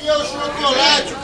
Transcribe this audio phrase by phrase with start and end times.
[0.00, 1.12] O chocolate?
[1.12, 1.18] O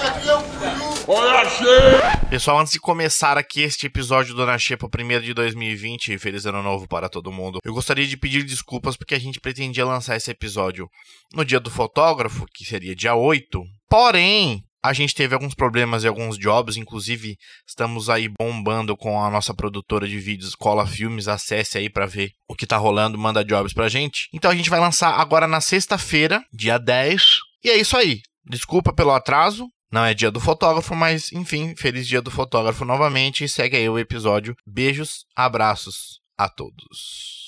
[0.59, 2.29] peru?
[2.29, 6.61] Pessoal, antes de começar aqui este episódio do Na Xepa, primeiro de 2020, feliz ano
[6.61, 7.61] novo para todo mundo.
[7.65, 10.89] Eu gostaria de pedir desculpas porque a gente pretendia lançar esse episódio
[11.33, 13.63] no dia do fotógrafo, que seria dia 8.
[13.89, 17.37] Porém, a gente teve alguns problemas e alguns jobs, inclusive
[17.69, 22.33] estamos aí bombando com a nossa produtora de vídeos Cola Filmes, acesse aí para ver
[22.49, 24.29] o que tá rolando, manda jobs pra gente.
[24.33, 27.23] Então a gente vai lançar agora na sexta-feira, dia 10.
[27.63, 28.21] E é isso aí.
[28.47, 33.45] Desculpa pelo atraso, não é dia do fotógrafo, mas enfim, feliz dia do fotógrafo novamente
[33.45, 34.57] e segue aí o episódio.
[34.67, 37.45] Beijos, abraços a todos.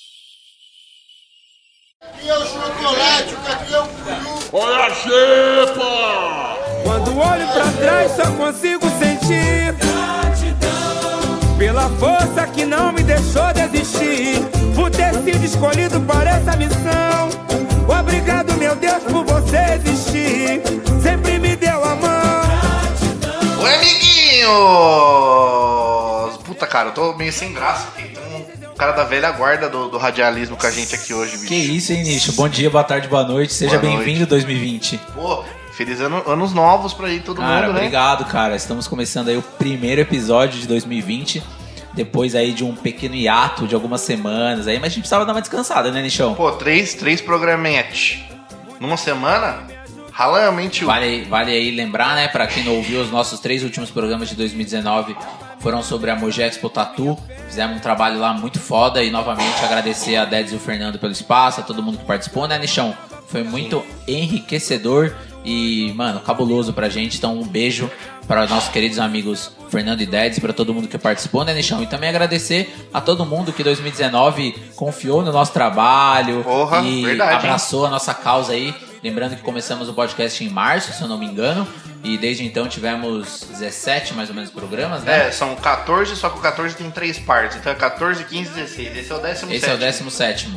[1.99, 3.35] Cadê o chocolate?
[3.45, 4.37] Cadê o peru?
[6.83, 9.75] Quando olho pra trás só consigo sentir
[11.57, 14.39] Pela força que não me deixou desistir
[14.73, 17.46] Por ter sido escolhido para essa missão
[17.87, 20.61] Obrigado meu Deus por você existir
[21.01, 22.47] Sempre me deu a mão
[23.63, 24.47] Oi, amiguinhos!
[26.43, 28.13] Puta, cara, eu tô meio sem graça aqui.
[28.59, 31.47] Tem um cara da velha guarda do, do radialismo com a gente aqui hoje, bicho.
[31.47, 32.31] Que isso, hein, Nicho?
[32.33, 33.53] Bom dia, boa tarde, boa noite.
[33.53, 34.99] Seja bem-vindo 2020.
[35.13, 37.79] Pô, feliz ano- anos novos pra aí todo Cara, mundo, né?
[37.81, 38.55] obrigado, cara.
[38.55, 41.43] Estamos começando aí o primeiro episódio de 2020.
[41.97, 45.33] Depois aí de um pequeno hiato de algumas semanas aí, mas a gente precisava dar
[45.33, 46.35] uma descansada, né, Nichão?
[46.35, 48.19] Pô, três, três programetes
[48.79, 49.63] numa semana,
[50.13, 53.89] realmente o Vale, vale aí lembrar, né, pra quem não ouviu, os nossos três últimos
[53.89, 55.17] programas de 2019
[55.59, 57.17] foram sobre a Mogi Expo Tatu.
[57.47, 61.11] Fizemos um trabalho lá muito foda e novamente agradecer a Dedes e o Fernando pelo
[61.11, 62.95] espaço, a todo mundo que participou, né, Nichão?
[63.27, 67.17] Foi muito enriquecedor e, mano, cabuloso pra gente.
[67.17, 67.89] Então, um beijo
[68.27, 71.81] para os nossos queridos amigos Fernando e Dedes, para todo mundo que participou, né, Nichão?
[71.81, 77.31] E também agradecer a todo mundo que 2019 confiou no nosso trabalho Porra, e verdade,
[77.31, 77.37] hein?
[77.37, 78.73] abraçou a nossa causa aí.
[79.07, 81.65] Lembrando que começamos o podcast em março, se eu não me engano.
[82.03, 85.27] E desde então tivemos 17 mais ou menos programas, né?
[85.27, 87.55] É, são 14, só que o 14 tem três partes.
[87.55, 88.97] Então é 14, 15, 16.
[88.97, 90.49] Esse é o décimo Esse é o 17.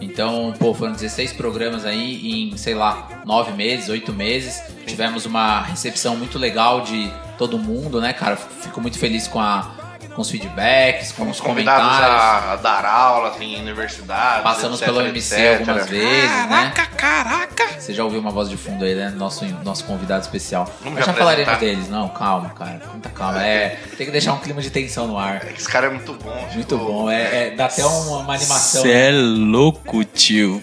[0.00, 4.62] Então, pô, foram 16 programas aí em, sei lá, 9 meses, 8 meses.
[4.86, 8.36] Tivemos uma recepção muito legal de todo mundo, né, cara?
[8.36, 9.70] Fico muito feliz com, a,
[10.18, 12.20] com os feedbacks, com os Convidados comentários.
[12.20, 14.42] a, a dar aulas em universidades.
[14.42, 15.60] Passamos etc, pelo MC etc.
[15.60, 16.72] algumas vezes, né?
[16.74, 17.68] Caraca, caraca!
[17.78, 19.10] Você já ouviu uma voz de fundo aí, né?
[19.10, 20.64] Nosso, nosso convidado especial.
[20.80, 21.88] Vamos Mas já falaremos deles.
[21.88, 22.82] Não, calma, cara.
[22.90, 23.46] Muita calma.
[23.46, 25.46] É, tem que deixar um clima de tensão no ar.
[25.56, 26.48] Esse cara é muito bom.
[26.52, 27.08] Muito tipo, bom.
[27.08, 28.82] É, é- dá até uma, uma animação.
[28.82, 29.10] Cê né?
[29.10, 30.60] é louco, tio.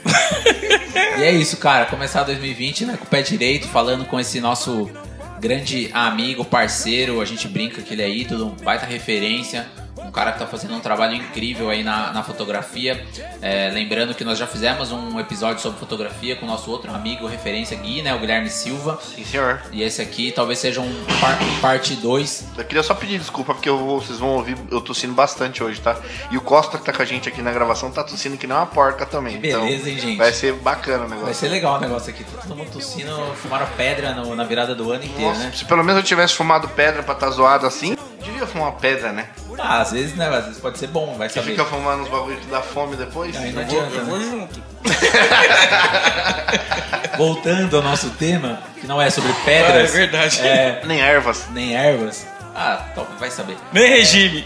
[1.17, 1.85] E é isso, cara.
[1.85, 2.97] Começar 2020, né?
[2.97, 4.91] Com o pé direito, falando com esse nosso
[5.39, 7.21] grande amigo, parceiro.
[7.21, 9.65] A gente brinca que ele é ídolo, baita referência.
[10.05, 13.05] Um cara que tá fazendo um trabalho incrível aí na, na fotografia.
[13.41, 17.27] É, lembrando que nós já fizemos um episódio sobre fotografia com o nosso outro amigo,
[17.27, 18.13] referência Gui, né?
[18.15, 18.99] O Guilherme Silva.
[19.01, 19.61] Sim, senhor.
[19.71, 22.45] E esse aqui talvez seja um par- parte 2.
[22.57, 25.97] Eu queria só pedir desculpa porque eu vocês vão ouvir eu tossindo bastante hoje, tá?
[26.31, 28.55] E o Costa que tá com a gente aqui na gravação tá tossindo que nem
[28.55, 29.37] uma porca também.
[29.37, 30.17] Beleza, então, hein, gente?
[30.17, 31.25] Vai ser bacana o negócio.
[31.25, 32.23] Vai ser legal o negócio aqui.
[32.23, 33.11] Tá todo mundo tossindo,
[33.41, 35.51] fumaram pedra no- na virada do ano inteiro, Nossa, né?
[35.53, 39.29] se pelo menos eu tivesse fumado pedra pra estar zoado assim, devia fumar pedra, né?
[39.57, 40.27] Ah, vezes, né?
[40.27, 41.51] Às vezes pode ser bom, vai Você saber.
[41.51, 43.35] fica fumando uns bagulho que dá fome depois.
[43.35, 44.09] Aí não Eu vou, adianta, eu né?
[44.09, 44.63] vou junto.
[47.17, 50.39] Voltando ao nosso tema, que não é sobre Ah, é pedras, verdade.
[50.41, 51.45] é, Nem ervas.
[51.51, 52.27] nem ervas.
[52.53, 53.57] Ah, top, vai saber.
[53.73, 54.43] Nem regime.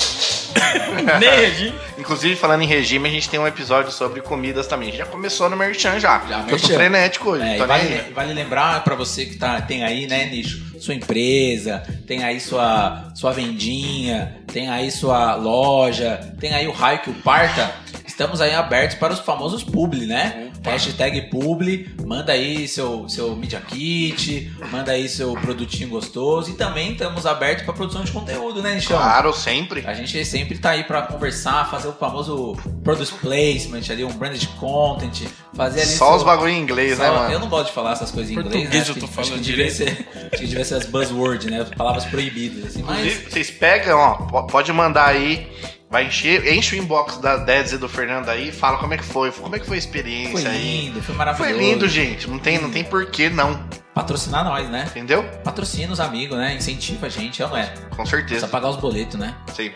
[1.20, 1.76] Nem regime.
[1.98, 4.92] Inclusive, falando em regime, a gente tem um episódio sobre comidas também.
[4.92, 6.20] Já começou no Merchan já.
[6.28, 7.44] Já, eu tô frenético hoje.
[7.44, 10.94] É, tô e vale, vale lembrar pra você que tá, tem aí, né, nicho, sua
[10.94, 17.10] empresa, tem aí sua, sua vendinha, tem aí sua loja, tem aí o raio que
[17.10, 17.74] o parta.
[18.06, 20.49] Estamos aí abertos para os famosos publi, né?
[20.64, 26.92] Hashtag publi, manda aí seu, seu media kit, manda aí seu produtinho gostoso e também
[26.92, 28.98] estamos abertos para produção de conteúdo, né, Nichão?
[28.98, 29.84] Claro, sempre.
[29.86, 34.48] A gente sempre tá aí pra conversar, fazer o famoso product placement ali, um branded
[34.60, 35.28] content,
[35.64, 35.90] fazer ali.
[35.90, 37.34] Só seu- os bagulho em inglês, só- né, mano?
[37.34, 38.52] Eu não gosto de falar essas coisas em inglês.
[38.54, 38.94] Português né?
[38.94, 41.66] eu tô Acho que- falando que devia ser, acho que devia ser as buzzwords, né?
[41.78, 42.84] Palavras proibidas, assim.
[42.84, 45.48] Mas vocês pegam, ó, po- pode mandar aí.
[45.92, 49.04] Vai encher, enche o inbox da Dedes e do Fernando aí, fala como é que
[49.04, 50.82] foi, como é que foi a experiência foi aí.
[50.86, 51.52] lindo, foi maravilhoso.
[51.56, 52.30] Foi lindo, gente.
[52.30, 53.60] Não tem, não tem porquê, não.
[53.96, 54.86] Patrocinar nós, né?
[54.88, 55.24] Entendeu?
[55.44, 56.54] Patrocina os amigos, né?
[56.54, 57.66] Incentiva a gente, ou não é?
[57.90, 58.48] Com Precisa certeza.
[58.48, 59.34] pagar os boletos, né?
[59.56, 59.72] Sim.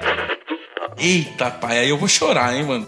[0.98, 2.88] Eita, pai, aí eu vou chorar, hein, mano.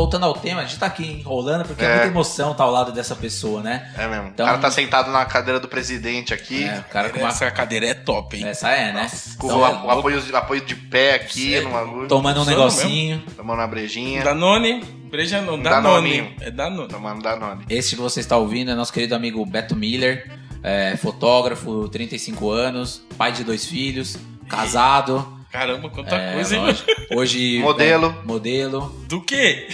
[0.00, 1.90] Voltando ao tema, a gente tá aqui enrolando porque é, É.
[1.96, 3.92] muita emoção tá ao lado dessa pessoa, né?
[3.96, 4.28] É mesmo.
[4.28, 6.64] Então- o cara tá sentado na cadeira do presidente aqui.
[6.64, 7.28] É, o cara com uma...
[7.28, 8.46] Essa cadeira é top, hein?
[8.46, 9.10] Essa é, né?
[9.38, 11.68] Com Então, o, é o apoio, o apoio de pé aqui Sério?
[11.68, 12.08] no bagulho.
[12.08, 13.22] tomando um negocinho.
[13.36, 14.22] Tomando uma brejinha.
[14.24, 15.82] Danone, breja não, Danone.
[15.82, 16.32] Danoninho.
[16.40, 16.88] É Danone.
[16.88, 17.64] Tomando Danone.
[17.68, 20.30] Esse que você está ouvindo é nosso querido amigo Beto Miller,
[20.62, 24.16] é, fotógrafo, 35 anos, pai de dois filhos,
[24.48, 25.39] casado.
[25.50, 26.62] Caramba, quanta é, coisa, hein?
[26.62, 26.90] lógico.
[27.12, 27.58] Hoje.
[27.62, 28.16] Modelo.
[28.22, 29.04] é, modelo.
[29.08, 29.68] Do quê?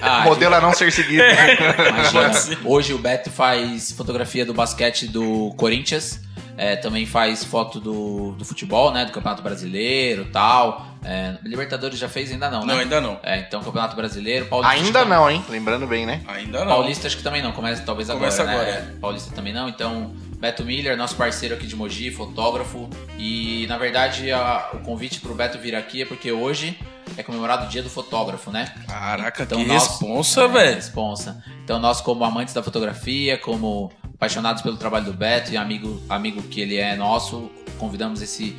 [0.00, 1.22] Ah, Modelo a não ser seguido.
[1.88, 2.58] Imagina, ser.
[2.64, 6.20] hoje o Beto faz fotografia do basquete do Corinthians.
[6.58, 9.06] é, também faz foto do, do futebol, né?
[9.06, 10.86] Do Campeonato Brasileiro tal.
[11.02, 12.30] É, Libertadores já fez?
[12.30, 12.74] Ainda não, né?
[12.74, 13.18] Não, ainda não.
[13.22, 14.74] É, então Campeonato Brasileiro, Paulista.
[14.74, 15.42] Ainda não, hein?
[15.48, 16.20] Lembrando bem, né?
[16.28, 16.68] Ainda não.
[16.68, 18.94] Paulista acho que também não, começa talvez Começa agora, agora, né?
[19.00, 20.12] Paulista também não, então
[20.42, 22.90] Beto Miller, nosso parceiro aqui de Mogi, fotógrafo.
[23.16, 26.76] E na verdade a- o convite pro Beto vir aqui é porque hoje
[27.16, 28.74] é comemorado o dia do fotógrafo, né?
[28.88, 30.74] Caraca, Então que nós- responsa, é, velho.
[30.74, 31.44] Responsa.
[31.62, 36.42] Então nós como amantes da fotografia, como apaixonados pelo trabalho do Beto e amigo, amigo
[36.42, 37.48] que ele é nosso,
[37.78, 38.56] convidamos esse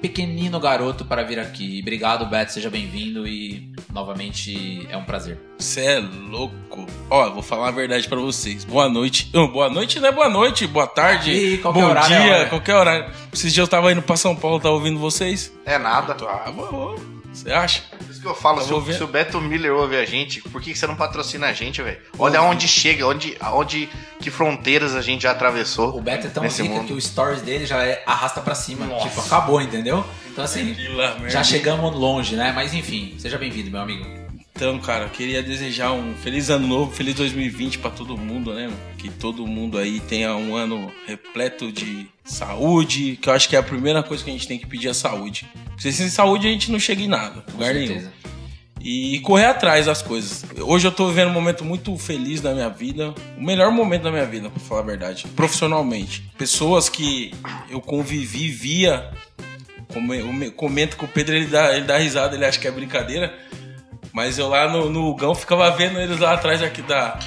[0.00, 1.80] pequenino garoto para vir aqui.
[1.82, 5.38] Obrigado, Beto, seja bem-vindo e novamente é um prazer.
[5.58, 6.86] Você é louco.
[7.10, 8.64] Ó, vou falar a verdade pra vocês.
[8.64, 9.30] Boa noite.
[9.32, 12.32] Não, boa noite não é boa noite, boa tarde, Ih, qualquer bom horário é dia,
[12.36, 12.48] hora.
[12.48, 13.10] qualquer horário.
[13.32, 15.52] Esses dias eu tava indo pra São Paulo, tava ouvindo vocês.
[15.64, 16.16] É nada.
[16.26, 17.15] Ah, vou.
[17.36, 17.82] Você acha?
[17.98, 20.40] Por isso que eu falo, Eu se o, se o Beto Miller ouve a gente,
[20.40, 21.98] por que, você não patrocina a gente, velho?
[22.18, 23.88] Olha onde chega, onde, onde,
[24.18, 25.96] que fronteiras a gente já atravessou.
[25.96, 26.86] O Beto é tão rica mundo.
[26.86, 28.86] que o stories dele já é arrasta pra cima.
[29.00, 30.04] Tipo, acabou, entendeu?
[30.30, 31.28] Então assim, merda.
[31.28, 32.52] já chegamos longe, né?
[32.52, 34.25] Mas enfim, seja bem-vindo, meu amigo.
[34.56, 38.72] Então, cara, queria desejar um feliz ano novo, feliz 2020 pra todo mundo, né?
[38.96, 43.58] Que todo mundo aí tenha um ano repleto de saúde, que eu acho que é
[43.58, 45.46] a primeira coisa que a gente tem que pedir é saúde.
[45.66, 47.86] Porque sem saúde a gente não chega em nada, Com lugar nenhum.
[47.88, 48.12] certeza.
[48.80, 50.46] E correr atrás das coisas.
[50.58, 54.10] Hoje eu tô vivendo um momento muito feliz da minha vida, o melhor momento da
[54.10, 56.22] minha vida, pra falar a verdade, profissionalmente.
[56.38, 57.30] Pessoas que
[57.68, 59.10] eu convivi, via,
[60.56, 63.34] comento com o Pedro, ele dá, ele dá risada, ele acha que é brincadeira.
[64.16, 67.18] Mas eu lá no, no Gão ficava vendo eles lá atrás aqui da.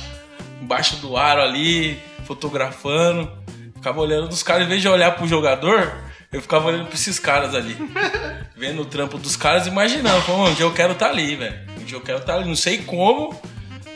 [0.59, 3.31] embaixo do aro ali, fotografando.
[3.75, 5.93] Ficava olhando dos caras, em vez de olhar pro jogador,
[6.33, 7.77] eu ficava olhando pra esses caras ali.
[8.57, 11.59] vendo o trampo dos caras, imaginando, falando, um dia eu quero estar ali, velho.
[11.79, 12.45] Um dia eu quero estar ali.
[12.45, 13.39] Não sei como,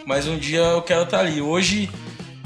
[0.05, 1.41] mas um dia eu quero estar ali.
[1.41, 1.89] Hoje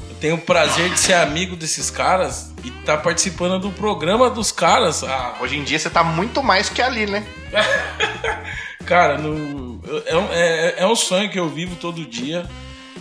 [0.08, 4.50] eu tenho o prazer de ser amigo desses caras e estar participando do programa dos
[4.50, 5.04] caras.
[5.04, 7.22] Ah, Hoje em dia você tá muito mais que ali, né?
[8.88, 12.44] Cara, no- é, um- é- é um sonho que eu vivo todo dia.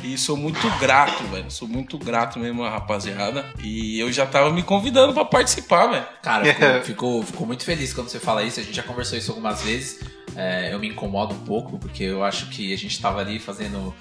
[0.04, 1.50] E sou muito grato, velho.
[1.50, 3.44] Sou muito grato mesmo, a rapaziada.
[3.64, 6.06] E eu já tava me convidando pra participar, velho.
[6.22, 8.60] Cara, ficou, ficou, ficou muito feliz quando você fala isso.
[8.60, 10.00] A gente já conversou isso algumas vezes.
[10.36, 13.94] É, eu me incomodo um pouco, porque eu acho que a gente tava ali fazendo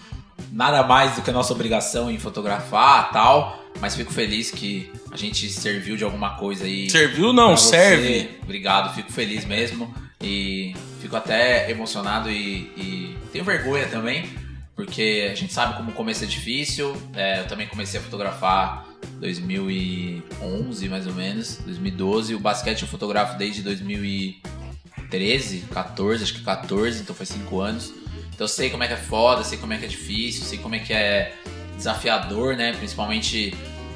[0.53, 3.65] nada mais do que a nossa obrigação em fotografar tal.
[3.81, 6.91] Mas fico feliz que a gente serviu de alguma coisa aí.
[6.91, 8.39] Serviu não, serve.
[8.43, 9.93] Obrigado, fico feliz mesmo.
[10.21, 14.29] E fico até emocionado e, e tenho vergonha também,
[14.75, 16.97] porque a gente sabe como o começo é difícil.
[17.15, 18.87] É, eu também comecei a fotografar
[19.21, 22.35] 2011, mais ou menos, 2012.
[22.35, 27.93] O basquete eu fotografo desde 2013, 14, acho que 14, então foi 5 anos.
[28.35, 30.59] Então eu sei como é que é foda, sei como é que é difícil, sei
[30.59, 31.35] como é que é
[31.77, 32.73] desafiador, né?
[32.73, 33.55] Principalmente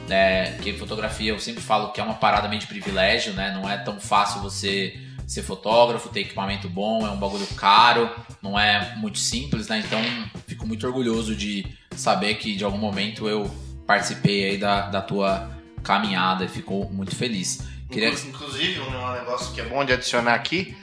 [0.09, 3.53] é, que fotografia eu sempre falo que é uma parada meio de privilégio, né?
[3.53, 4.99] Não é tão fácil você
[5.31, 8.11] ser fotógrafo, ter equipamento bom, é um bagulho caro,
[8.43, 9.81] não é muito simples, né?
[9.87, 10.01] Então
[10.49, 13.49] fico muito orgulhoso de saber que de algum momento eu
[13.87, 15.49] participei aí da, da tua
[15.85, 17.61] caminhada e fico muito feliz.
[17.89, 18.09] Queria...
[18.09, 20.77] Inclu- Inclusive, um negócio que é bom de adicionar aqui: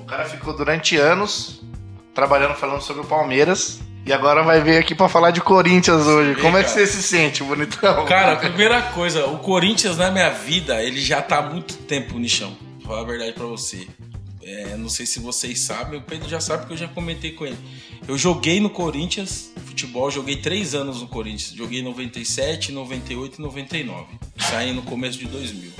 [0.00, 1.60] o cara ficou durante anos
[2.14, 3.80] trabalhando, falando sobre o Palmeiras.
[4.06, 6.40] E agora vai vir aqui pra falar de Corinthians hoje.
[6.40, 8.06] Como é que você se sente, bonitão?
[8.06, 12.18] Cara, a primeira coisa, o Corinthians na minha vida, ele já tá há muito tempo
[12.18, 12.56] no chão.
[12.90, 13.86] Falar a verdade pra você.
[14.42, 17.46] É, não sei se vocês sabem, o Pedro já sabe porque eu já comentei com
[17.46, 17.56] ele.
[18.08, 21.52] Eu joguei no Corinthians, futebol, joguei três anos no Corinthians.
[21.56, 24.06] Joguei em 97, 98 e 99.
[24.38, 25.70] Saí no começo de 2000.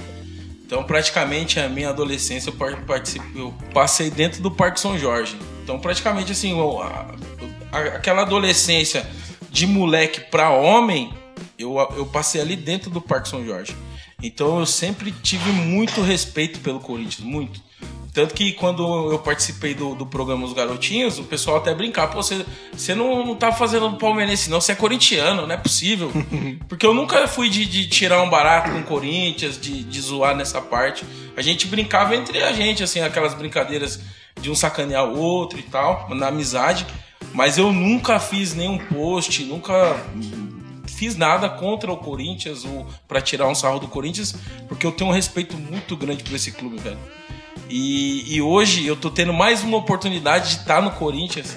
[0.64, 5.36] Então, praticamente, a minha adolescência eu, par- participei, eu passei dentro do Parque São Jorge.
[5.64, 7.12] Então, praticamente, assim, a-
[7.72, 9.04] a- aquela adolescência
[9.50, 11.12] de moleque pra homem,
[11.58, 13.74] eu, eu passei ali dentro do Parque São Jorge.
[14.22, 17.60] Então, eu sempre tive muito respeito pelo Corinthians, muito.
[18.12, 22.22] Tanto que quando eu participei do, do programa Os Garotinhos, o pessoal até brincava, pô,
[22.22, 26.10] você, você não, não tá fazendo palmeirense, não, você é corintiano, não é possível.
[26.68, 30.34] Porque eu nunca fui de, de tirar um barato com o Corinthians, de, de zoar
[30.34, 31.04] nessa parte.
[31.36, 34.00] A gente brincava entre a gente, assim, aquelas brincadeiras
[34.40, 36.86] de um sacanear o outro e tal, na amizade.
[37.32, 40.04] Mas eu nunca fiz nenhum post, nunca
[40.96, 44.34] fiz nada contra o Corinthians ou para tirar um sarro do Corinthians,
[44.68, 46.98] porque eu tenho um respeito muito grande por esse clube, velho.
[47.68, 51.56] E, e hoje eu tô tendo mais uma oportunidade de estar no Corinthians.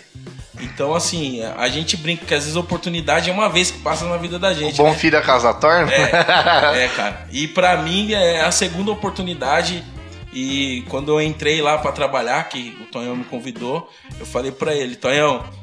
[0.62, 4.06] Então, assim, a gente brinca que às vezes a oportunidade é uma vez que passa
[4.06, 4.78] na vida da O gente.
[4.78, 4.96] bom né?
[4.96, 5.92] filho a casa torna.
[5.92, 7.28] É, cara.
[7.32, 9.84] E pra mim é a segunda oportunidade.
[10.32, 14.74] E quando eu entrei lá pra trabalhar, que o Tonhão me convidou, eu falei pra
[14.74, 15.44] ele, Tonhão,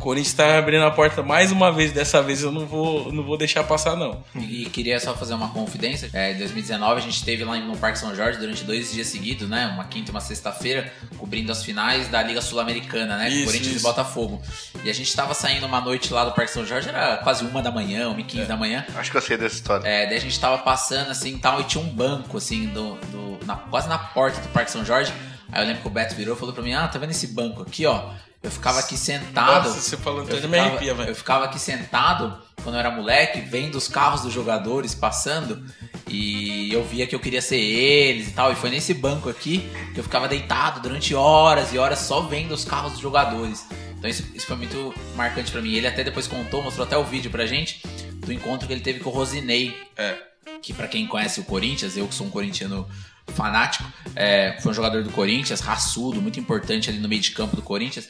[0.00, 3.36] Corinthians tá abrindo a porta mais uma vez, dessa vez eu não vou, não vou
[3.38, 4.22] deixar passar, não.
[4.34, 6.10] E queria só fazer uma confidência.
[6.12, 9.48] É, em 2019 a gente esteve lá no Parque São Jorge durante dois dias seguidos,
[9.48, 9.66] né?
[9.72, 13.28] Uma quinta e uma sexta-feira, cobrindo as finais da Liga Sul-Americana, né?
[13.28, 13.84] Isso, Corinthians isso.
[13.86, 14.42] e Botafogo.
[14.82, 17.62] E a gente tava saindo uma noite lá do Parque São Jorge, era quase uma
[17.62, 18.84] da manhã, uma e quinze da manhã.
[18.96, 19.86] Acho que eu sei dessa história.
[19.86, 23.38] É, daí a gente tava passando assim tal, e tinha um banco, assim, do, do-
[23.46, 25.12] na- quase na porta do Parque São Jorge.
[25.52, 27.26] Aí eu lembro que o Beto virou e falou pra mim: Ah, tá vendo esse
[27.26, 28.10] banco aqui, ó?
[28.42, 29.68] Eu ficava aqui sentado.
[29.68, 33.76] Nossa, você falando eu ficava, arrepia, eu ficava aqui sentado quando eu era moleque, vendo
[33.76, 35.62] os carros dos jogadores passando.
[36.08, 38.50] E eu via que eu queria ser eles e tal.
[38.50, 42.52] E foi nesse banco aqui que eu ficava deitado durante horas e horas só vendo
[42.52, 43.66] os carros dos jogadores.
[43.98, 45.74] Então isso, isso foi muito marcante pra mim.
[45.74, 47.82] Ele até depois contou, mostrou até o vídeo pra gente
[48.16, 50.16] do encontro que ele teve com o Rosinei É.
[50.62, 52.88] que pra quem conhece o Corinthians, eu que sou um corintiano
[53.28, 53.84] fanático,
[54.16, 57.62] é, foi um jogador do Corinthians, raçudo, muito importante ali no meio de campo do
[57.62, 58.08] Corinthians.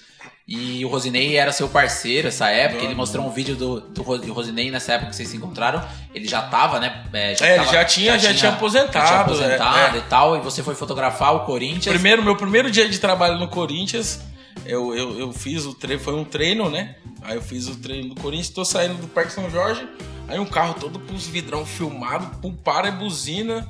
[0.48, 2.82] E o Rosinei era seu parceiro essa época.
[2.82, 5.80] Ele mostrou um vídeo do, do Ro- do Rosinei nessa época que vocês se encontraram.
[6.12, 7.04] Ele já tava, né?
[7.12, 9.98] É, ele tava- já tinha- já tinha aposentado, já tinha aposentado é, é.
[9.98, 10.36] e tal.
[10.36, 11.94] E você foi fotografar o Corinthians.
[11.94, 14.20] Primeiro, meu primeiro dia de trabalho no Corinthians,
[14.66, 16.96] eu, eu, eu fiz o treino, foi um treino, né?
[17.22, 19.86] Aí eu fiz o treino do Corinthians, tô saindo do Parque São Jorge,
[20.26, 23.68] aí um carro todo com os vidrão filmado, pum, para e buzina.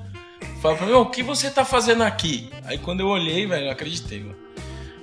[0.62, 2.48] Fala pra mim, "Ô, o que você tá fazendo aqui?
[2.64, 4.36] Aí quando eu olhei, velho, eu acreditei, mano.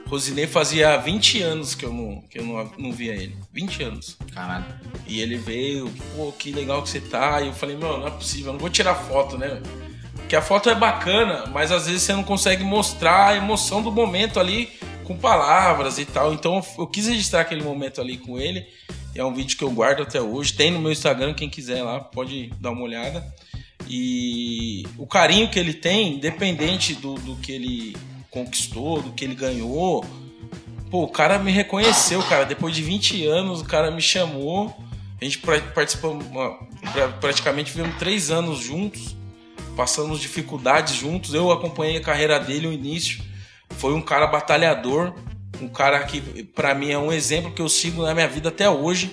[0.08, 3.36] Rosinei fazia 20 anos que eu não, que eu não, não via ele.
[3.52, 4.18] 20 anos.
[4.34, 4.66] Caralho.
[5.06, 7.42] E ele veio, pô, que legal que você tá.
[7.42, 9.62] E eu falei, meu, não é possível, eu não vou tirar foto, né?
[10.16, 13.92] Porque a foto é bacana, mas às vezes você não consegue mostrar a emoção do
[13.92, 14.70] momento ali
[15.04, 16.34] com palavras e tal.
[16.34, 18.66] Então eu quis registrar aquele momento ali com ele.
[19.14, 20.54] É um vídeo que eu guardo até hoje.
[20.54, 23.26] Tem no meu Instagram, quem quiser lá, pode dar uma olhada.
[23.90, 27.98] E o carinho que ele tem, independente do, do que ele
[28.32, 30.06] conquistou, do que ele ganhou,
[30.90, 32.46] Pô, o cara me reconheceu, cara.
[32.46, 34.74] Depois de 20 anos, o cara me chamou.
[35.22, 35.38] A gente
[35.76, 36.18] participou,
[37.20, 39.14] praticamente vivemos três anos juntos.
[39.76, 41.34] Passamos dificuldades juntos.
[41.34, 43.22] Eu acompanhei a carreira dele, o início.
[43.72, 45.14] Foi um cara batalhador.
[45.62, 48.70] Um cara que, pra mim, é um exemplo que eu sigo na minha vida até
[48.70, 49.12] hoje.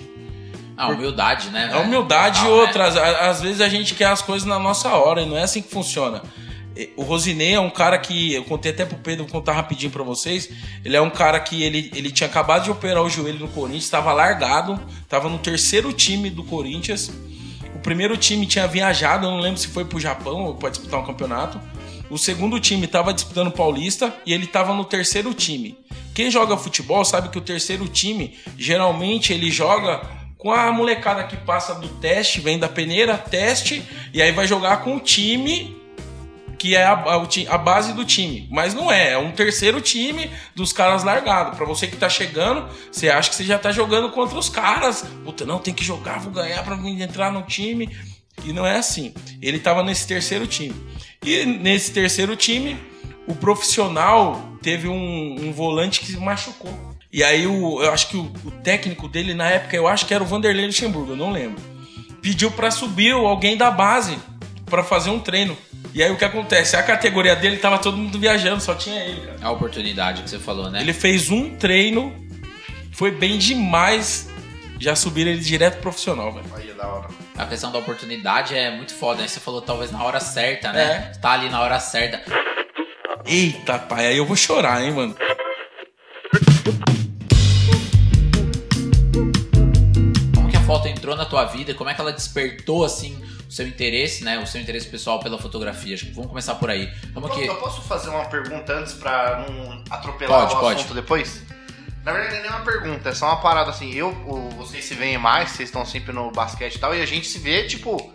[0.77, 1.71] A humildade, né?
[1.73, 2.49] A humildade e né?
[2.49, 2.95] outras.
[2.95, 5.61] A- Às vezes a gente quer as coisas na nossa hora e não é assim
[5.61, 6.21] que funciona.
[6.97, 8.33] O Rosinei é um cara que.
[8.33, 10.49] Eu contei até pro Pedro, vou contar rapidinho pra vocês.
[10.83, 13.85] Ele é um cara que ele, ele tinha acabado de operar o joelho no Corinthians,
[13.85, 17.11] estava largado, estava no terceiro time do Corinthians.
[17.73, 20.99] O primeiro time tinha viajado, eu não lembro se foi pro Japão ou pra disputar
[20.99, 21.59] um campeonato.
[22.09, 25.77] O segundo time estava disputando o Paulista e ele estava no terceiro time.
[26.13, 30.01] Quem joga futebol sabe que o terceiro time, geralmente, ele joga
[30.37, 34.77] com a molecada que passa do teste, vem da peneira, teste, e aí vai jogar
[34.83, 35.84] com o time
[36.57, 38.47] que é a, a- a base do time.
[38.51, 41.57] Mas não é, é um terceiro time dos caras largados.
[41.57, 45.03] Pra você que tá chegando, você acha que você já tá jogando contra os caras.
[45.23, 47.89] Puta, não, tem que jogar, vou ganhar mim entrar no time.
[48.43, 49.13] E não é assim.
[49.41, 50.75] Ele tava nesse terceiro time.
[51.25, 52.77] E nesse terceiro time,
[53.27, 56.73] o profissional teve um, um volante que se machucou.
[57.11, 60.13] E aí o, eu acho que o, o técnico dele na época, eu acho que
[60.13, 61.61] era o Vanderlei Luxemburgo, eu não lembro.
[62.21, 64.17] Pediu pra subir alguém da base
[64.65, 65.57] pra fazer um treino.
[65.93, 66.75] E aí o que acontece?
[66.75, 69.37] A categoria dele tava todo mundo viajando, só tinha ele, cara.
[69.41, 70.81] A oportunidade que você falou, né?
[70.81, 72.13] Ele fez um treino,
[72.91, 74.29] foi bem demais.
[74.77, 76.45] Já subiram ele direto pro profissional, velho.
[76.53, 77.07] Aí é da hora.
[77.37, 79.27] A questão da oportunidade é muito foda, né?
[79.27, 81.11] Você falou talvez na hora certa, né?
[81.13, 81.17] É.
[81.17, 82.21] Tá ali na hora certa.
[83.25, 85.15] Eita, pai, aí eu vou chorar, hein, mano.
[90.35, 91.73] Como que a foto entrou na tua vida?
[91.73, 93.17] Como é que ela despertou, assim,
[93.55, 94.37] seu interesse, né?
[94.37, 95.95] O seu interesse pessoal pela fotografia?
[95.95, 96.93] Acho que vamos começar por aí.
[97.13, 97.45] Como que...
[97.45, 100.79] Eu posso fazer uma pergunta antes pra não atropelar Pode, o pode.
[100.79, 101.41] assunto depois?
[102.03, 103.93] Na verdade, nem é uma pergunta, é só uma parada assim.
[103.93, 104.11] Eu,
[104.57, 107.39] vocês se veem mais, vocês estão sempre no basquete e tal, e a gente se
[107.39, 108.13] vê, tipo,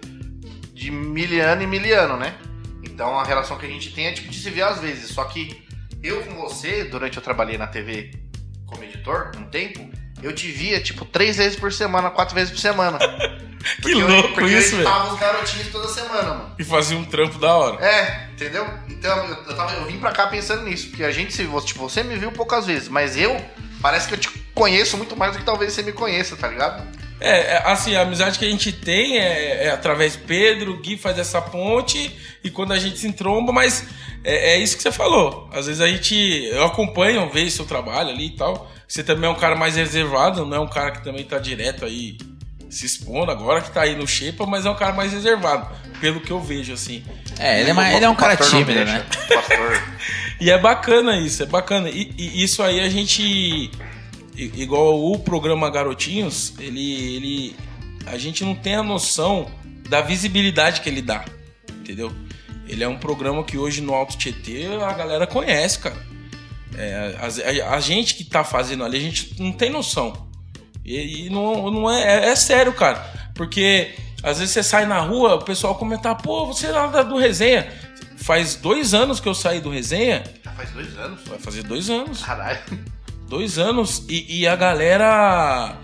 [0.74, 2.34] de miliano em miliano, né?
[2.84, 5.10] Então a relação que a gente tem é tipo de se ver às vezes.
[5.10, 5.66] Só que
[6.02, 8.12] eu com você, durante eu trabalhei na TV
[8.66, 9.90] como editor, um tempo,
[10.22, 12.98] eu te via, tipo, três vezes por semana, quatro vezes por semana.
[13.82, 14.88] Que eu- louco porque isso, eu velho.
[14.88, 16.54] editava os garotinhos toda semana, mano.
[16.58, 17.84] E fazia um trampo da hora.
[17.84, 18.66] É, entendeu?
[18.88, 21.80] Então eu, eu, tava- eu vim pra cá pensando nisso, porque a gente se tipo,
[21.80, 23.36] você me viu poucas vezes, mas eu
[23.82, 26.82] parece que eu te conheço muito mais do que talvez você me conheça, tá ligado?
[27.20, 30.76] É, é, assim, a amizade que a gente tem é, é através de Pedro, o
[30.78, 33.84] Gui faz essa ponte e quando a gente se entromba, mas
[34.24, 35.50] é, é isso que você falou.
[35.52, 36.14] Às vezes a gente.
[36.50, 38.72] Eu acompanho, vejo seu trabalho ali e tal.
[38.90, 41.84] Você também é um cara mais reservado, não é um cara que também tá direto
[41.84, 42.18] aí
[42.68, 45.68] se expondo agora, que tá aí no Shepa, mas é um cara mais reservado,
[46.00, 47.04] pelo que eu vejo, assim.
[47.38, 49.06] É, ele é, mais- ele é um cara tímido, né?
[50.40, 51.88] E é bacana isso, é bacana.
[51.88, 53.70] E, e isso aí a gente.
[54.36, 57.56] Igual o programa Garotinhos, ele, ele.
[58.06, 59.48] A gente não tem a noção
[59.88, 61.24] da visibilidade que ele dá.
[61.80, 62.12] Entendeu?
[62.66, 66.09] Ele é um programa que hoje no Alto Tietê a galera conhece, cara.
[66.76, 67.26] É, a,
[67.72, 70.28] a- a gente que tá fazendo ali, a gente não tem noção.
[70.84, 72.28] E, e não, não é, é.
[72.30, 73.04] é sério, cara.
[73.34, 73.90] Porque
[74.22, 77.66] às vezes você sai na rua, o pessoal comenta, pô, você é lá do resenha.
[78.16, 80.22] Faz dois anos que eu saí do resenha.
[80.44, 81.20] Já faz dois anos?
[81.26, 82.22] Vai fazer dois anos.
[82.22, 82.58] Caralho.
[83.28, 84.04] Dois anos.
[84.08, 85.76] E, e a galera.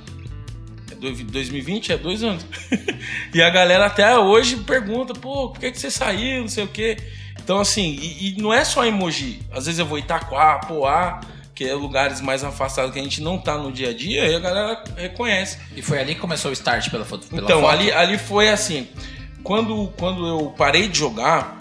[0.90, 1.92] É dois- 2020?
[1.92, 2.44] É dois anos.
[3.32, 6.42] e a galera até hoje pergunta, pô, por que, que você saiu?
[6.42, 6.96] Não sei o quê.
[7.46, 9.40] Então, assim, e, e não é só emoji.
[9.52, 11.20] Às vezes eu vou Itaquá, Poá,
[11.54, 14.34] que é lugares mais afastados que a gente não tá no dia a dia, e
[14.34, 15.56] a galera reconhece.
[15.76, 17.28] E foi ali que começou o start pela foto.
[17.28, 17.70] Pela Então, foto.
[17.72, 18.88] ali, ali foi assim.
[19.44, 21.56] Quando, quando eu parei de jogar,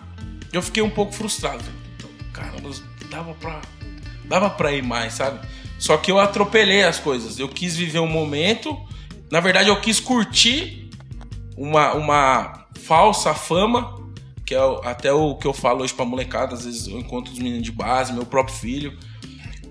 [0.51, 1.63] eu fiquei um pouco frustrado.
[1.98, 2.72] Então, caramba,
[3.12, 3.62] dava pra,
[4.25, 5.39] dava pra ir mais, sabe?
[5.77, 7.38] Só que eu atropelei as coisas.
[7.38, 8.75] Eu quis viver um momento.
[9.32, 10.89] Na verdade, eu quis curtir
[11.56, 14.04] uma, uma falsa fama,
[14.46, 16.54] que é até o que eu falo hoje pra molecada.
[16.54, 18.98] Às vezes eu encontro os meninos de base, meu próprio filho.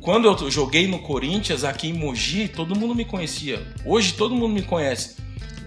[0.01, 3.67] Quando eu joguei no Corinthians, aqui em Mogi, todo mundo me conhecia.
[3.87, 5.17] Hoje todo mundo me conhece.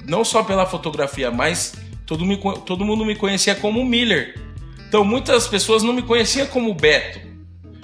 [0.05, 1.73] Não só pela fotografia, mas
[2.05, 4.39] todo, me todo mundo me conhecia como Miller.
[4.87, 7.19] Então muitas pessoas não me conheciam como Beto.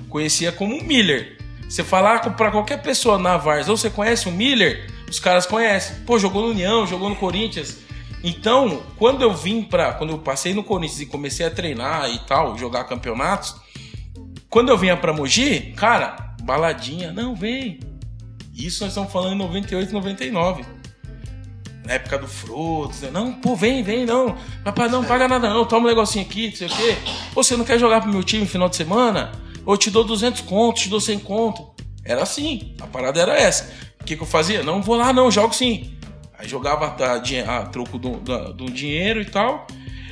[0.10, 1.38] Conhecia como Miller.
[1.68, 4.92] Você falar pra qualquer pessoa na Vars, ou você conhece o Miller?
[5.10, 6.03] Os caras conhecem.
[6.06, 7.80] Pô, jogou no União, jogou no Corinthians.
[8.24, 9.94] Então, quando eu vim pra.
[9.94, 13.56] Quando eu passei no Corinthians e comecei a treinar e tal, jogar campeonatos,
[14.50, 17.80] quando eu vinha pra Mogi, cara, baladinha, não, vem.
[18.56, 20.63] Isso nós estamos falando em 98, 99.
[21.86, 23.10] Na época do Frutos, né?
[23.12, 24.38] não, pô, vem, vem, não.
[24.63, 26.98] Rapaz, não paga nada não, toma um negocinho aqui, não sei o quê.
[27.33, 29.33] Pô, você não quer jogar pro meu time no final de semana?
[29.66, 31.74] Ou eu te dou 200 contos, te dou 100 conto.
[32.05, 33.70] Era assim, a parada era essa.
[34.00, 34.64] O que, que eu fazia?
[34.64, 35.98] Não vou lá não, jogo sim.
[36.44, 37.16] Aí jogava a,
[37.58, 39.66] a troco do, da- do dinheiro e tal.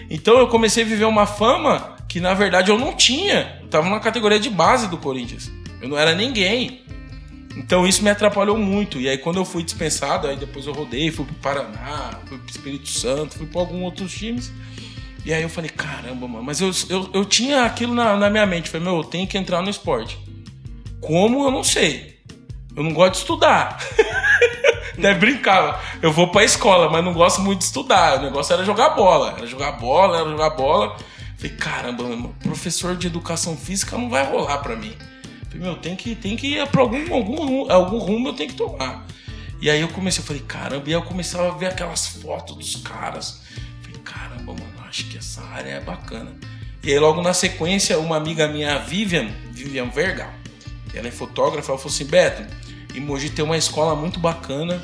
[0.09, 3.59] Então eu comecei a viver uma fama que na verdade eu não tinha.
[3.61, 5.51] Eu tava na categoria de base do Corinthians.
[5.81, 6.81] Eu não era ninguém.
[7.57, 8.97] Então isso me atrapalhou muito.
[8.99, 12.49] E aí quando eu fui dispensado, aí depois eu rodei, fui pro Paraná, fui pro
[12.49, 14.51] Espírito Santo, fui pra alguns outros times.
[15.25, 18.45] E aí eu falei, caramba, mano, mas eu, eu, eu tinha aquilo na, na minha
[18.45, 18.69] mente.
[18.69, 20.17] Falei, meu, eu tenho que entrar no esporte.
[20.99, 22.19] Como eu não sei.
[22.75, 23.77] Eu não gosto de estudar.
[24.97, 25.79] Até brincava.
[26.01, 28.19] Eu vou pra escola, mas não gosto muito de estudar.
[28.19, 29.33] O negócio era jogar bola.
[29.37, 30.95] Era jogar bola, era jogar bola.
[31.37, 32.03] Falei, caramba,
[32.43, 34.93] professor de educação física não vai rolar pra mim.
[35.49, 38.55] Falei, meu, tem que, tem que ir pra algum, algum, algum rumo eu tenho que
[38.55, 39.05] tomar.
[39.59, 42.55] E aí eu comecei, eu falei, caramba, e aí eu começava a ver aquelas fotos
[42.55, 43.41] dos caras.
[43.81, 46.31] Falei, caramba, mano, acho que essa área é bacana.
[46.83, 50.29] E aí logo na sequência, uma amiga minha, a Vivian, Vivian Verga,
[50.93, 52.43] ela é fotógrafa, ela falou assim, Beto,
[52.95, 54.81] em Mogi tem uma escola muito bacana,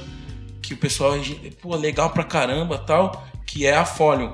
[0.62, 1.14] que o pessoal,
[1.62, 4.34] pô, legal pra caramba tal, que é a Folio.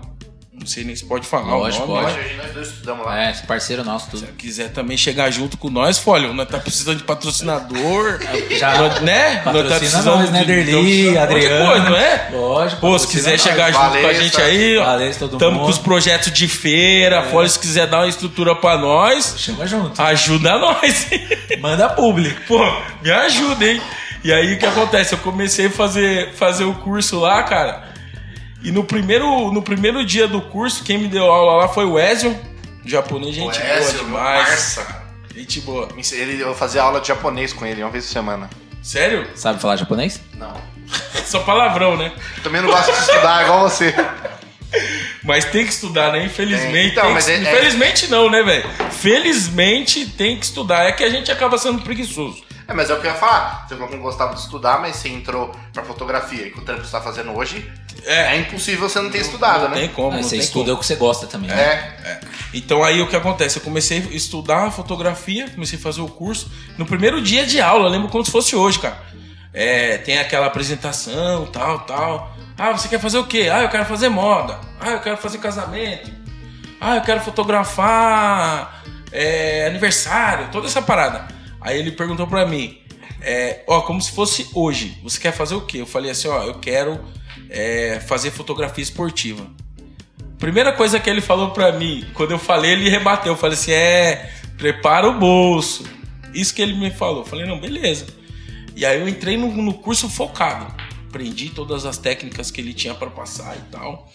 [0.55, 2.05] Não sei nem se pode falar Lógico, o nome.
[2.13, 2.35] pode.
[2.35, 3.23] nós dois estudamos lá.
[3.25, 4.19] É, esse parceiro nosso, tudo.
[4.25, 8.19] se quiser também chegar junto com nós, Folio, nós tá precisando de patrocinador.
[8.57, 9.37] Já Nós- né?
[9.37, 11.65] patrocina Nós tá precisando nós, né, de- Derli, de Adriano.
[11.65, 12.29] coisa, não é?
[12.31, 12.81] Lógico.
[12.81, 13.41] Pô, se quiser nós.
[13.41, 14.43] chegar junto com a Valeu, gente tá?
[14.43, 14.85] aí, ó.
[14.85, 15.63] Valeu, todo Tamo mundo.
[15.65, 19.99] com os projetos de feira, Folio, se quiser dar uma estrutura pra nós, Chama junto.
[20.01, 21.07] ajuda nós.
[21.59, 22.39] Manda público.
[22.47, 22.59] Pô,
[23.01, 23.81] me ajuda, hein?
[24.23, 25.13] E aí o que acontece?
[25.13, 27.91] Eu comecei a fazer, fazer o curso lá, cara.
[28.63, 31.99] E no primeiro, no primeiro dia do curso, quem me deu aula lá foi o
[31.99, 32.38] Ezio,
[32.86, 34.47] japonês, gente O Ezio, boa demais.
[34.47, 35.04] parça.
[35.36, 35.89] Gente boa.
[36.12, 38.49] Ele, eu fazia aula de japonês com ele uma vez por semana.
[38.82, 39.28] Sério?
[39.36, 40.21] Sabe falar japonês?
[40.36, 40.54] Não.
[41.26, 42.12] Só palavrão, né?
[42.43, 43.93] Também não gosto de estudar igual você.
[45.23, 46.26] Mas tem que estudar, né?
[46.26, 46.76] Infelizmente.
[46.78, 47.32] É, então, mas que...
[47.32, 48.67] é- é- Infelizmente não, né, velho?
[48.91, 50.84] Felizmente tem que estudar.
[50.86, 52.43] É que a gente acaba sendo preguiçoso.
[52.67, 53.65] É, mas é o que eu ia falar.
[53.67, 56.63] Você falou que não gostava de estudar, mas você entrou pra fotografia e com o
[56.65, 57.71] trampo que você tá fazendo hoje,
[58.05, 58.37] é, É.
[58.39, 59.75] impossível você não ter estudado, não né?
[59.81, 60.75] tem como, Ah, não você tem estuda como.
[60.77, 61.49] o que você gosta também.
[61.49, 61.55] né?
[62.03, 62.19] É.
[62.53, 63.57] Então aí o que acontece?
[63.57, 66.51] Eu comecei a estudar fotografia, comecei a fazer o curso.
[66.77, 68.97] No primeiro dia de aula, eu lembro como se fosse hoje, cara.
[69.53, 72.35] É, tem aquela apresentação, tal, tal.
[72.57, 73.49] Ah, você quer fazer o quê?
[73.51, 74.59] Ah, eu quero fazer moda.
[74.79, 76.11] Ah, eu quero fazer casamento.
[76.81, 81.27] Ah, eu quero fotografar é, aniversário, toda essa parada.
[81.61, 82.77] Aí ele perguntou pra mim:
[83.21, 84.97] é, ó, como se fosse hoje.
[85.03, 85.79] Você quer fazer o quê?
[85.81, 86.99] Eu falei assim, ó, eu quero
[87.53, 89.45] é, fazer fotografia esportiva.
[90.39, 93.33] Primeira coisa que ele falou pra mim, quando eu falei, ele rebateu.
[93.33, 95.85] Eu falei assim, é, prepara o bolso.
[96.33, 97.21] Isso que ele me falou.
[97.21, 98.07] Eu falei, não, beleza.
[98.75, 100.73] E aí eu entrei no, no curso focado.
[101.07, 104.11] Aprendi todas as técnicas que ele tinha para passar e tal.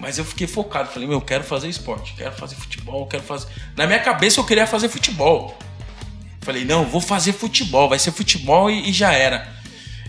[0.00, 0.90] Mas eu fiquei focado.
[0.90, 3.46] Falei, meu, eu quero fazer esporte, quero fazer futebol, quero fazer.
[3.76, 5.56] Na minha cabeça eu queria fazer futebol.
[6.40, 9.48] Falei, não, vou fazer futebol, vai ser futebol e, e já era.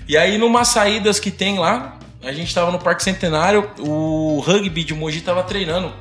[0.07, 4.84] E aí, numa saídas que tem lá, a gente tava no Parque Centenário, o rugby
[4.84, 5.93] de Mogi tava treinando.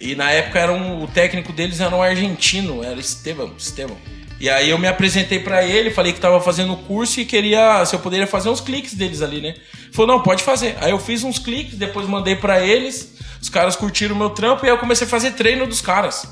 [0.00, 3.96] E na época era um, o técnico deles era um argentino, era Estevam, Estevam.
[4.40, 7.84] E aí eu me apresentei pra ele, falei que tava fazendo o curso e queria,
[7.86, 9.54] se eu poderia fazer uns cliques deles ali, né?
[9.92, 10.76] Falou, não, pode fazer.
[10.80, 14.66] Aí eu fiz uns cliques, depois mandei pra eles, os caras curtiram o meu trampo
[14.66, 16.28] e aí eu comecei a fazer treino dos caras.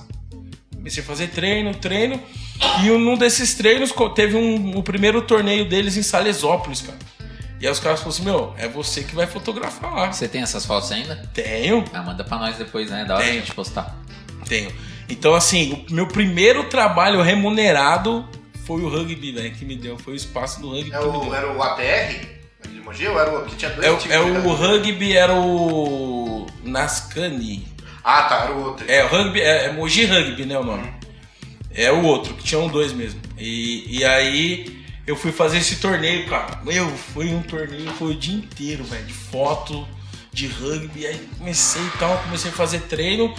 [0.74, 2.20] Comecei a fazer treino, treino.
[2.82, 6.98] E num desses treinos teve um, o primeiro torneio deles em Salesópolis, cara.
[7.62, 10.12] E aí os caras falaram assim, meu, é você que vai fotografar lá.
[10.12, 11.14] Você tem essas fotos ainda?
[11.32, 13.04] Tenho, Ah, manda pra nós depois, né?
[13.04, 13.36] Da hora Tenho.
[13.36, 13.96] a gente postar.
[14.48, 14.70] tenho.
[15.08, 18.28] Então, assim, o meu primeiro trabalho remunerado
[18.66, 19.96] foi o rugby, velho, que me deu.
[19.98, 21.34] Foi o espaço do rugby É que me o, deu.
[21.34, 22.26] era o ATR?
[22.68, 25.34] De Mogi ou era o que tinha dois É, o- times é o rugby, era
[25.34, 27.68] o Nascani.
[28.04, 28.84] Ah, tá, era o outro.
[28.90, 30.92] É, o rugby, é, é Mogi Rugby, né, o nome.
[31.74, 33.20] É o outro, que tinham dois mesmo.
[33.38, 36.60] E, e aí eu fui fazer esse torneio, cara.
[36.64, 39.86] Meu, foi um torneio, foi o dia inteiro, velho, de foto,
[40.32, 41.06] de rugby.
[41.06, 43.34] Aí comecei e tal, comecei a fazer treino.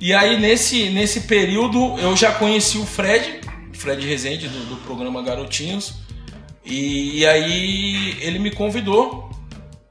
[0.00, 3.40] E aí nesse, nesse período eu já conheci o Fred,
[3.72, 5.94] Fred Rezende, do, do programa Garotinhos.
[6.64, 9.30] E, e aí ele me convidou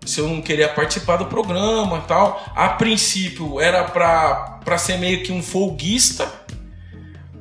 [0.06, 2.44] se eu não queria participar do programa tal.
[2.56, 6.32] A princípio era pra ser meio que um folguista,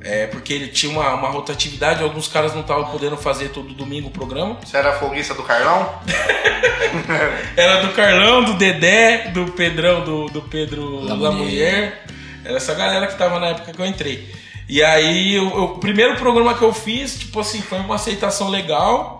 [0.03, 4.09] é, porque ele tinha uma, uma rotatividade, alguns caras não estavam podendo fazer todo domingo
[4.09, 4.57] o programa.
[4.63, 5.89] Você era folguista do Carlão?
[7.57, 11.33] Era do Carlão, do Dedé, do Pedrão, do, do Pedro La La Mulher.
[11.33, 12.05] Mulher.
[12.45, 14.31] Era essa galera que tava na época que eu entrei.
[14.67, 19.19] E aí, o, o primeiro programa que eu fiz, tipo assim, foi uma aceitação legal.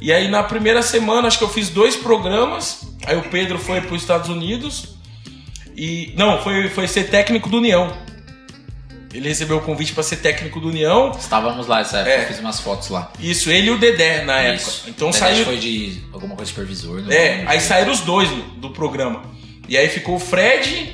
[0.00, 2.88] E aí, na primeira semana, acho que eu fiz dois programas.
[3.06, 4.96] Aí o Pedro foi para os Estados Unidos.
[5.76, 6.14] E.
[6.16, 7.92] Não, foi, foi ser técnico do União.
[9.12, 11.10] Ele recebeu o convite para ser técnico do União.
[11.18, 12.22] Estávamos lá essa época, É.
[12.22, 13.12] eu fiz umas fotos lá.
[13.20, 14.54] Isso, ele e o Dedé na época.
[14.70, 14.84] Isso.
[14.88, 15.44] Então Dedé saiu.
[15.44, 17.02] foi de alguma coisa de supervisor.
[17.02, 19.22] não É, aí saíram os dois do programa.
[19.68, 20.92] E aí ficou o Fred,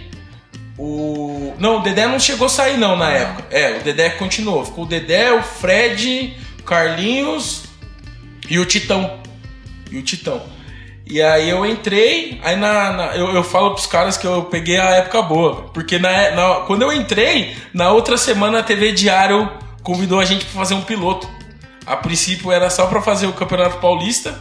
[0.76, 1.54] o.
[1.59, 3.46] Não, o Dedé não chegou a sair, não, na época.
[3.50, 4.64] É, o Dedé continuou.
[4.64, 7.64] Ficou o Dedé, o Fred, o Carlinhos
[8.48, 9.20] e o Titão.
[9.90, 10.42] E o Titão.
[11.11, 14.79] E aí eu entrei, aí na, na- eu, eu falo pros caras que eu peguei
[14.79, 15.62] a época boa.
[15.73, 19.51] Porque na, na- quando eu entrei, na outra semana a TV Diário
[19.83, 21.29] convidou a gente pra fazer um piloto.
[21.87, 24.38] A princípio era só pra fazer o Campeonato Paulista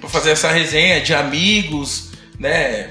[0.00, 2.90] pra fazer essa resenha de amigos, né?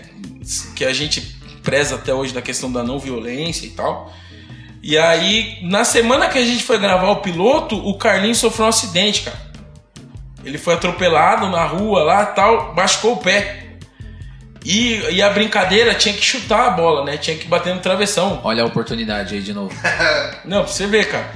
[0.76, 1.22] Que a gente
[1.64, 4.14] preza até hoje da questão da não violência e tal.
[4.84, 8.70] E aí, na semana que a gente foi gravar o piloto, o Carlinhos sofreu um
[8.70, 9.51] acidente, cara.
[10.44, 13.62] Ele foi atropelado na rua lá tal, machucou o pé.
[14.64, 17.18] E, e a brincadeira tinha que chutar a bola, né?
[17.18, 18.42] Tinha que bater no travessão.
[18.44, 19.74] Olha a oportunidade aí de novo.
[20.46, 21.32] Não, pra você ver, cara.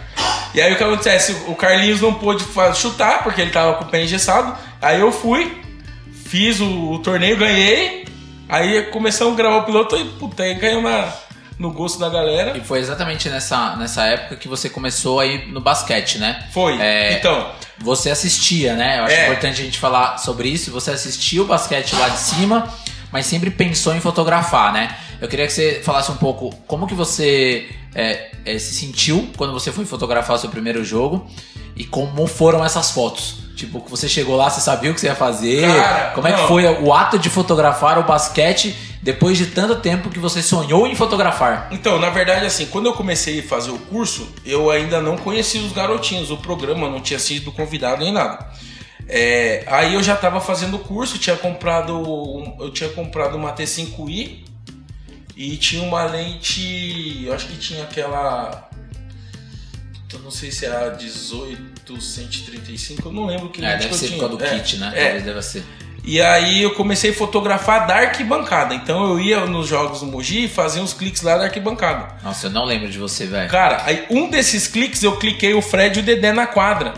[0.54, 1.36] E aí o que acontece?
[1.48, 4.56] O Carlinhos não pôde chutar porque ele tava com o pé engessado.
[4.82, 5.62] Aí eu fui,
[6.26, 8.06] fiz o, o torneio, ganhei.
[8.48, 11.12] Aí começamos a gravar o piloto e puta, aí caiu na,
[11.58, 12.58] no gosto da galera.
[12.58, 16.48] E foi exatamente nessa, nessa época que você começou aí no basquete, né?
[16.52, 16.80] Foi.
[16.82, 19.00] É, Então, Você assistia, né?
[19.00, 19.24] Eu acho É.
[19.26, 20.72] importante a gente falar sobre isso.
[20.72, 22.68] Você assistia o basquete lá de cima,
[23.12, 24.96] mas sempre pensou em fotografar, né?
[25.20, 29.54] Eu queria que você falasse um pouco como que você é, é, se sentiu quando
[29.54, 31.30] você foi fotografar o seu primeiro jogo
[31.76, 33.45] e como foram essas fotos.
[33.56, 35.66] Tipo, que você chegou lá, você sabia o que você ia fazer?
[35.68, 40.10] Cara, como é que foi o ato de fotografar o basquete depois de tanto tempo
[40.10, 41.70] que você sonhou em fotografar?
[41.72, 45.62] então, na verdade, assim, quando eu comecei a fazer o curso, eu ainda não conhecia
[45.62, 48.46] os garotinhos, o programa não tinha sido convidado nem nada.
[49.08, 51.94] É, aí eu já estava fazendo o curso, tinha comprado,
[52.60, 54.44] eu tinha comprado uma T5i
[55.38, 58.70] e tinha uma lente, eu acho que tinha aquela,
[60.16, 60.90] eu não sei se é a
[61.90, 64.92] 1835, eu não lembro que É, deve que ser por causa do É, kit, né?
[64.96, 65.04] é.
[65.04, 65.64] Talvez deva ser.
[66.08, 68.76] E aí eu comecei a fotografar da arquibancada.
[68.76, 72.14] Então eu ia nos jogos do Mogi e fazia uns cliques lá da arquibancada.
[72.24, 73.50] Nossa, eu não lembro de você, velho.
[73.50, 76.94] Cara, aí um desses cliques eu cliquei o Fred e o Dedé na quadra.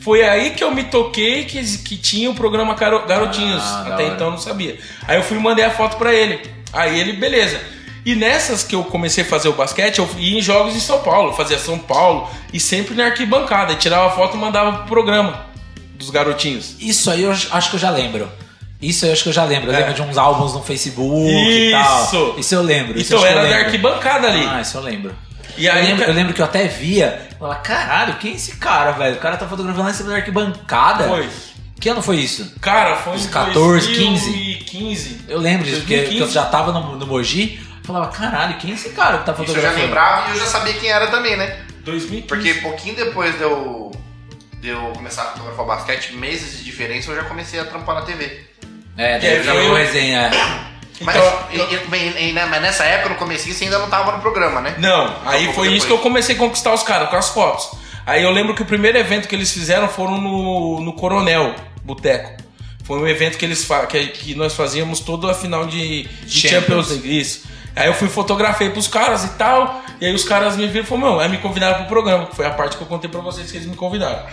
[0.00, 3.62] Foi aí que eu me toquei que, que tinha o programa Garo- Garotinhos.
[3.64, 4.78] Ah, Até então eu não sabia.
[5.08, 6.40] Aí eu fui e mandei a foto pra ele.
[6.72, 7.60] Aí ele, beleza.
[8.04, 11.00] E nessas que eu comecei a fazer o basquete, eu ia em jogos em São
[11.00, 13.72] Paulo, fazia São Paulo e sempre na arquibancada.
[13.72, 15.46] E tirava foto e mandava pro programa
[15.94, 16.76] dos garotinhos?
[16.80, 18.28] Isso aí eu acho que eu já lembro.
[18.80, 19.70] Isso aí eu acho que eu já lembro.
[19.70, 22.04] Eu lembro de uns álbuns no Facebook e tal.
[22.04, 22.34] Isso.
[22.38, 22.98] Isso eu lembro.
[22.98, 24.44] isso eu Então que era eu da arquibancada ali.
[24.44, 25.14] Ah, isso eu lembro.
[25.56, 27.28] E eu, aí, lembro, eu lembro que eu até via.
[27.38, 29.16] Falava, caralho, quem é esse cara, velho?
[29.16, 31.04] O cara tá fotografando em cima da arquibancada.
[31.04, 31.28] Foi.
[31.78, 32.54] Que ano foi isso?
[32.60, 35.20] Cara, foi Uns em 14, 2015.
[35.28, 36.06] Eu lembro disso, porque, 2015.
[36.06, 37.60] porque eu já tava no, no Mogi.
[37.82, 40.38] Eu falava, caralho, quem é esse cara que tá Isso eu já lembrava e eu
[40.40, 41.60] já sabia quem era também, né?
[41.84, 42.22] 2015.
[42.28, 43.90] Porque pouquinho depois de eu,
[44.60, 48.02] de eu começar a fotografar basquete, meses de diferença, eu já comecei a trampar na
[48.02, 48.40] TV.
[48.96, 50.20] É, É, daí eu já vi eu- resenha.
[50.20, 50.30] é.
[51.00, 54.12] Mas, Então, e- e- e- né, mas nessa época, no comecinho, você ainda não tava
[54.12, 54.76] no programa, né?
[54.78, 55.84] Não, aí pouco foi isso depois.
[55.86, 57.70] que eu comecei a conquistar os caras, com as fotos.
[58.06, 62.40] Aí eu lembro que o primeiro evento que eles fizeram foram no, no Coronel Boteco.
[62.84, 66.30] Foi um evento que eles fa- que, que nós fazíamos toda a final de, de
[66.30, 66.86] Champions.
[66.86, 67.20] Champions League.
[67.20, 67.44] Isso.
[67.74, 69.82] Aí eu fui fotografei pros caras e tal.
[70.00, 72.46] E aí os caras me viram e falaram, aí me convidaram pro programa, que foi
[72.46, 74.26] a parte que eu contei pra vocês que eles me convidaram.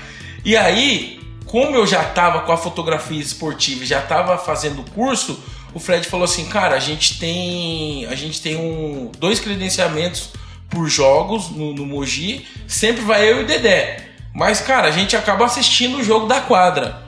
[0.43, 4.91] E aí, como eu já tava com a fotografia esportiva e já tava fazendo o
[4.91, 5.41] curso,
[5.73, 8.05] o Fred falou assim, cara, a gente tem.
[8.07, 10.31] A gente tem um, dois credenciamentos
[10.69, 12.45] por jogos no, no Mogi.
[12.67, 14.05] Sempre vai eu e o Dedé.
[14.33, 17.03] Mas, cara, a gente acaba assistindo o jogo da quadra.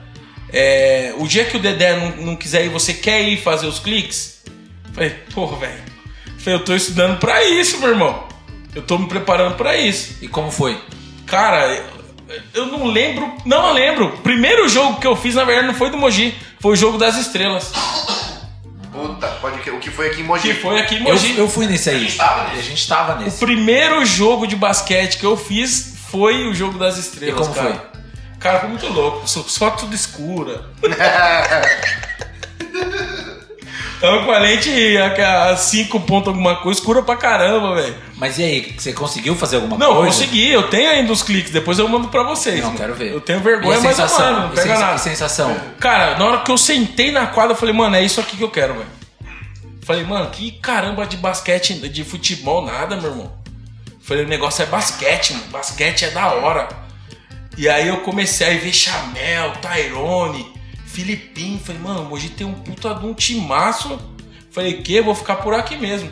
[0.52, 3.78] É, o dia que o Dedé não, não quiser ir, você quer ir fazer os
[3.78, 4.42] cliques?
[4.92, 5.91] Falei, porra, velho.
[6.42, 8.24] Falei, eu tô estudando pra isso, meu irmão.
[8.74, 10.16] Eu tô me preparando pra isso.
[10.22, 10.78] E como foi?
[11.26, 11.66] Cara,
[12.28, 13.30] eu, eu não lembro.
[13.44, 14.06] Não eu lembro.
[14.06, 16.34] O primeiro jogo que eu fiz, na verdade, não foi do Mogi.
[16.60, 17.72] Foi o jogo das estrelas.
[18.92, 20.54] Puta, pode que o que foi aqui em Que Mogi.
[20.54, 21.38] foi aqui em Eu, Mogi.
[21.38, 21.96] eu fui nesse aí.
[21.96, 22.58] A gente tava nesse.
[22.58, 23.38] A gente tava O nesse.
[23.38, 27.34] primeiro jogo de basquete que eu fiz foi o jogo das estrelas.
[27.34, 27.74] E como cara.
[27.74, 27.80] foi?
[28.38, 29.28] Cara, foi muito louco.
[29.28, 30.64] Só, só tudo escura.
[34.02, 37.94] Tava com a lente a a 5 pontos alguma coisa, escura pra caramba, velho.
[38.16, 40.06] Mas e aí, você conseguiu fazer alguma Não, coisa?
[40.08, 42.56] consegui, eu tenho ainda os cliques, depois eu mando pra vocês.
[42.58, 42.78] Não, mano.
[42.78, 43.12] quero ver.
[43.12, 44.32] Eu tenho vergonha, mas eu sensação?
[44.32, 44.98] mando, não pega nada.
[44.98, 45.56] sensação?
[45.78, 48.42] Cara, na hora que eu sentei na quadra, eu falei, mano, é isso aqui que
[48.42, 48.86] eu quero, velho.
[49.82, 53.32] Falei, mano, que caramba de basquete, de futebol, nada, meu irmão.
[54.02, 55.46] Falei, o negócio é basquete, mano.
[55.52, 56.68] Basquete é da hora.
[57.56, 60.51] E aí eu comecei a ver Chamel, Tyrone,
[60.92, 61.58] Filipinho.
[61.58, 63.98] Falei, mano, hoje tem um puta de um timaço.
[64.50, 65.00] Falei, que?
[65.00, 66.10] Vou ficar por aqui mesmo.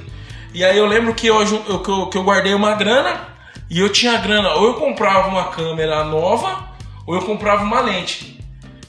[0.55, 1.45] E aí eu lembro que eu,
[1.83, 3.29] que eu, que eu guardei uma grana
[3.69, 4.55] e eu tinha grana.
[4.55, 6.69] Ou eu comprava uma câmera nova,
[7.07, 8.39] ou eu comprava uma lente.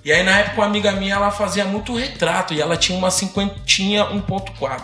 [0.03, 3.11] E aí na época uma amiga minha ela fazia muito retrato e ela tinha uma
[3.11, 4.81] cinquentinha 1.4.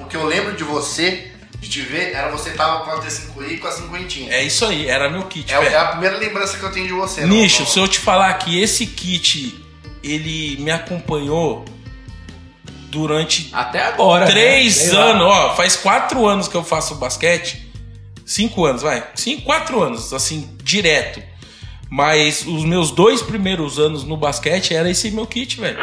[0.00, 3.50] O que eu lembro de você, de te ver, era você tava com a T5i
[3.52, 4.32] e com a cinquentinha.
[4.32, 5.52] É isso aí, era meu kit.
[5.52, 7.22] É, é a primeira lembrança que eu tenho de você.
[7.22, 9.60] não- Nicho, se eu te falar que esse kit
[10.02, 11.64] ele me acompanhou
[12.88, 14.24] durante Até agora.
[14.26, 14.30] né?
[14.30, 15.00] três lá.
[15.04, 17.68] anos, ó, faz quatro anos que eu faço basquete.
[18.26, 19.04] Cinco anos, vai.
[19.14, 21.22] Cinco, quatro anos, assim, direto.
[21.88, 25.78] Mas os meus dois primeiros anos no basquete era esse meu kit, velho.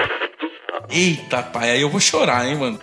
[0.90, 2.80] Eita, pai, aí eu vou chorar, hein, mano.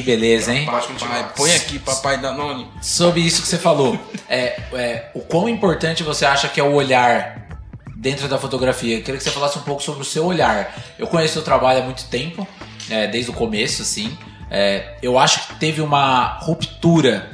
[0.00, 0.64] Que beleza, hein?
[0.64, 1.22] Pode continuar.
[1.24, 2.66] Pai, põe aqui, papai Danone.
[2.80, 3.98] Sobre isso que você falou,
[4.30, 7.46] é, é, o quão importante você acha que é o olhar
[7.94, 8.96] dentro da fotografia?
[8.96, 10.74] Eu queria que você falasse um pouco sobre o seu olhar.
[10.98, 12.48] Eu conheço o seu trabalho há muito tempo,
[12.88, 14.16] é, desde o começo, assim.
[14.50, 17.30] É, eu acho que teve uma ruptura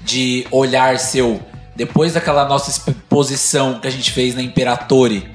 [0.00, 1.40] de olhar seu
[1.76, 5.30] depois daquela nossa exposição que a gente fez na Imperatore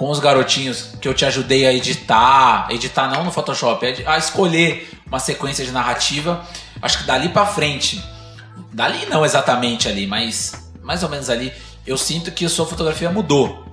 [0.00, 4.02] com os garotinhos que eu te ajudei a editar, editar não no Photoshop, a edi-
[4.06, 6.42] a escolher uma sequência de narrativa.
[6.80, 8.02] Acho que dali pra frente,
[8.72, 11.52] dali não exatamente ali, mas mais ou menos ali,
[11.86, 13.66] eu sinto que a sua fotografia mudou.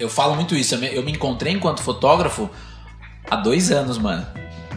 [0.00, 2.48] Eu falo muito isso, eu me, eu me encontrei enquanto fotógrafo
[3.30, 4.26] há dois anos, mano.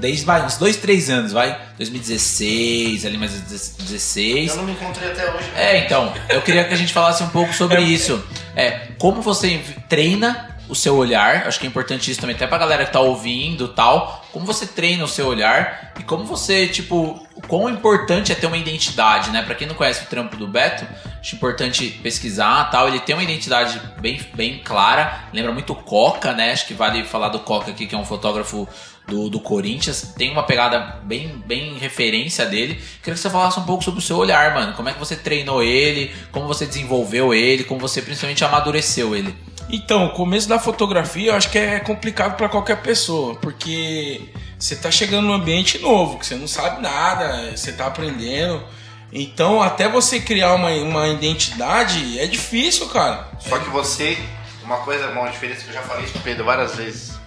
[0.02, 1.58] Desde, vai, uns dois, três anos, vai.
[1.78, 4.50] 2016, ali mais 16.
[4.52, 5.50] Eu não me encontrei até hoje.
[5.56, 8.22] É, então, eu queria que a gente falasse um pouco sobre isso.
[8.54, 12.58] É, como você treina o seu olhar, acho que é importante isso também, até pra
[12.58, 17.26] galera que tá ouvindo tal, como você treina o seu olhar e como você, tipo,
[17.48, 19.42] quão importante é ter uma identidade, né?
[19.42, 20.86] Pra quem não conhece o trampo do Beto,
[21.20, 26.34] acho importante pesquisar tal, ele tem uma identidade bem, bem clara, lembra muito o Coca,
[26.34, 26.52] né?
[26.52, 28.68] Acho que vale falar do Coca aqui, que é um fotógrafo
[29.08, 32.76] do, do Corinthians, tem uma pegada bem, bem referência dele.
[33.02, 34.74] Queria que você falasse um pouco sobre o seu olhar, mano.
[34.74, 39.34] Como é que você treinou ele, como você desenvolveu ele, como você principalmente amadureceu ele.
[39.70, 44.76] Então, o começo da fotografia eu acho que é complicado para qualquer pessoa, porque você
[44.76, 48.64] tá chegando num ambiente novo, que você não sabe nada, você tá aprendendo.
[49.12, 53.28] Então, até você criar uma, uma identidade é difícil, cara.
[53.40, 54.18] Só que você,
[54.64, 57.18] uma coisa, uma diferença que eu já falei isso pro Pedro várias vezes.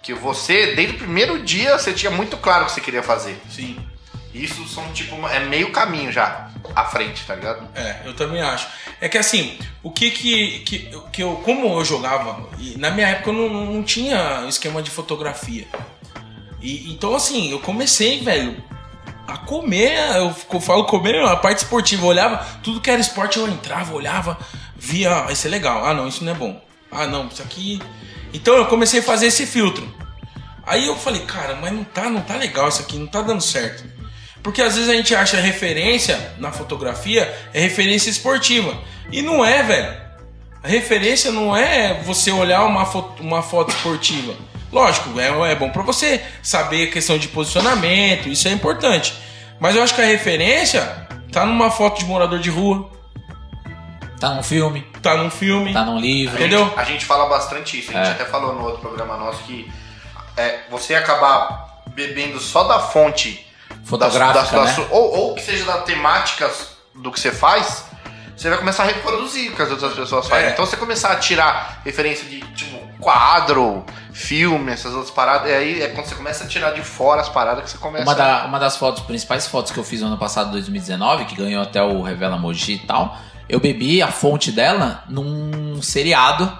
[0.00, 3.40] Que você, desde o primeiro dia, você tinha muito claro o que você queria fazer.
[3.48, 3.78] Sim.
[4.34, 7.68] Isso são tipo, é meio caminho já à frente, tá ligado?
[7.74, 8.66] É, eu também acho.
[9.00, 11.36] É que assim, o que que, que, que eu.
[11.44, 15.66] Como eu jogava, na minha época eu não, não tinha esquema de fotografia.
[16.62, 18.62] E, então, assim, eu comecei, velho,
[19.26, 19.98] a comer.
[20.16, 22.04] Eu, eu falo comer a parte esportiva.
[22.04, 24.38] Eu olhava, tudo que era esporte eu entrava, olhava,
[24.76, 25.84] via, ah, isso é legal.
[25.84, 26.62] Ah, não, isso não é bom.
[26.90, 27.82] Ah, não, isso aqui.
[28.32, 29.86] Então eu comecei a fazer esse filtro.
[30.64, 33.42] Aí eu falei, cara, mas não tá, não tá legal isso aqui, não tá dando
[33.42, 33.84] certo.
[34.42, 38.76] Porque às vezes a gente acha referência na fotografia é referência esportiva.
[39.10, 40.02] E não é, velho.
[40.62, 44.34] A referência não é você olhar uma foto, uma foto esportiva.
[44.72, 49.12] Lógico, é, é bom para você saber a questão de posicionamento, isso é importante.
[49.60, 52.90] Mas eu acho que a referência tá numa foto de morador de rua,
[54.18, 55.72] Tá num filme, tá num filme.
[55.72, 56.36] tá num livro.
[56.36, 56.72] Entendeu?
[56.76, 57.90] A gente fala bastante isso.
[57.90, 58.10] A gente É.
[58.12, 59.68] até falou no outro programa nosso que
[60.36, 63.44] é, você acabar bebendo só da fonte
[63.84, 64.72] Fotográfica, né?
[64.74, 67.84] su- ou, ou que seja das temáticas do que você faz,
[68.36, 70.46] você vai começar a reproduzir o que as outras pessoas fazem.
[70.48, 70.50] É.
[70.52, 75.82] Então você começar a tirar referência de tipo quadro, filme, essas outras paradas, e aí
[75.82, 78.44] é quando você começa a tirar de fora as paradas que você começa Uma, da-
[78.46, 81.82] uma das fotos, principais fotos que eu fiz no ano passado, 2019, que ganhou até
[81.82, 83.16] o Revela Moji e tal,
[83.48, 86.56] eu bebi a fonte dela num seriado,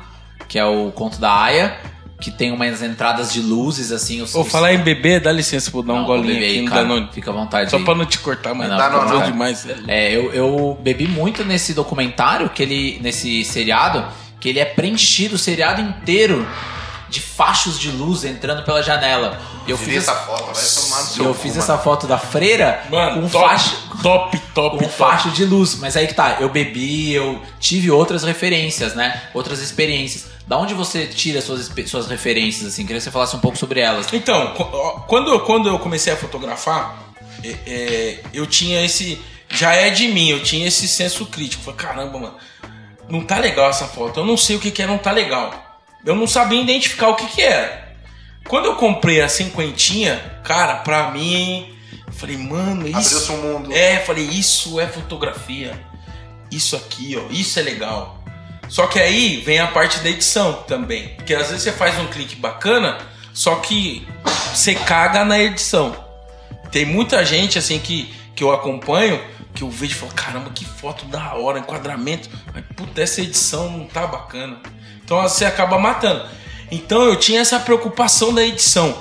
[0.48, 1.78] que é o Conto da Aya,
[2.22, 4.22] que tem umas entradas de luzes, assim.
[4.22, 7.08] Os, os- falar em bebê, dá licença, vou dar um golinho aqui aí, cara, Danone.
[7.12, 7.70] Fica à vontade.
[7.70, 7.84] Só aí.
[7.84, 9.22] pra não te cortar, mas Não, tá não, não.
[9.24, 9.66] demais.
[9.88, 14.04] É, eu, eu bebi muito nesse documentário, que ele, nesse seriado,
[14.40, 16.46] que ele é preenchido o seriado inteiro
[17.10, 19.38] de fachos de luz entrando pela janela.
[19.66, 23.20] Eu fiz essa, foto, vai tomar no seu eu fiz essa foto da freira Mano,
[23.20, 24.92] com um top, facho, top, top, um top.
[24.92, 25.76] facho de luz.
[25.76, 29.22] Mas aí que tá, eu bebi, eu tive outras referências, né?
[29.34, 30.26] Outras experiências.
[30.46, 32.82] Da onde você tira suas, suas referências, assim?
[32.82, 34.06] Queria que você falasse um pouco sobre elas.
[34.12, 34.52] Então,
[35.06, 36.98] quando, eu- quando eu comecei a fotografar,
[37.44, 39.20] é, é, eu tinha esse.
[39.48, 41.62] Já é de mim, eu tinha esse senso crítico.
[41.62, 42.34] Falei, caramba, mano,
[43.08, 44.18] não tá legal essa foto.
[44.20, 45.52] Eu não sei o que, que é, não tá legal.
[46.04, 47.91] Eu não sabia identificar o que, que era.
[48.48, 51.74] Quando eu comprei a cinquentinha, cara, pra mim,
[52.06, 53.16] eu falei, mano, isso.
[53.16, 53.72] Abriu-se um mundo.
[53.72, 55.78] É, falei, isso é fotografia.
[56.50, 58.22] Isso aqui, ó, isso é legal.
[58.68, 61.08] Só que aí vem a parte da edição também.
[61.16, 62.98] Porque às vezes você faz um clique bacana,
[63.32, 64.06] só que
[64.52, 65.94] você caga na edição.
[66.70, 69.22] Tem muita gente assim que, que eu acompanho,
[69.54, 72.30] que eu vejo e falo, caramba, que foto da hora, enquadramento.
[72.52, 74.58] Mas puta, essa edição não tá bacana.
[75.04, 76.26] Então você acaba matando.
[76.72, 78.98] Então eu tinha essa preocupação da edição.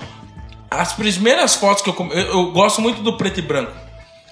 [0.69, 3.71] As primeiras fotos que eu, eu, eu gosto muito do preto e branco.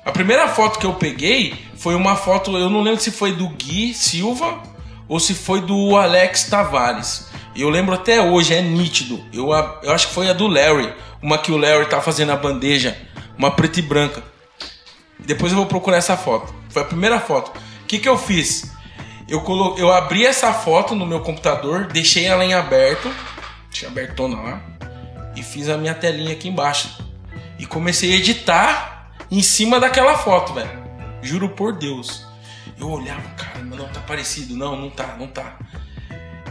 [0.03, 3.47] A primeira foto que eu peguei foi uma foto, eu não lembro se foi do
[3.47, 4.61] Gui Silva
[5.07, 7.29] ou se foi do Alex Tavares.
[7.55, 9.23] Eu lembro até hoje, é nítido.
[9.31, 9.51] Eu,
[9.83, 12.97] eu acho que foi a do Larry, uma que o Larry tá fazendo a bandeja,
[13.37, 14.21] uma preta e branca.
[15.17, 16.53] Depois eu vou procurar essa foto.
[16.69, 17.57] Foi a primeira foto.
[17.83, 18.69] O que, que eu fiz?
[19.29, 19.75] Eu, colo...
[19.77, 23.13] eu abri essa foto no meu computador, deixei ela em aberto,
[23.69, 24.61] tinha abertona lá,
[25.35, 26.89] e fiz a minha telinha aqui embaixo.
[27.59, 30.71] E comecei a editar em cima daquela foto, velho.
[31.21, 32.25] Juro por Deus.
[32.79, 34.55] Eu olhava, caramba, não tá parecido.
[34.55, 35.57] Não, não tá, não tá.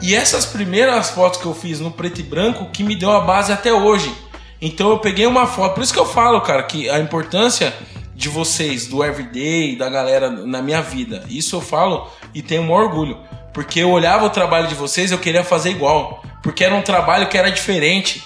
[0.00, 3.20] E essas primeiras fotos que eu fiz no preto e branco que me deu a
[3.20, 4.14] base até hoje.
[4.60, 5.74] Então eu peguei uma foto.
[5.74, 7.74] Por isso que eu falo, cara, que a importância
[8.18, 11.24] de vocês, do everyday, da galera na minha vida.
[11.28, 13.16] Isso eu falo e tenho um orgulho.
[13.54, 16.20] Porque eu olhava o trabalho de vocês eu queria fazer igual.
[16.42, 18.24] Porque era um trabalho que era diferente.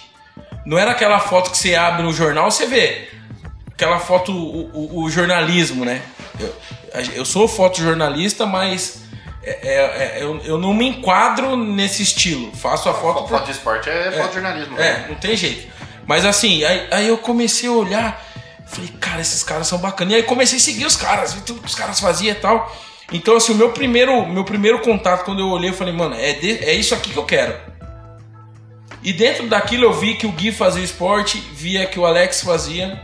[0.65, 3.09] Não era aquela foto que você abre no jornal você vê.
[3.71, 6.01] Aquela foto, o, o- o jornalismo, né?
[6.41, 6.55] Eu,
[7.17, 9.03] eu sou fotojornalista, mas
[9.43, 12.51] é- é- é- eu, eu não me enquadro nesse estilo.
[12.57, 13.29] Faço a foto.
[13.29, 14.75] Foto de esporte é, foto de jornalismo.
[14.77, 15.05] né?
[15.05, 15.71] É, não tem jeito.
[16.07, 18.32] Mas assim, aí, aí eu comecei a olhar,
[18.73, 20.13] falei, cara, esses caras são bacanas.
[20.13, 22.75] E aí comecei a seguir os caras, vi tudo que os caras faziam e tal.
[23.13, 26.33] Então, assim, o meu primeiro, meu primeiro contato, quando eu olhei, eu falei, mano, é,
[26.33, 27.55] de- é isso aqui que eu quero.
[29.03, 33.03] E dentro daquilo eu vi que o Gui fazia esporte, via que o Alex fazia.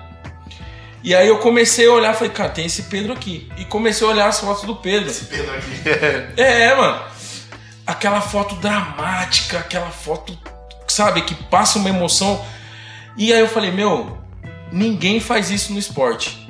[1.02, 3.48] E aí eu comecei a olhar, falei, cara, tem esse Pedro aqui.
[3.56, 5.12] E comecei a olhar as fotos do Pedro.
[5.12, 5.82] Pedro aqui.
[6.40, 7.02] É, mano.
[7.86, 10.38] Aquela foto dramática, aquela foto,
[10.86, 12.44] sabe, que passa uma emoção.
[13.16, 14.18] E aí eu falei, meu,
[14.72, 16.46] ninguém faz isso no esporte.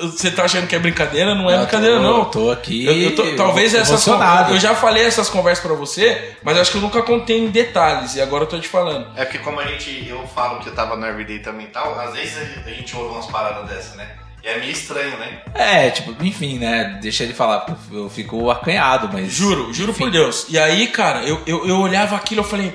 [0.00, 1.34] Você tá achando que é brincadeira?
[1.34, 2.18] Não é Eu brincadeira, tô- não.
[2.20, 4.06] eu tô aqui Eu- eu tô- talvez essas.
[4.06, 8.14] Eu já falei essas conversas pra você, mas acho que eu nunca contei em detalhes.
[8.16, 9.06] E agora eu tô te falando.
[9.14, 11.98] É porque como a gente, eu falo que eu tava no Everyday também e tal,
[12.00, 12.34] às vezes
[12.66, 14.08] a gente ouve umas paradas dessa, né?
[14.42, 15.42] E é meio estranho, né?
[15.54, 16.98] É, tipo, enfim, né?
[17.02, 19.30] Deixa ele falar, eu fico acanhado, mas.
[19.30, 20.04] Juro, juro enfim.
[20.04, 20.46] por Deus.
[20.48, 22.74] E aí, cara, eu, eu, eu olhava aquilo, eu falei.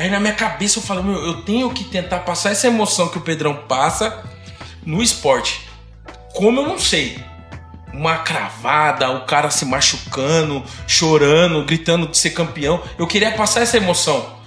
[0.00, 3.10] E aí na minha cabeça eu falei, meu, eu tenho que tentar passar essa emoção
[3.10, 4.24] que o Pedrão passa
[4.82, 5.68] no esporte.
[6.32, 7.22] como eu não sei.
[7.92, 12.82] Uma cravada, o cara se machucando, chorando, gritando de ser campeão.
[12.98, 14.38] Eu queria passar essa emoção.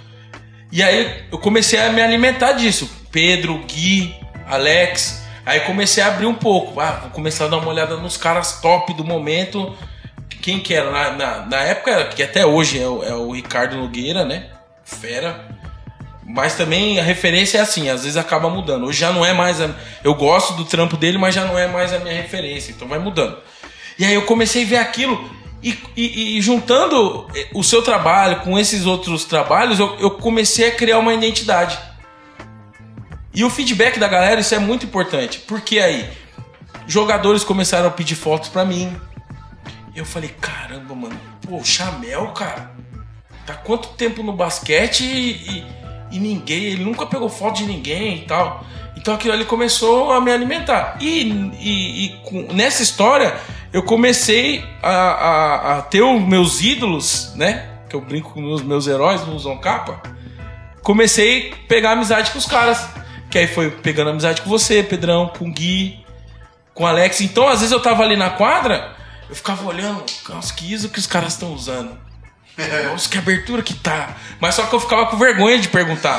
[0.72, 2.90] E aí eu comecei a me alimentar disso.
[3.12, 4.12] Pedro, Gui,
[4.48, 5.22] Alex.
[5.46, 6.80] Aí comecei a abrir um pouco.
[6.80, 9.72] Ah, vou começar a dar uma olhada nos caras top do momento.
[10.42, 10.90] Quem que era?
[10.90, 14.50] Na, na, na época, que até hoje é o, é o Ricardo Nogueira, né?
[14.84, 15.48] Fera.
[16.26, 18.86] Mas também a referência é assim, às vezes acaba mudando.
[18.86, 19.60] Hoje já não é mais.
[19.60, 19.70] A,
[20.02, 22.72] eu gosto do trampo dele, mas já não é mais a minha referência.
[22.72, 23.36] Então vai mudando.
[23.98, 25.30] E aí eu comecei a ver aquilo.
[25.62, 30.68] E, e- e juntando eh, o seu trabalho com esses outros trabalhos, eu, eu comecei
[30.68, 31.78] a criar uma identidade.
[33.34, 35.38] E o feedback da galera, isso é muito importante.
[35.40, 36.08] Porque aí,
[36.86, 38.94] jogadores começaram a pedir fotos pra mim.
[39.94, 42.72] Eu falei, caramba, mano, pô, Chamel, cara,
[43.46, 45.66] tá quanto tempo no basquete e, e-
[46.12, 48.64] e ninguém, ele nunca pegou foto de ninguém e tal.
[48.96, 50.96] Então aquilo ali começou a me alimentar.
[51.00, 51.22] E,
[51.60, 53.34] e- e com- nessa história,
[53.72, 57.68] eu comecei a, a- a ter os meus ídolos, né?
[57.88, 60.00] Que eu brinco com os meus heróis, não usam capa.
[60.82, 62.86] Comecei a pegar amizade com os caras.
[63.30, 66.04] Que aí foi pegando amizade com você, Pedrão, com o Gui,
[66.72, 67.20] com o Alex.
[67.20, 68.94] Então, às vezes eu tava ali na quadra,
[69.28, 71.98] eu ficava olhando, nossa, que isso que os caras estão usando.
[72.88, 74.10] Nossa, que abertura que tá.
[74.40, 76.16] Mas só que eu ficava com vergonha de perguntar.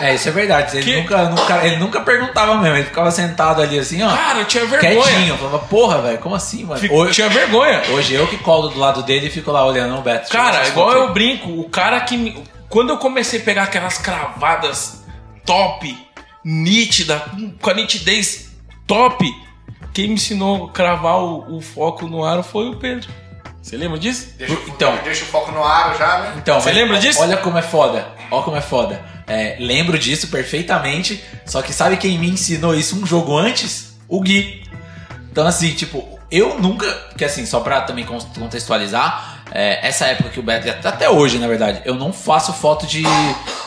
[0.00, 0.76] É, isso é verdade.
[0.78, 2.76] Ele, Que- nunca, nunca- ele nunca perguntava mesmo.
[2.76, 4.10] Ele ficava sentado ali assim, ó.
[4.10, 5.02] Cara, eu tinha vergonha.
[5.04, 5.34] Quietinho.
[5.34, 6.80] Eu falava, porra, velho, como assim, mano?
[6.80, 7.82] Fico- Hoje, Tinha vergonha.
[7.90, 10.28] hoje eu que colo do lado dele e fico lá olhando o Beto.
[10.30, 12.16] Cara, Essas igual fotos eu brinco, o cara que.
[12.16, 15.04] me- Quando eu comecei a pegar aquelas cravadas
[15.44, 15.96] top,
[16.44, 17.22] nítida,
[17.60, 18.50] com- a nitidez
[18.86, 19.24] top,
[19.92, 23.08] quem me ensinou a cravar o, o foco no aro foi o Pedro.
[23.62, 24.28] Você lembra disso?
[24.38, 24.98] Deixa, Então.
[25.04, 26.32] deixa o foco no aro já, né?
[26.38, 27.20] Então, Você lembra disso?
[27.20, 28.08] Olha como é foda.
[28.30, 29.00] Olha como é foda.
[29.26, 31.22] É, lembro disso perfeitamente.
[31.44, 33.96] Só que sabe quem me ensinou isso um jogo antes?
[34.08, 34.64] O Gui.
[35.30, 36.86] Então, assim, tipo, eu nunca.
[37.10, 40.68] Porque, assim, só pra também con- contextualizar, é, essa época que o Beto.
[40.88, 43.02] Até hoje, na verdade, eu não faço foto de,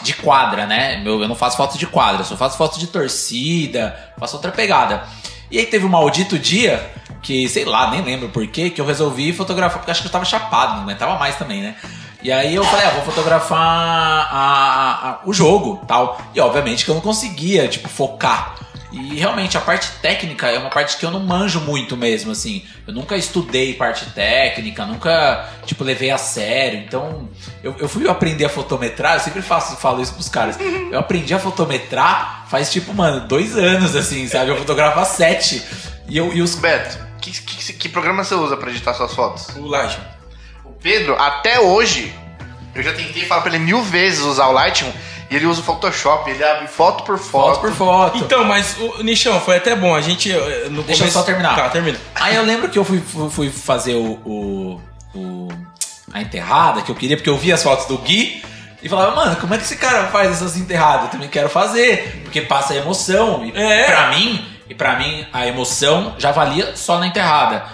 [0.02, 0.98] de quadra, né?
[0.98, 4.52] Meu, eu não faço foto de quadra, eu só faço foto de torcida, faço outra
[4.52, 5.04] pegada.
[5.52, 6.84] E aí teve um maldito dia
[7.24, 10.26] que, sei lá, nem lembro porquê, que eu resolvi fotografar, porque acho que eu tava
[10.26, 11.76] chapado, não aguentava mais também, né?
[12.22, 13.58] E aí eu falei, ah, vou fotografar
[14.32, 16.22] a- a- o jogo tal.
[16.34, 18.56] E obviamente que eu não conseguia, tipo, focar.
[18.92, 22.64] E realmente a parte técnica é uma parte que eu não manjo muito mesmo, assim.
[22.88, 26.80] Eu nunca estudei parte técnica, nunca, tipo, levei a sério.
[26.80, 27.28] Então,
[27.64, 30.58] eu, eu fui aprender a fotometrar, eu sempre faço, falo isso pros caras.
[30.92, 34.52] Eu aprendi a fotometrar faz, tipo, mano, dois anos, assim, sabe?
[34.52, 35.64] Eu fotografo há sete.
[36.08, 37.00] E, eu, e os Beto,
[37.32, 39.48] que, que, que programa você usa pra editar suas fotos?
[39.56, 39.98] O Laje.
[40.66, 42.14] O Pedro, até hoje,
[42.76, 44.92] eu já tentei falar pra ele mil vezes usar o Lightroom
[45.32, 47.56] e ele usa o Photoshop, ele abre foto por foto.
[47.56, 48.18] foto por foto.
[48.18, 49.96] Então, mas, o Nichão, foi até bom.
[49.96, 50.32] A gente.
[50.32, 51.12] eh, No Deixa eu começo...
[51.18, 51.56] só terminar.
[51.56, 51.98] Tá, termina.
[52.16, 54.82] Aí eu lembro que eu fui, fui, fui fazer o, o-
[55.16, 55.48] o-
[56.14, 58.44] a enterrada que eu queria, porque eu vi as fotos do Gui
[58.84, 61.06] e falava, mano, como é que esse cara faz essas enterradas?
[61.06, 63.44] Eu também quero fazer, porque passa emoção.
[63.46, 63.86] E É.
[63.86, 67.66] pra mim, e para mim a emoção já valia só na enterrada.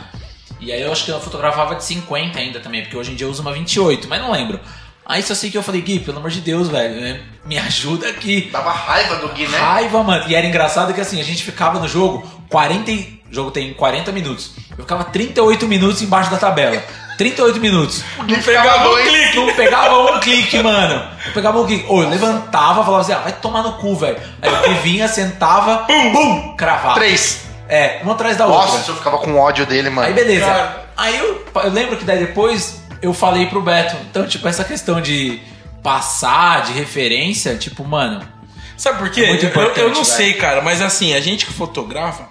[0.59, 3.25] E aí eu acho que eu fotografava de 50 ainda também, porque hoje em dia
[3.27, 4.59] eu uso uma 28, mas não lembro.
[5.05, 8.09] Aí só sei que eu falei, Gui, pelo amor de Deus, velho, né, me ajuda
[8.09, 8.49] aqui.
[8.51, 9.57] Dava raiva do Gui, né?
[9.57, 10.25] Raiva, mano.
[10.29, 12.91] E era engraçado que assim, a gente ficava no jogo 40.
[12.91, 14.51] e- O jogo tem 40 minutos.
[14.71, 16.83] Eu ficava 38 minutos embaixo da tabela.
[17.19, 18.03] 38 minutos.
[18.17, 19.09] Não pegava um dois.
[19.09, 19.35] clique.
[19.35, 20.95] Não pegava um clique, mano.
[21.25, 21.85] Não pegava um clique.
[21.89, 24.17] Ô, eu levantava, falava assim, ah, vai tomar no cu, velho.
[24.41, 26.95] Aí eu que vinha, sentava, bum, bum, cravava.
[26.95, 27.41] Três.
[27.67, 28.71] É, uma atrás da outra.
[28.71, 30.07] Nossa, eu ficava com ódio dele, mano.
[30.07, 30.45] Aí beleza.
[30.45, 30.85] Cara.
[30.95, 33.95] Aí eu, eu lembro que daí depois eu falei pro Beto.
[34.09, 35.41] Então, tipo, essa questão de
[35.83, 38.21] passar, de referência, tipo, mano,
[38.77, 39.25] Sabe por quê?
[39.25, 40.05] É Eu- eu, não velho.
[40.05, 42.23] sei, cara, mas assim, a gente que fotografa,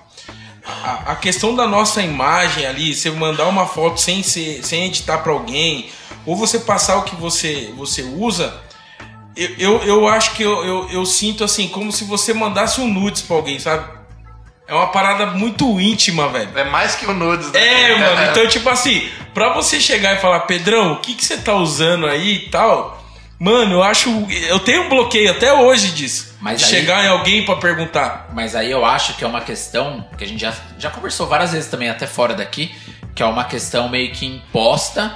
[0.68, 5.18] a, a questão da nossa imagem ali, você mandar uma foto sem, ser, sem editar
[5.18, 5.88] pra alguém,
[6.26, 8.54] ou você passar o que você, você usa,
[9.34, 12.88] eu, eu, eu acho que eu, eu, eu sinto assim, como se você mandasse um
[12.88, 13.98] nudes pra alguém, sabe?
[14.66, 16.50] É uma parada muito íntima, velho.
[16.54, 17.92] É mais que o nudes, né?
[17.92, 18.28] É, mano.
[18.30, 22.06] Então, tipo assim, pra você chegar e falar, Pedrão, o que, que você tá usando
[22.06, 22.97] aí e tal,
[23.38, 24.10] mano, eu acho.
[24.48, 26.36] Eu tenho um bloqueio até hoje disso.
[26.40, 28.28] Mas de aí- chegar em alguém pra perguntar.
[28.32, 31.52] Mas aí eu acho que é uma questão que a gente já, já conversou várias
[31.52, 32.74] vezes também, até fora daqui,
[33.14, 35.14] que é uma questão meio que imposta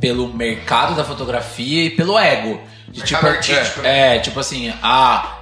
[0.00, 2.60] pelo mercado da fotografia e pelo ego.
[2.88, 5.36] De Mercado artístico, tipo, é, tipo assim, a,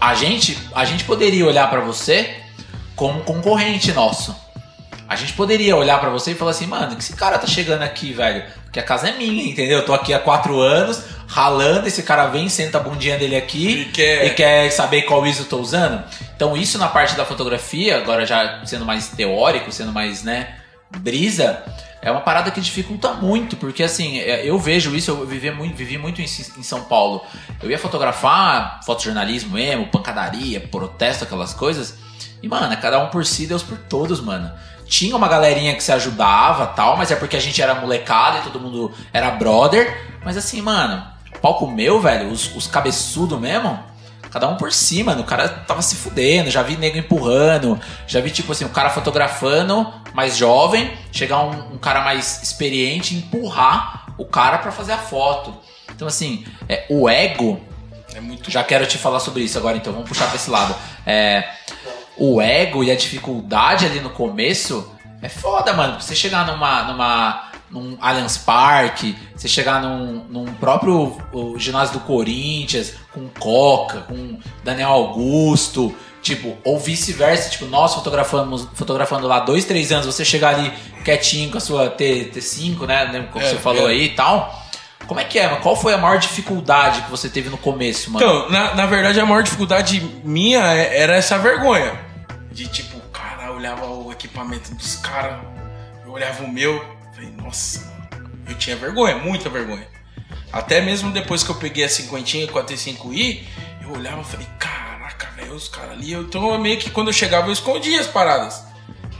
[0.00, 2.34] a, gente, a gente poderia olhar pra você
[2.94, 4.36] como um concorrente nosso.
[5.08, 7.82] A gente poderia olhar pra você e falar assim, mano, que esse cara tá chegando
[7.82, 8.44] aqui, velho?
[8.64, 9.78] Porque a casa é minha, entendeu?
[9.78, 11.02] Eu tô aqui há quatro anos,
[11.34, 15.26] ralando, esse cara vem, senta a bundinha dele aqui E quer- e quer saber qual
[15.26, 16.00] ISO eu tô usando.
[16.36, 20.54] Então isso na parte da fotografia, agora já sendo mais teórico, sendo mais, né,
[20.96, 21.60] brisa,
[22.00, 25.74] é uma parada que dificulta muito, porque assim, é, eu vejo isso, eu vivi muito,
[25.74, 27.20] vivi muito em, em São Paulo.
[27.60, 31.96] Eu ia fotografar fotojornalismo mesmo, pancadaria, protesto, aquelas coisas.
[32.40, 34.52] E, mano, é cada um por si, Deus por todos, mano.
[34.86, 38.42] Tinha uma galerinha que se ajudava tal, mas é porque a gente era molecada e
[38.42, 39.98] todo mundo era brother.
[40.24, 41.02] Mas assim, mano,
[41.44, 43.78] palco meu, velho, os, os cabeçudos mesmo,
[44.30, 45.24] cada um por cima, mano.
[45.24, 48.88] O cara tava se fudendo, já vi nego empurrando, já vi, tipo assim, o cara
[48.88, 54.92] fotografando, mais jovem, chegar um, um cara mais experiente e empurrar o cara para fazer
[54.92, 55.54] a foto.
[55.94, 57.60] Então, assim, é, o ego.
[58.14, 60.74] É muito Já quero te falar sobre isso agora, então vamos puxar pra esse lado.
[61.04, 61.46] É,
[62.16, 64.90] o ego e a dificuldade ali no começo
[65.20, 66.00] é foda, mano.
[66.00, 72.00] Você chegar numa, numa, num Allianz Parque, você chegar num, num próprio o ginásio do
[72.00, 79.64] Corinthians, com Coca, com Daniel Augusto, tipo, ou vice-versa, tipo, nós fotografamos, fotografando lá dois,
[79.64, 80.72] três anos, você chegar ali
[81.04, 83.04] quietinho com a sua T, T5, né?
[83.04, 83.92] Lembra como É, você falou é.
[83.92, 84.62] aí e tal.
[85.06, 85.46] Como é que é?
[85.56, 88.24] Qual foi a maior dificuldade que você teve no começo, mano?
[88.24, 91.92] Então, na, na verdade, a maior dificuldade minha é- era essa vergonha.
[92.50, 95.36] De tipo, cara, eu olhava o equipamento dos caras,
[96.06, 96.82] eu olhava o meu,
[97.14, 97.80] falei, nossa,
[98.12, 99.86] mano, eu tinha vergonha, muita vergonha.
[100.52, 103.42] Até mesmo depois que eu peguei a cinquentinha com a T5i,
[103.82, 106.12] eu olhava e falei, caraca, velho, os caras ali.
[106.12, 108.62] Eu- Então, eu meio que quando eu chegava, eu escondia as paradas.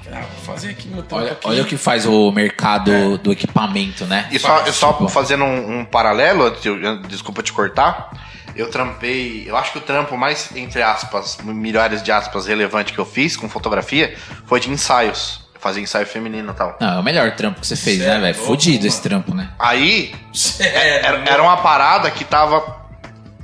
[0.04, 1.46] Falei, ah, vou fazer aqui meu olha, aqui.
[1.48, 3.16] olha o que faz o mercado É.
[3.18, 4.28] do equipamento, né?
[4.30, 8.10] E só, eu só Tipo, fazendo um, um paralelo, eu- desculpa te cortar,
[8.54, 12.98] eu trampei, eu acho que o trampo mais, entre aspas, milhares de aspas, relevante que
[12.98, 14.14] eu fiz com fotografia
[14.46, 15.42] foi de ensaios.
[15.64, 16.76] Fazia ensaio feminino e tal.
[16.78, 18.34] Não, é o melhor trampo que você fez, Cê né, é velho?
[18.36, 19.48] louco, Fudido esse trampo, né?
[19.58, 22.84] Aí, Sério, era, era uma parada que tava,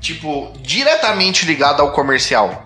[0.01, 2.63] tipo, diretamente ligada ao comercial.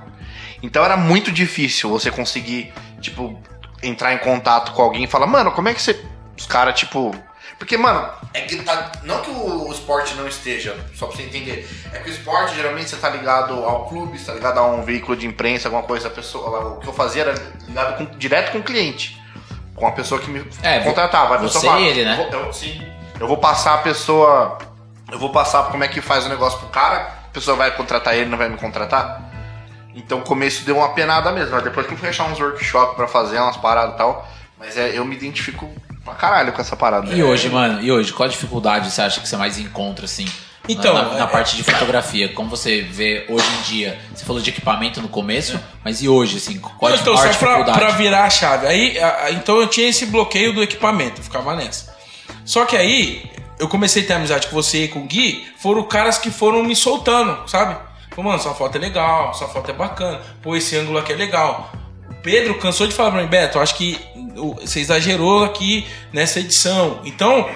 [0.60, 3.40] Então era muito difícil você conseguir, tipo,
[3.80, 6.04] entrar em contato com alguém e falar, mano, como é que você.
[6.36, 7.14] Os caras, tipo.
[7.56, 8.90] Porque, mano, é que tá.
[9.04, 11.68] Não que o, o esporte não esteja, só pra você entender.
[11.92, 14.82] É que o esporte, geralmente, você tá ligado ao clube, você tá ligado a um
[14.82, 16.74] veículo de imprensa, alguma coisa, a pessoa.
[16.74, 17.34] O que eu fazia era
[17.68, 19.22] ligado com- direto com o cliente.
[19.74, 21.34] Com a pessoa que me É, contratava.
[21.34, 22.12] A pessoa você fala, e ele, né?
[22.12, 22.82] "Eu vou- eu- sim.
[23.18, 24.58] Eu vou passar a pessoa.
[25.10, 26.96] Eu vou passar como é que faz o negócio pro cara.
[27.26, 29.20] A pessoa vai contratar ele, não vai me contratar.
[29.94, 31.52] Então o começo deu uma penada mesmo.
[31.52, 34.28] Mas depois que eu fui achar uns workshops pra fazer, umas paradas e tal.
[34.58, 35.68] Mas é, eu me identifico
[36.04, 37.12] pra caralho com essa parada.
[37.12, 40.26] E hoje, mano, e hoje, qual a dificuldade você acha que você mais encontra, assim?
[40.68, 43.98] Então, na, na- é- parte de fotografia, como você vê hoje em dia?
[44.14, 47.22] Você falou de equipamento no começo, mas e hoje, assim, qual a então, só
[47.78, 48.66] pra, virar a chave.
[48.66, 51.94] Aí, a- então eu tinha esse bloqueio do equipamento, ficava nessa.
[52.44, 55.82] Só que aí, eu comecei a ter amizade com você e com o Gui, foram
[55.82, 57.76] caras que foram me soltando, sabe?
[58.10, 61.16] Falei, mano, sua foto é legal, sua foto é bacana, pô, esse ângulo aqui é
[61.16, 61.72] legal.
[62.10, 63.98] O Pedro cansou de falar pra mim, Beto, acho que
[64.62, 67.00] você exagerou aqui nessa edição.
[67.04, 67.48] Então,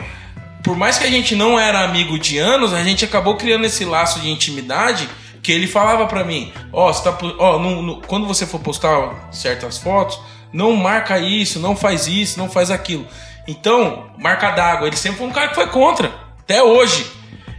[0.69, 3.87] por mais que a gente não era amigo de anos, a gente acabou criando esse
[3.87, 5.09] laço de intimidade
[5.43, 9.31] que ele falava pra mim, ó, você tá, ó, não- não- quando você for postar
[9.33, 10.21] certas fotos,
[10.53, 13.07] não marca isso, não faz isso, não faz aquilo.
[13.47, 17.07] Então, marca d'água, ele sempre foi um cara que foi contra, até hoje.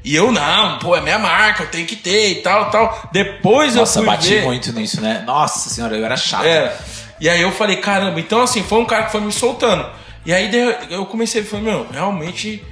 [0.06, 3.10] E eu não, pô, é minha marca, eu tenho que ter e tal, tal.
[3.12, 5.24] Depois Nossa, eu fui bati ver, muito nisso, né?
[5.26, 6.46] Nossa senhora, eu era chato.
[6.46, 6.78] é.
[7.20, 9.84] E aí eu falei, caramba, então assim, foi um cara que foi me soltando.
[10.28, 10.48] E aí
[10.92, 12.64] eu comecei a falar, meu, realmente,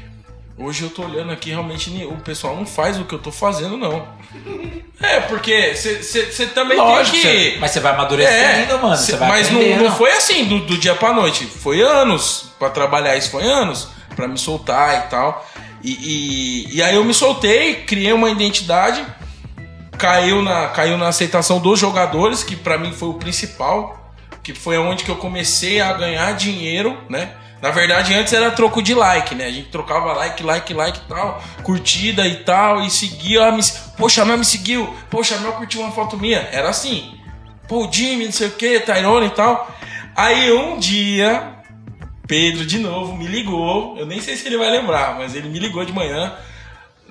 [0.57, 3.77] hoje eu tô olhando aqui, realmente o pessoal não faz o que eu tô fazendo,
[3.77, 4.07] não.
[5.01, 7.51] É, porque você também Lógico, tem que.
[7.51, 8.97] você- mas você vai amadurecendo, mano.
[8.97, 11.45] cê- vai mas não, não foi assim do, do dia pra noite.
[11.45, 15.47] Foi anos pra trabalhar isso, foi anos pra me soltar e tal.
[15.83, 15.91] E,
[16.71, 19.05] e, e aí eu me soltei, criei uma identidade,
[19.97, 24.11] caiu na, caiu na aceitação dos jogadores, que pra mim foi o principal,
[24.43, 27.31] que foi onde que eu comecei a ganhar dinheiro, né?
[27.61, 29.45] Na verdade, antes era troco de like, né?
[29.47, 33.51] A gente trocava like, like, like e tal, curtida e tal, e seguia.
[33.51, 33.61] me-
[33.97, 34.93] Poxa, a Mel me seguiu.
[35.09, 36.39] Poxa, a Mel curtiu uma foto minha.
[36.51, 37.13] Era assim.
[37.67, 39.69] Pô, Jimmy, não sei o que, Tyrone e tal.
[40.15, 41.55] Aí um dia,
[42.27, 43.97] Pedro de novo me ligou.
[43.97, 46.33] Eu nem sei se ele vai lembrar, mas ele me ligou de manhã.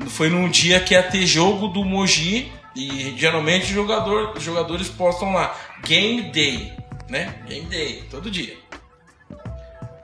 [0.09, 2.53] Foi num dia que ia ter jogo do Moji.
[2.75, 6.73] E geralmente jogador, jogadores postam lá Game Day,
[7.09, 7.35] né?
[7.49, 8.55] Game Day, todo dia.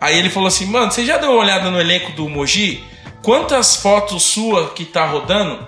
[0.02, 2.82] Aí ele falou assim, mano, você já deu uma olhada no elenco do Moji?
[3.22, 5.64] Quantas fotos sua que tá rodando?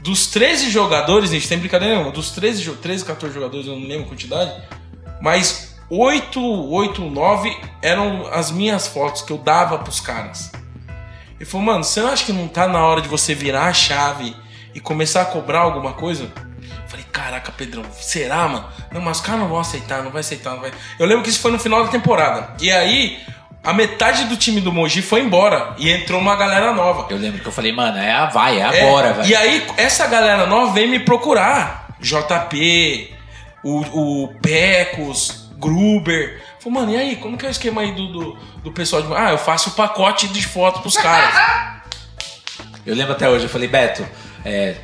[0.00, 3.88] Dos 13 jogadores, gente, tem brincadeira nenhuma, dos 13, jo- 13 14 jogadores, eu não
[3.88, 4.52] lembro a quantidade,
[5.20, 10.52] mas 8, 8, 9 eram as minhas fotos que eu dava pros caras.
[11.34, 13.72] Ele falou, mano, você não acha que não tá na hora de você virar a
[13.72, 14.36] chave
[14.72, 16.30] e começar a cobrar alguma coisa?
[16.94, 18.68] Falei, caraca, Pedrão, será, mano?
[18.92, 20.70] Não, mas os caras não vão aceitar, não vai aceitar, não vai.
[20.96, 22.54] Eu lembro que isso foi no final da temporada.
[22.60, 23.18] E aí,
[23.64, 27.08] a metade do time do Mogi foi embora e entrou uma galera nova.
[27.10, 29.28] Eu lembro que eu falei, mano, é a vai, é agora, É, velho.
[29.28, 31.96] E aí, essa galera nova veio me procurar.
[31.98, 33.12] JP,
[33.64, 36.40] o, o Pecos, Gruber.
[36.60, 39.12] Falei, mano, e aí, como que é o esquema aí do, do, do pessoal de.
[39.12, 41.34] Ah, eu faço o pacote de fotos pros caras.
[42.86, 44.06] Eu lembro até hoje, eu falei, Beto,
[44.44, 44.76] é,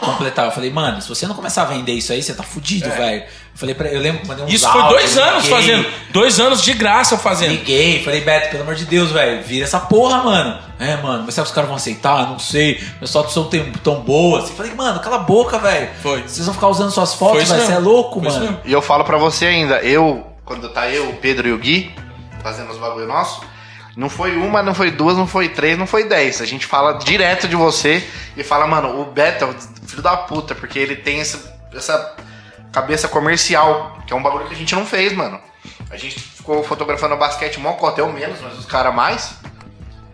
[0.00, 2.90] completar, eu falei, mano, se você não começar a vender isso aí, você tá fudido,
[2.90, 3.22] velho.
[3.22, 4.48] Eu falei pra eu lembro que mandei É.
[4.48, 5.86] Isso foi dois anos liguei, fazendo.
[6.10, 7.50] Dois anos de graça eu fazendo.
[7.50, 10.58] Liguei, falei, Beto, pelo amor de Deus, velho, vira essa porra, mano.
[10.78, 12.28] É, mano, mas será que os caras vão aceitar?
[12.28, 12.82] Não sei.
[13.00, 14.48] Meus fotos são tão, tão boas.
[14.48, 15.88] Eu falei, mano, cala a boca, velho.
[16.02, 16.22] Foi.
[16.22, 17.66] Vocês vão ficar usando suas fotos, velho.
[17.66, 18.60] Você é louco, Foi mano.
[18.64, 21.94] E eu falo pra você ainda, eu, quando tá eu, o Pedro e o Gui,
[22.42, 23.40] fazendo os bagulho nosso,
[23.98, 26.40] não foi uma, não foi duas, não foi três, não foi dez.
[26.40, 29.54] A gente fala direto de você e fala, mano, o Beto é o
[29.88, 32.14] filho da puta, porque ele tem essa, essa
[32.70, 35.40] cabeça comercial, que é um bagulho que a gente não fez, mano.
[35.90, 39.34] A gente ficou fotografando basquete mó cota, eu menos, mas os caras mais,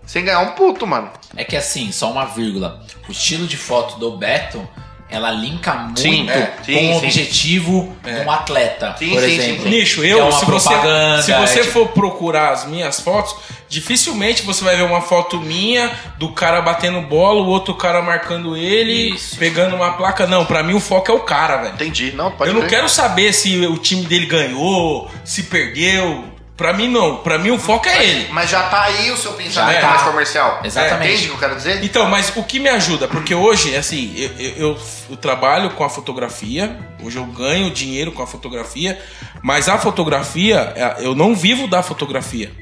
[0.07, 1.11] sem ganhar um puto, mano.
[1.37, 2.83] É que assim, só uma vírgula.
[3.07, 4.67] O estilo de foto do Beto,
[5.15, 7.07] ela linka muito Sim, é, com sim, o sim.
[7.07, 9.63] objetivo de um atleta, Sim, por sim, sim, exemplo.
[9.65, 9.69] sim.
[9.71, 10.75] Nicho, eu, é uma se você,
[11.23, 13.35] se você é tipo- for procurar as minhas fotos,
[13.69, 18.57] dificilmente você vai ver uma foto minha do cara batendo bola, o outro cara marcando
[18.57, 19.37] ele, Isso.
[19.37, 20.27] pegando uma placa.
[20.27, 21.75] Não, pra mim o foco é o cara, velho.
[21.75, 26.25] Entendi, não, pode Eu não quero saber se o time dele ganhou, se perdeu.
[26.57, 27.17] Pra mim, não.
[27.17, 28.29] Pra mim, o foco é ele.
[28.31, 29.89] Mas já tá aí o seu pensamento tá.
[29.89, 30.61] mais comercial.
[30.63, 31.13] Exatamente.
[31.13, 31.85] Entende o que eu quero dizer?
[31.85, 33.09] Então, mas o que me ajuda?
[33.09, 34.79] Porque hoje, assim, eu, eu- eu-
[35.11, 38.97] eu trabalho com a fotografia, hoje eu ganho dinheiro com a fotografia,
[39.43, 42.53] mas a fotografia, é, eu não vivo da fotografia.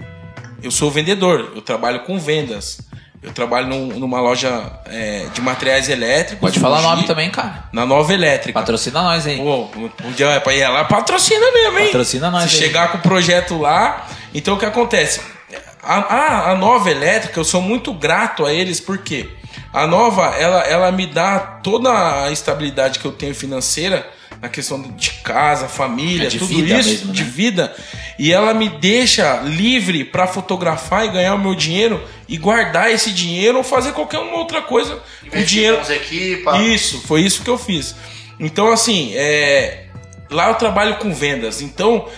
[0.63, 2.79] Eu sou vendedor, eu trabalho com vendas.
[3.23, 6.41] Eu trabalho num- numa loja é, de materiais elétricos.
[6.41, 7.65] Pode falar Mogi, nome também, cara.
[7.73, 8.59] Na Nova Elétrica.
[8.59, 9.37] Patrocina nós aí.
[9.37, 9.69] Pô,
[10.05, 11.87] um dia é pra ir lá, patrocina mesmo, hein?
[11.87, 12.63] Patrocina nós Se aí.
[12.63, 14.09] chegar com o projeto lá.
[14.35, 15.21] Então o que acontece?
[15.83, 19.29] A, a, a nova elétrica, eu sou muito grato a eles, porque
[19.73, 24.05] a nova, ela, ela me dá toda a estabilidade que eu tenho financeira
[24.41, 27.13] na questão de casa, família, É de tudo isso, mesmo, né?
[27.13, 27.73] de vida.
[28.19, 32.03] E ela me deixa livre para fotografar e ganhar o meu dinheiro
[32.33, 35.03] e guardar esse dinheiro ou fazer qualquer uma outra coisa.
[35.23, 35.77] O Investir dinheiro.
[35.77, 36.61] com as equipas.
[36.63, 37.95] Isso, foi isso que eu fiz.
[38.41, 39.85] Então, assim, é,
[40.31, 41.61] lá eu trabalho com vendas.
[41.61, 42.09] Então,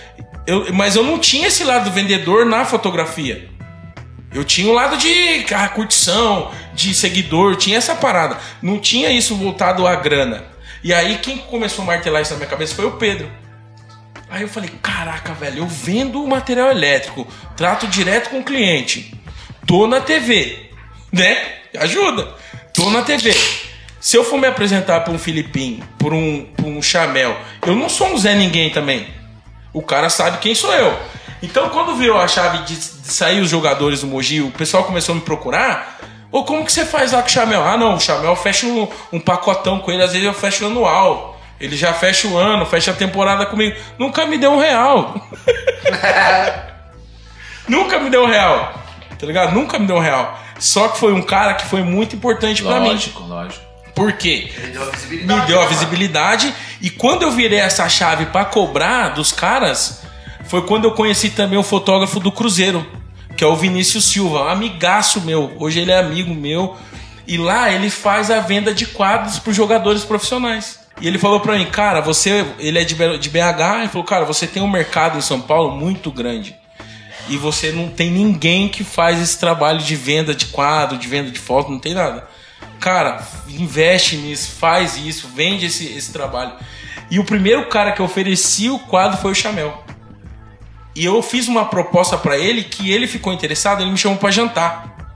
[0.47, 3.49] eu, mas eu não tinha esse lado vendedor na fotografia.
[4.33, 8.37] Eu tinha o lado de curtição, de seguidor, tinha essa parada.
[8.61, 10.45] Não tinha isso voltado à grana.
[10.81, 13.29] E aí, quem começou a martelar isso na minha cabeça foi o Pedro.
[14.29, 19.13] Aí eu falei, caraca, velho, eu vendo material elétrico, trato direto com o cliente,
[19.65, 20.69] tô na TV,
[21.11, 21.37] né?
[21.77, 22.27] Ajuda.
[22.73, 23.33] Tô na TV.
[23.99, 27.35] Se eu for me apresentar pra um Filipim, por um, por um Chamel,
[27.65, 29.07] eu não sou um Zé Ninguém também.
[29.73, 30.95] O cara sabe quem sou eu.
[31.41, 35.15] Então, quando virou a chave de, sair os jogadores do Mogi, o pessoal começou a
[35.15, 35.99] me procurar.
[36.31, 37.63] Ô, como que você faz lá com o Chamel?
[37.63, 41.39] Ah, não, o Chamel fecha um, um pacotão com ele, às vezes eu fecho anual.
[41.59, 43.75] Ele já fecha o ano, fecha a temporada comigo.
[43.97, 45.15] Nunca me deu um real.
[47.67, 48.84] Nunca me deu um real.
[49.17, 49.53] Tá ligado?
[49.53, 50.39] Nunca me deu um real.
[50.59, 52.89] Só que foi um cara que foi muito importante pra mim.
[52.89, 53.63] Lógico, lógico.
[53.93, 54.51] Por quê?
[54.57, 55.39] Ele deu a visibilidade.
[55.41, 60.01] me deu a visibilidade e quando eu virei essa chave pra cobrar dos caras,
[60.47, 62.85] foi quando eu conheci também o fotógrafo do Cruzeiro,
[63.37, 65.53] que é o Vinícius Silva, um amigaço meu.
[65.57, 66.75] Hoje ele é amigo meu
[67.25, 70.79] e lá ele faz a venda de quadros para jogadores profissionais.
[70.99, 74.45] E ele falou pra mim, cara, você, ele é de BH, ele falou, cara, você
[74.47, 76.55] tem um mercado em São Paulo muito grande.
[77.27, 81.31] E você não tem ninguém que faz esse trabalho de venda de quadro, de venda
[81.31, 82.27] de foto, não tem nada.
[82.79, 86.53] Cara, investe nisso, faz isso, vende esse, esse trabalho.
[87.09, 89.83] E o primeiro cara que oferecia o quadro foi o Chamel.
[90.95, 94.31] E eu fiz uma proposta pra ele que ele ficou interessado, ele me chamou pra
[94.31, 95.15] jantar.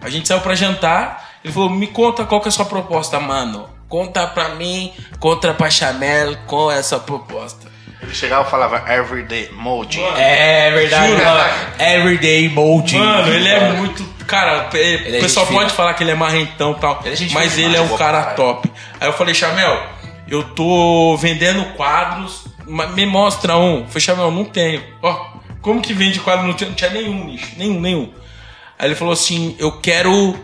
[0.00, 3.18] A gente saiu pra jantar, ele falou: "Me conta qual que é a sua proposta,
[3.18, 3.68] mano.
[3.88, 7.75] Conta pra mim, conta pra Chamel qual é essa proposta."
[8.06, 10.00] Ele chegava e falava Everyday Mode.
[10.00, 11.08] É verdade.
[11.08, 11.22] Juro.
[11.22, 12.98] fala, Everyday Molding.
[12.98, 14.04] Mano, ele é muito.
[14.26, 15.76] Cara, o é pessoal gente pode fina.
[15.76, 17.02] falar que ele é marrentão e tal.
[17.04, 18.36] Ele é mas ele é um cara Caralho.
[18.36, 18.70] top.
[19.00, 19.86] Aí eu falei, Chamel,
[20.28, 22.46] eu tô vendendo quadros.
[22.94, 23.80] Me mostra um.
[23.80, 24.82] Eu falei, Chamel, não tenho.
[25.02, 25.26] Ó,
[25.60, 26.46] como que vende quadro?
[26.46, 27.52] Não tinha, não tinha nenhum nicho.
[27.56, 28.12] Nenhum, nenhum.
[28.78, 30.36] Aí ele falou assim: eu quero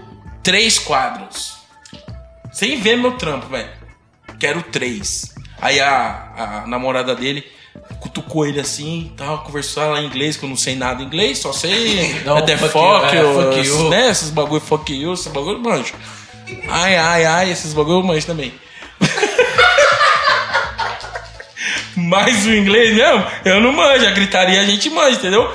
[0.42, 1.58] três quadros.
[2.52, 3.70] Sem ver meu trampo, velho.
[4.38, 5.32] Quero três.
[5.62, 7.46] Aí a, a namorada dele
[8.00, 11.38] cutucou ele assim tal, conversou lá em inglês, que eu não sei nada em inglês,
[11.38, 13.88] só sei Não, até fuck fuck, you, é, fuck you.
[13.88, 14.10] né?
[14.10, 15.94] Esses bagulho fuck you, esses bagulho eu manjo.
[16.68, 18.52] Ai, ai, ai, esses bagulho eu manjo também.
[21.94, 24.04] Mas o inglês mesmo, eu não manjo.
[24.04, 25.48] A gritaria a gente manja, entendeu?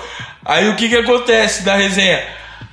[0.45, 2.23] Aí o que que acontece da resenha?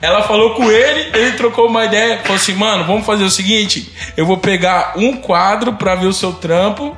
[0.01, 3.93] Ela falou com ele, ele trocou uma ideia, falou assim, mano, vamos fazer o seguinte,
[4.17, 6.97] eu vou pegar um quadro pra ver o seu trampo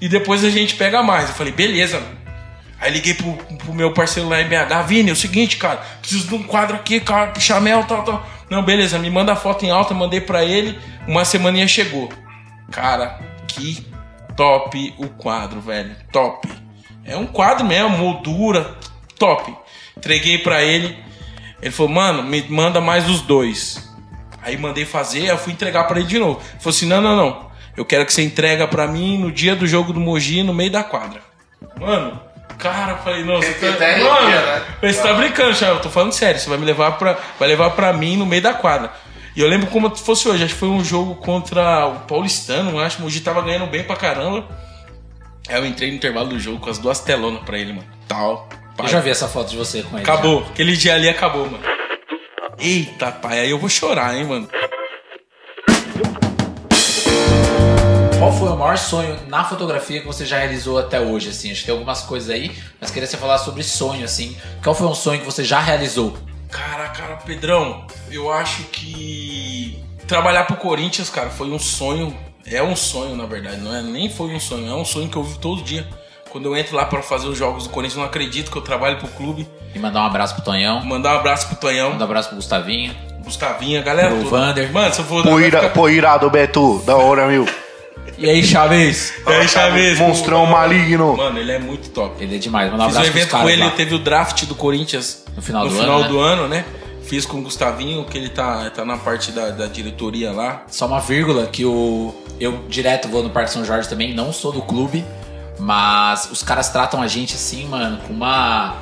[0.00, 1.28] e depois a gente pega mais.
[1.28, 2.02] Eu falei, beleza.
[2.80, 6.28] Aí liguei pro, pro meu parceiro lá em BH, Vini, é o seguinte, cara, preciso
[6.28, 8.26] de um quadro aqui, cara, chamel, tal, tal.
[8.48, 12.08] Não, beleza, me manda a foto em alta, mandei pra ele, uma semaninha chegou.
[12.70, 13.18] Cara,
[13.48, 13.84] que
[14.36, 16.48] top o quadro, velho, top.
[17.04, 18.76] É um quadro mesmo, moldura,
[19.18, 19.52] top.
[19.96, 20.96] Entreguei pra ele,
[21.60, 23.88] ele falou, mano, me manda mais os dois.
[24.40, 26.40] Aí mandei fazer, eu fui entregar pra ele de novo.
[26.40, 27.47] Ele falou assim: não, não, não.
[27.78, 30.68] Eu quero que você entrega pra mim no dia do jogo do Mogi, no meio
[30.68, 31.20] da quadra.
[31.78, 32.20] Mano,
[32.58, 33.68] cara, eu falei, não, você tá.
[33.68, 34.62] Mano, né?
[34.82, 37.16] você tá brincando, Chave, eu tô falando sério, você vai me levar pra.
[37.38, 38.90] Vai levar pra mim no meio da quadra.
[39.36, 42.72] E eu lembro como se fosse hoje, acho que foi um jogo contra o Paulistano,
[42.72, 42.98] eu acho.
[42.98, 44.44] O Mogi tava ganhando bem pra caramba.
[45.48, 47.86] Aí eu entrei no intervalo do jogo com as duas telonas pra ele, mano.
[48.08, 48.48] Tal.
[48.76, 50.02] Eu já vi essa foto de você com ele.
[50.02, 50.40] Acabou.
[50.50, 51.62] Aquele dia ali acabou, mano.
[52.58, 54.48] Eita, pai, aí eu vou chorar, hein, mano.
[58.18, 61.50] Qual foi o maior sonho na fotografia que você já realizou até hoje, assim?
[61.52, 62.50] Acho que tem algumas coisas aí,
[62.80, 64.36] mas queria você falar sobre sonho, assim.
[64.62, 66.16] Qual foi um sonho que você já realizou?
[66.50, 72.16] Cara, cara, Pedrão, eu acho que trabalhar pro Corinthians, cara, foi um sonho.
[72.44, 73.82] É um sonho, na verdade, não é?
[73.82, 75.86] Nem foi um sonho, é um sonho que eu vivo todo dia.
[76.30, 78.62] Quando eu entro lá pra fazer os jogos do Corinthians, eu não acredito que eu
[78.62, 79.48] trabalho pro clube.
[79.74, 82.36] E mandar um abraço pro Tonhão, Mandar um abraço pro Tonhão, mandar um abraço pro
[82.36, 82.94] Gustavinho.
[83.22, 84.30] Gustavinho, a galera Pro toda.
[84.30, 84.72] Vander.
[84.72, 85.22] Mano, se eu for...
[85.22, 86.82] Pô, vai ira, ficar- pô, irado, Beto.
[86.84, 87.46] Da hora, meu.
[88.16, 89.12] E aí, Chaves?
[89.26, 89.98] E aí, Chaves?
[89.98, 91.16] Monstrão maligno.
[91.16, 92.22] Mano, ele é muito top.
[92.22, 92.70] Ele é demais.
[92.70, 93.70] Mandar um Fiz um abraço pros evento com caras ele, lá.
[93.70, 96.08] teve o draft do Corinthians No final no do final ano, né?
[96.08, 96.64] do ano, né?
[97.04, 100.64] Fiz com o Gustavinho, que ele tá, tá na parte da, da diretoria lá.
[100.68, 104.52] Só uma vírgula que o eu direto vou no Parque São Jorge também, não sou
[104.52, 105.04] do clube,
[105.58, 108.76] mas os caras tratam a gente assim, mano, com uma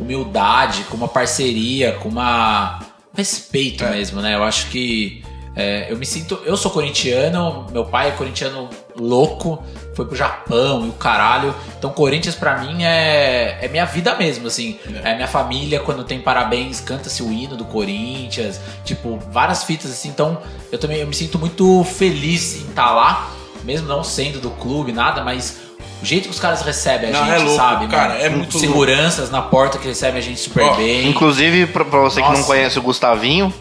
[0.00, 2.78] humildade, com uma parceria, com uma
[3.12, 3.90] um respeito É.
[3.90, 4.34] mesmo, né?
[4.34, 5.22] Eu acho que
[5.56, 9.62] é, eu me sinto, eu sou corintiano, meu pai é corintiano louco,
[9.94, 11.54] foi pro Japão e o caralho.
[11.78, 14.78] Então Corinthians pra mim é, é minha vida mesmo, assim.
[15.02, 15.14] É.
[15.14, 20.08] minha família, quando tem parabéns, canta-se o hino do Corinthians, tipo, várias fitas assim.
[20.08, 20.38] Então
[20.70, 23.30] eu também eu me sinto muito feliz em estar lá,
[23.64, 25.58] mesmo não sendo do clube, nada, mas
[26.00, 27.88] o jeito que os caras recebem a Não, gente, é louco, sabe?
[27.88, 28.20] cara, mano?
[28.24, 28.58] é muito louco.
[28.60, 31.08] Seguranças na porta que recebem a gente super Ó, bem.
[31.08, 32.46] Inclusive, pra, pra você que não Nossa.
[32.46, 33.52] conhece o Gustavinho,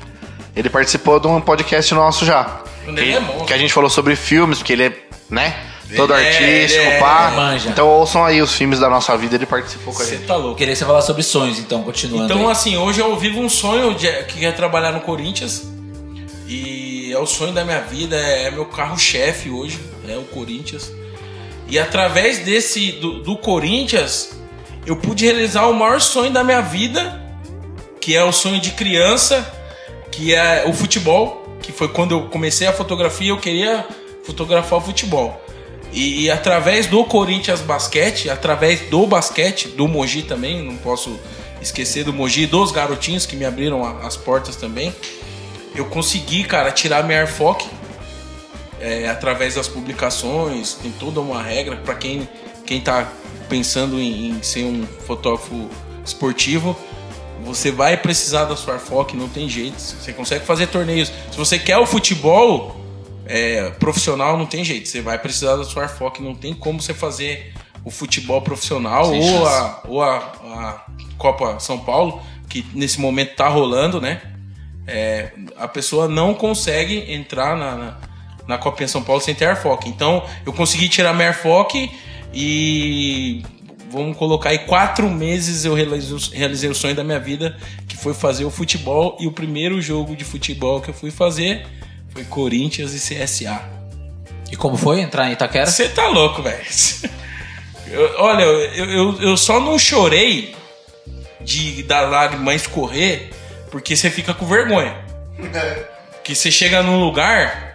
[0.57, 2.61] ele participou de um podcast nosso já.
[2.85, 3.45] Ele que, é monstro.
[3.45, 4.93] que a gente falou sobre filmes, porque ele é,
[5.29, 5.55] né?
[5.95, 7.31] Todo Ele é, artístico, é, pá.
[7.33, 7.69] manja.
[7.69, 10.27] Então ouçam aí os filmes da nossa vida, ele participou com a Você gente.
[10.27, 10.57] tá Eu louco.
[10.57, 12.25] queria que você falar sobre sonhos, então, continuando.
[12.25, 12.51] Então, aí.
[12.51, 15.63] assim, hoje eu vivo um sonho de, que é trabalhar no Corinthians.
[16.45, 20.91] E é o sonho da minha vida, é, é meu carro-chefe hoje, é o Corinthians.
[21.69, 24.31] E através desse do, do Corinthians,
[24.85, 27.21] eu pude realizar o maior sonho da minha vida,
[28.01, 29.45] que é o sonho de criança,
[30.17, 33.85] que é o futebol, que foi quando eu comecei a fotografia, eu queria
[34.23, 35.39] fotografar o futebol.
[35.93, 41.19] E, e através do Corinthians Basquete, através do basquete, do Mogi também, não posso
[41.61, 44.91] esquecer do Mogi, e dos garotinhos que me abriram a- as portas também,
[45.75, 47.63] eu consegui, cara, tirar minha Airfoc
[48.81, 52.27] é, através das publicações, tem toda uma regra para quem,
[52.65, 53.07] quem tá
[53.47, 55.69] pensando em, em ser um fotógrafo
[56.03, 56.75] esportivo.
[57.43, 59.79] Você vai precisar da sua Airfoc, não tem jeito.
[59.79, 61.11] Você consegue fazer torneios.
[61.31, 62.75] Se você quer o futebol
[63.25, 64.87] é, profissional, não tem jeito.
[64.87, 69.21] Você vai precisar da sua Airfoc, não tem como você fazer o futebol profissional Sem
[69.21, 69.55] ou, chance.
[69.55, 70.85] a, ou a, a
[71.17, 74.21] Copa São Paulo, que nesse momento tá rolando, né?
[74.85, 77.97] É, a pessoa não consegue entrar na, na,
[78.47, 79.87] na Copinha São Paulo sem ter Airfoc.
[79.87, 81.89] Então, eu consegui tirar minha Airfoc
[82.33, 83.43] e
[83.91, 87.55] vamos colocar aí quatro meses eu realizei, o- realizei o sonho da minha vida,
[87.87, 89.17] que foi fazer o futebol.
[89.19, 91.65] E o primeiro jogo de futebol que eu fui fazer
[92.09, 93.61] foi Corinthians e CSA.
[94.51, 95.65] E como foi entrar em Itaquera?
[95.65, 96.63] Você tá louco, velho.
[98.17, 100.53] Olha, eu, eu, eu só não chorei
[101.41, 103.29] de da lágrima escorrer
[103.71, 104.95] porque você fica com vergonha.
[106.23, 107.66] Que você chega num lugar,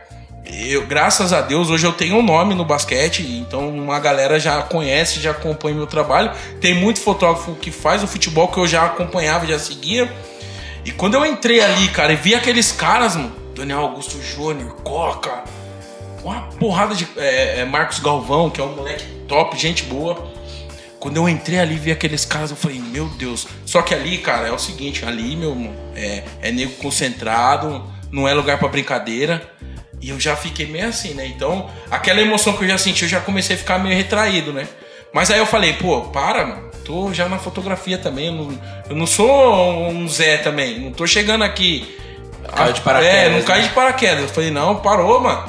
[0.44, 4.60] eu, graças a Deus, hoje eu tenho um nome no basquete, então uma galera já
[4.62, 6.32] conhece, já acompanha meu trabalho.
[6.60, 10.12] Tem muito fotógrafo que faz o futebol que eu já acompanhava, já seguia.
[10.84, 15.44] E quando eu entrei ali, cara, e vi aqueles caras, mano, Daniel Augusto Júnior, Coca,
[16.24, 17.06] uma porrada de.
[17.16, 20.32] é, é, Marcos Galvão, que é um moleque top, gente boa.
[20.98, 23.46] Quando eu entrei ali vi aqueles caras, eu falei, meu Deus.
[23.66, 28.34] Só que ali, cara, é o seguinte, ali, meu é, é nego concentrado, não é
[28.34, 29.42] lugar pra brincadeira.
[30.02, 31.24] E eu já fiquei meio assim, né?
[31.26, 34.66] Então, aquela emoção que eu já senti, eu já comecei a ficar meio retraído, né?
[35.14, 36.72] Mas aí eu falei, pô, para, mano.
[36.84, 38.26] Tô já na fotografia também.
[38.26, 38.58] Eu não,
[38.90, 40.80] eu não sou um Zé também.
[40.80, 41.96] Não tô chegando aqui.
[42.56, 43.44] Caiu de paraquedas, É, não né?
[43.44, 44.22] cai de paraquedas.
[44.22, 45.44] Eu falei, não, parou, mano.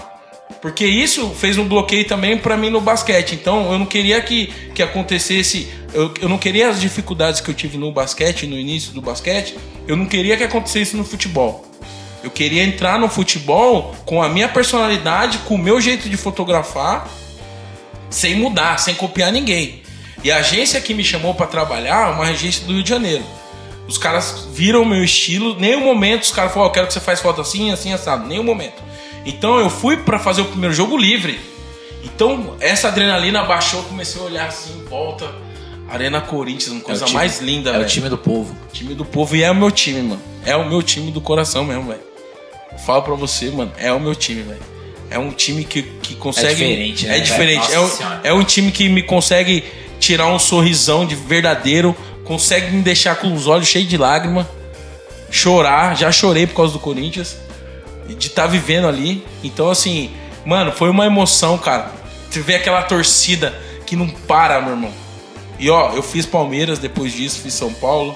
[0.62, 3.34] Porque isso fez um bloqueio também pra mim no basquete.
[3.34, 5.68] Então eu não queria que, que acontecesse.
[5.94, 9.58] Eu, eu não queria as dificuldades que eu tive no basquete, no início do basquete.
[9.88, 11.66] Eu não queria que acontecesse no futebol.
[12.24, 17.08] Eu queria entrar no futebol com a minha personalidade, com o meu jeito de fotografar,
[18.10, 19.82] sem mudar, sem copiar ninguém.
[20.24, 23.24] E a agência que me chamou pra trabalhar é uma agência do Rio de Janeiro.
[23.88, 27.02] Os caras viram o meu estilo, nenhum momento os caras falaram, eu quero que você
[27.02, 28.82] faça foto assim, assim, assado, nenhum momento.
[29.26, 31.40] Então eu fui pra fazer o primeiro jogo livre.
[32.06, 35.30] Então essa adrenalina baixou, comecei a olhar assim, em volta.
[35.90, 37.84] Arena Corinthians, uma coisa É time- mais linda, É velho.
[37.86, 38.56] o time do povo.
[38.72, 40.22] Time do povo e é o meu time, mano.
[40.46, 42.13] É o meu time do coração mesmo, velho.
[42.86, 44.74] Falo pra você, mano, é o meu time, velho.
[45.10, 46.56] É um time que, que consegue.
[46.56, 47.72] diferente, né, É diferente.
[47.72, 48.22] É, um, Senhora.
[48.24, 49.64] é um time que me consegue
[50.00, 54.50] tirar um sorrisão de verdadeiro, consegue me deixar com os olhos cheios de lágrima,
[55.30, 55.96] chorar.
[55.96, 57.38] Já chorei por causa do Corinthians,
[58.08, 59.24] de estar vivendo ali.
[59.44, 60.12] Então, assim,
[60.46, 61.92] mano, foi uma emoção, cara.
[62.30, 63.54] Você vê aquela torcida
[63.86, 64.92] que não para, meu irmão.
[65.60, 68.16] E ó, eu fiz Palmeiras depois disso, fiz São Paulo,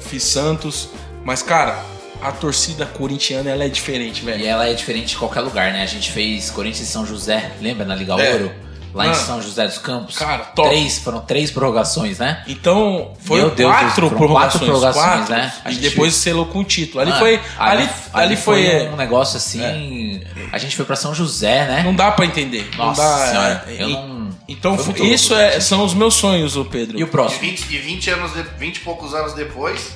[0.00, 0.88] fiz Santos.
[1.24, 1.84] Mas, cara,
[2.22, 4.46] a torcida corintiana ela é diferente, E velho.
[4.46, 5.82] ela é diferente de qualquer lugar, né?
[5.82, 8.32] A gente fez Corinthians e São José, lembra na Liga É.
[8.34, 8.52] Ouro?
[8.94, 10.18] Lá em Mano, São José dos Campos.
[10.18, 10.68] cara, top.
[10.68, 12.42] Três, foram três prorrogações, né?
[12.46, 13.54] Então, foi quatro
[13.94, 14.52] foram prorrogações.
[14.52, 15.52] quatro prorrogações, quatro, né?
[15.64, 17.00] A E gente depois selou com o título.
[17.00, 17.40] Ali Mano, foi.
[17.58, 18.66] Ali, ali, foi.
[18.66, 20.22] é, um negócio assim.
[20.52, 21.82] A gente foi pra São José, né?
[21.82, 22.68] Não dá pra entender.
[22.76, 25.82] Nossa não dá, senhora, é, eu e- não- Então, foi foi- isso louco, é, são
[25.86, 26.98] os meus sonhos, ô Pedro.
[26.98, 27.40] E o E próximo?
[27.40, 29.92] 20, e 20 anos, de, 20 e poucos anos depois,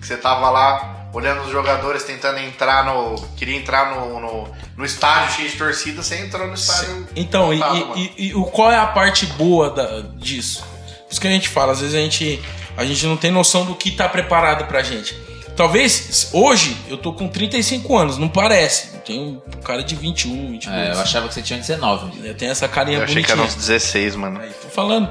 [0.00, 3.14] que você tava lá olhando os jogadores tentando entrar no.
[3.36, 7.08] Queria entrar no, no, no estádio cheio de torcida, você entrou no estádio.
[7.16, 10.60] Então, e, lotado, e- e- e o qual é a parte boa da- disso?
[10.62, 12.42] Por isso que a gente fala, às vezes a gente,
[12.76, 15.16] a gente não tem noção do que tá preparado pra gente.
[15.56, 18.90] Talvez, hoje, eu tô com 35 anos, não parece.
[18.92, 19.22] Eu tenho
[19.56, 20.76] um cara de 21, 22.
[20.76, 22.26] É, eu achava que você tinha 19.
[22.28, 23.42] Eu tenho essa carinha Eu achei que bonitinha.
[23.42, 24.38] era uns 16, mano.
[24.38, 25.08] Aí, tô falando.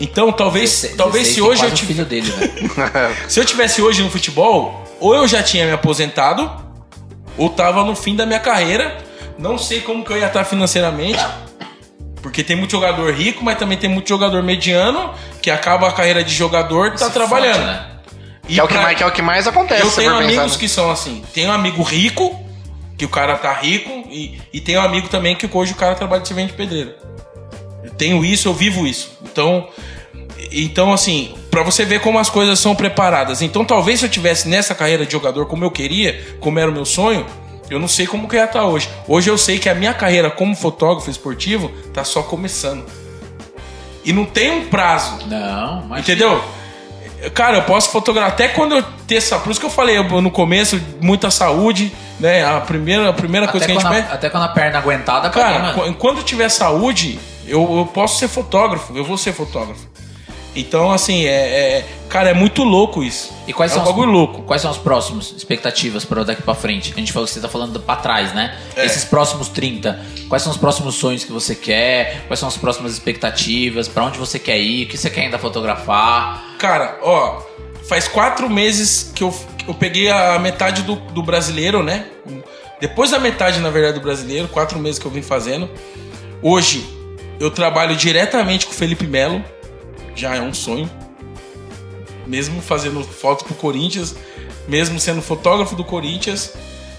[0.00, 1.86] Então, talvez, 16, talvez 16 se hoje eu o tivesse...
[1.86, 2.32] filho dele,
[2.76, 3.14] né?
[3.30, 6.50] Se eu tivesse hoje no futebol, ou eu já tinha me aposentado,
[7.36, 8.96] ou tava no fim da minha carreira.
[9.38, 11.18] Não sei como que eu ia estar financeiramente.
[12.22, 16.22] Porque tem muito jogador rico, mas também tem muito jogador mediano que acaba a carreira
[16.22, 17.54] de jogador e tá Se trabalhando.
[17.56, 17.86] fode, né?
[18.48, 20.10] E Que é, o que, pra- mais, que é o que mais acontece, eu tenho
[20.10, 20.58] for pensar, amigos né?
[20.60, 21.24] que são assim.
[21.34, 22.38] Tenho um amigo rico,
[22.96, 25.96] que o cara tá rico, e, e tenho um amigo também que hoje o cara
[25.96, 26.92] trabalha de servente de pedreiro.
[27.82, 29.18] Eu tenho isso, eu vivo isso.
[29.22, 29.68] Então,
[30.52, 33.42] então assim, pra você ver como as coisas são preparadas.
[33.42, 36.72] Então, talvez se eu tivesse nessa carreira de jogador como eu queria, como era o
[36.72, 37.26] meu sonho,
[37.68, 38.88] eu não sei como que ia estar hoje.
[39.06, 42.84] Hoje eu sei que a minha carreira como fotógrafo esportivo tá só começando.
[44.02, 45.18] E não tem um prazo.
[45.26, 46.00] Não, mas.
[46.00, 46.42] Entendeu?
[47.34, 49.38] Cara, eu posso fotografar até quando eu ter essa.
[49.38, 52.44] Por isso que eu falei eu- no começo, muita saúde, né?
[52.44, 54.08] A primeira, a primeira coisa que a gente a, pede.
[54.10, 58.18] até quando a perna aguentada, mim, Cara, qu- enquanto eu tiver saúde, eu, eu posso
[58.18, 59.91] ser fotógrafo, eu vou ser fotógrafo.
[60.54, 63.32] Então, assim, é, é- Cara, é muito louco isso.
[63.46, 64.42] E quais é são um bagulho os, louco.
[64.42, 66.92] Quais são os próximos expectativas para daqui pra frente?
[66.94, 68.54] A gente falou que você tá falando pra trás, né?
[68.76, 68.84] É.
[68.84, 69.98] Esses próximos 30,
[70.28, 72.24] quais são os próximos sonhos que você quer?
[72.26, 73.88] Quais são as próximas expectativas?
[73.88, 74.84] Pra onde você quer ir?
[74.84, 76.56] O que você quer ainda fotografar?
[76.58, 77.40] Cara, ó,
[77.88, 79.34] faz quatro meses que eu,
[79.66, 82.04] eu peguei a metade do, do brasileiro, né?
[82.78, 85.70] Depois da metade, na verdade, do brasileiro, quatro meses que eu vim fazendo.
[86.42, 86.84] Hoje,
[87.40, 89.42] eu trabalho diretamente com o Felipe Melo,
[90.14, 90.90] já é um sonho.
[92.26, 94.14] Mesmo fazendo foto pro Corinthians,
[94.68, 96.54] mesmo sendo fotógrafo do Corinthians.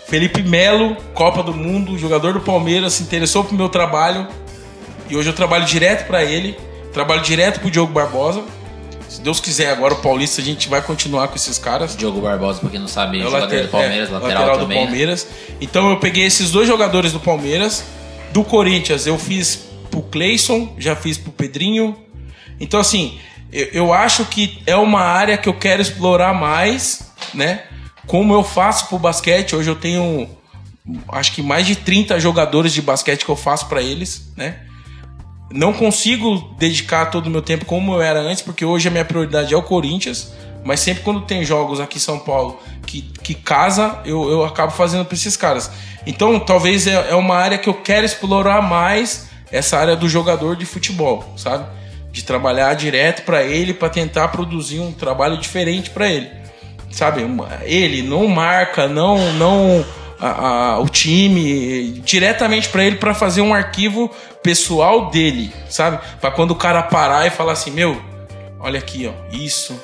[0.07, 4.27] Felipe Melo, Copa do Mundo, jogador do Palmeiras, se interessou pro meu trabalho.
[5.09, 6.57] E hoje eu trabalho direto para ele,
[6.91, 8.43] trabalho direto pro Diogo Barbosa.
[9.09, 11.95] Se Deus quiser, agora o Paulista a gente vai continuar com esses caras.
[11.95, 14.77] Diogo Barbosa, pra quem não sabe, É jogador do Palmeiras, é, lateral, do também.
[14.79, 14.85] né?
[14.85, 15.27] Palmeiras.
[15.61, 17.83] Então eu peguei esses dois jogadores do Palmeiras.
[18.31, 21.95] Do Corinthians eu fiz pro Cleison, já fiz pro Pedrinho.
[22.63, 23.19] Então assim,
[23.51, 27.63] eu, eu acho que é uma área que eu quero explorar mais, né?
[28.07, 30.29] Como eu faço pro basquete, hoje eu tenho
[31.09, 34.59] acho que mais de 30 jogadores de basquete que eu faço pra eles, né?
[35.51, 39.05] Não consigo dedicar todo o meu tempo como eu era antes, porque hoje a minha
[39.05, 40.33] prioridade é o Corinthians.
[40.65, 44.71] Mas sempre quando tem jogos aqui em São Paulo que, que casa, eu, eu acabo
[44.71, 45.69] fazendo pra esses caras.
[46.07, 50.55] Então, talvez é, é uma área que eu quero explorar mais essa área do jogador
[50.55, 51.65] de futebol, sabe?
[52.13, 56.29] De trabalhar direto pra ele, pra tentar produzir um trabalho diferente pra ele
[56.91, 57.25] sabe?
[57.63, 59.83] Ele não marca, não não
[60.19, 64.11] a- a- o time diretamente pra ele pra fazer um arquivo
[64.43, 65.97] pessoal dele, sabe?
[66.21, 67.99] Pra quando o cara parar e falar assim, meu,
[68.59, 69.75] olha aqui, ó, isso,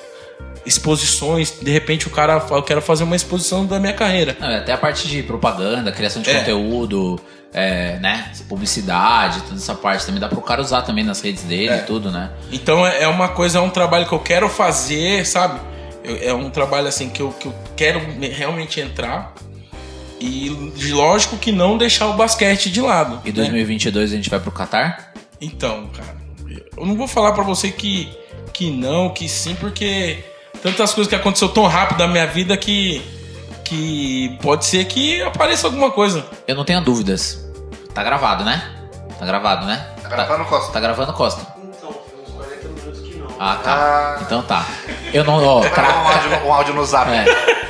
[0.69, 4.37] exposições, de repente o cara fala, eu quero fazer uma exposição da minha carreira.
[4.39, 6.39] Não, até a parte de propaganda, criação de É.
[6.39, 7.19] conteúdo,
[7.53, 8.31] é, né?
[8.47, 11.77] Publicidade, toda essa parte também dá pro cara usar também nas redes dele É.
[11.77, 12.29] e tudo, né?
[12.51, 15.59] Então é é uma coisa, é um trabalho que eu quero fazer, sabe?
[16.03, 19.33] Eu- é um trabalho assim que eu, que eu quero me- realmente entrar.
[20.21, 20.49] E
[20.91, 23.21] lógico que não deixar o basquete de lado.
[23.23, 23.33] E né?
[23.35, 25.13] 2022 a gente vai pro Catar?
[25.39, 26.17] Então, cara,
[26.77, 28.09] eu não vou falar pra você que,
[28.51, 30.17] que não, que sim, porque
[30.61, 33.01] tantas coisas que aconteceu tão rápido na minha vida que,
[33.65, 36.25] que pode ser que apareça alguma coisa.
[36.47, 37.45] Eu não tenho dúvidas.
[37.93, 38.63] Tá gravado, né?
[39.17, 39.85] Tá gravado, né?
[40.01, 40.71] Tá gravando, Costa?
[40.71, 41.41] Tá gravando, Costa?
[41.77, 43.27] Então, foi uns 40 minutos que não.
[43.39, 43.73] Ah, tá.
[43.73, 44.19] Ah.
[44.21, 44.65] Então tá.
[45.13, 47.09] Eu não, ó, Um cra- áudio, no- um áudio no zap.
[47.11, 47.25] é,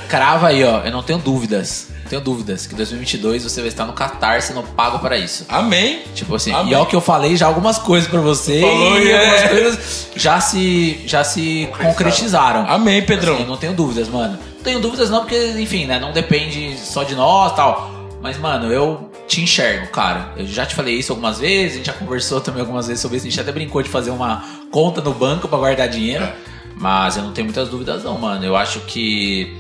[0.08, 0.80] crava aí, ó.
[0.80, 1.89] Eu não tenho dúvidas.
[2.10, 5.46] Tenho dúvidas que 2022 você vai estar no Catar sendo pago para isso.
[5.48, 6.02] Amém.
[6.16, 6.74] Tipo assim, Amém.
[6.74, 9.20] e ó que eu falei já algumas coisas pra você Falou, e é.
[9.20, 12.66] algumas coisas já se já se concretizaram.
[12.68, 13.36] Amém, Pedrão.
[13.36, 14.40] Assim, eu não tenho dúvidas, mano.
[14.56, 16.00] Não tenho dúvidas não, porque, enfim, né?
[16.00, 17.92] Não depende só de nós tal.
[18.22, 20.34] Mas, mano, eu te enxergo, cara.
[20.36, 23.18] Eu já te falei isso algumas vezes, a gente já conversou também algumas vezes sobre
[23.18, 23.28] isso.
[23.28, 26.28] A gente até brincou de fazer uma conta no banco pra guardar dinheiro.
[26.76, 28.44] Mas eu não tenho muitas dúvidas, não, mano.
[28.44, 29.56] Eu acho que.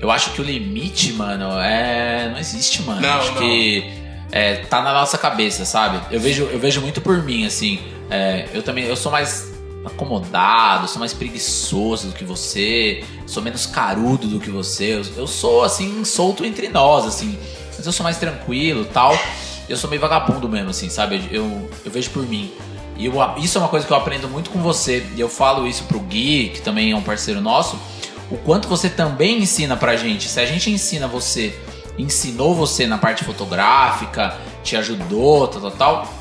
[0.00, 2.28] Eu acho que o limite, mano, é.
[2.30, 3.00] Não existe, mano.
[3.00, 3.40] Não, acho não.
[3.40, 4.00] que.
[4.32, 6.00] É, tá na nossa cabeça, sabe?
[6.10, 7.80] Eu vejo, eu vejo muito por mim, assim.
[8.08, 8.84] É, eu também.
[8.84, 9.50] Eu sou mais
[9.84, 14.94] acomodado, sou mais preguiçoso do que você, sou menos carudo do que você.
[14.94, 17.38] Eu, eu sou assim, solto entre nós, assim.
[17.76, 19.18] Mas eu sou mais tranquilo tal.
[19.68, 21.28] Eu sou meio vagabundo mesmo, assim, sabe?
[21.30, 22.50] Eu, eu vejo por mim.
[22.96, 25.06] E eu, isso é uma coisa que eu aprendo muito com você.
[25.16, 27.78] E eu falo isso pro Gui, que também é um parceiro nosso.
[28.30, 30.28] O quanto você também ensina pra gente.
[30.28, 31.58] Se a gente ensina você,
[31.98, 36.20] ensinou você na parte fotográfica, te ajudou, tal, tal, tal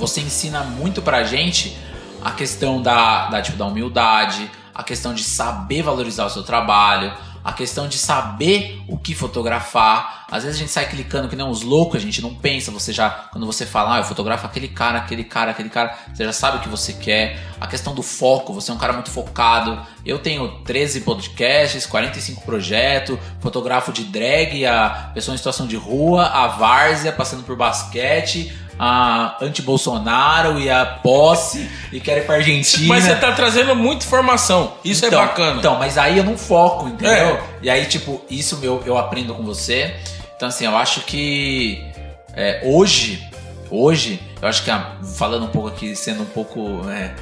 [0.00, 1.76] você ensina muito pra gente
[2.22, 7.12] a questão da, da, tipo, da humildade, a questão de saber valorizar o seu trabalho,
[7.42, 10.26] a questão de saber o que fotografar.
[10.30, 12.92] Às vezes a gente sai clicando que nem uns loucos, a gente não pensa, você
[12.92, 16.32] já, quando você fala, ah, eu fotografo aquele cara, aquele cara, aquele cara, você já
[16.32, 17.38] sabe o que você quer.
[17.60, 19.80] A questão do foco, você é um cara muito focado.
[20.04, 26.26] Eu tenho 13 podcasts, 45 projetos, fotografo de drag, a pessoa em situação de rua,
[26.26, 28.52] a várzea, passando por basquete,
[28.82, 32.88] a anti-Bolsonaro e a posse e quero ir pra Argentina.
[32.88, 34.72] Mas você tá trazendo muita informação.
[34.82, 35.58] Isso Então, é bacana.
[35.58, 37.12] Então, mas aí eu não foco, entendeu?
[37.12, 37.42] É.
[37.60, 39.94] E aí, tipo, isso meu, eu aprendo com você.
[40.34, 41.84] Então, assim, eu acho que
[42.34, 43.22] é, hoje,
[43.70, 47.12] hoje, eu acho que a- falando um pouco aqui, sendo um pouco é,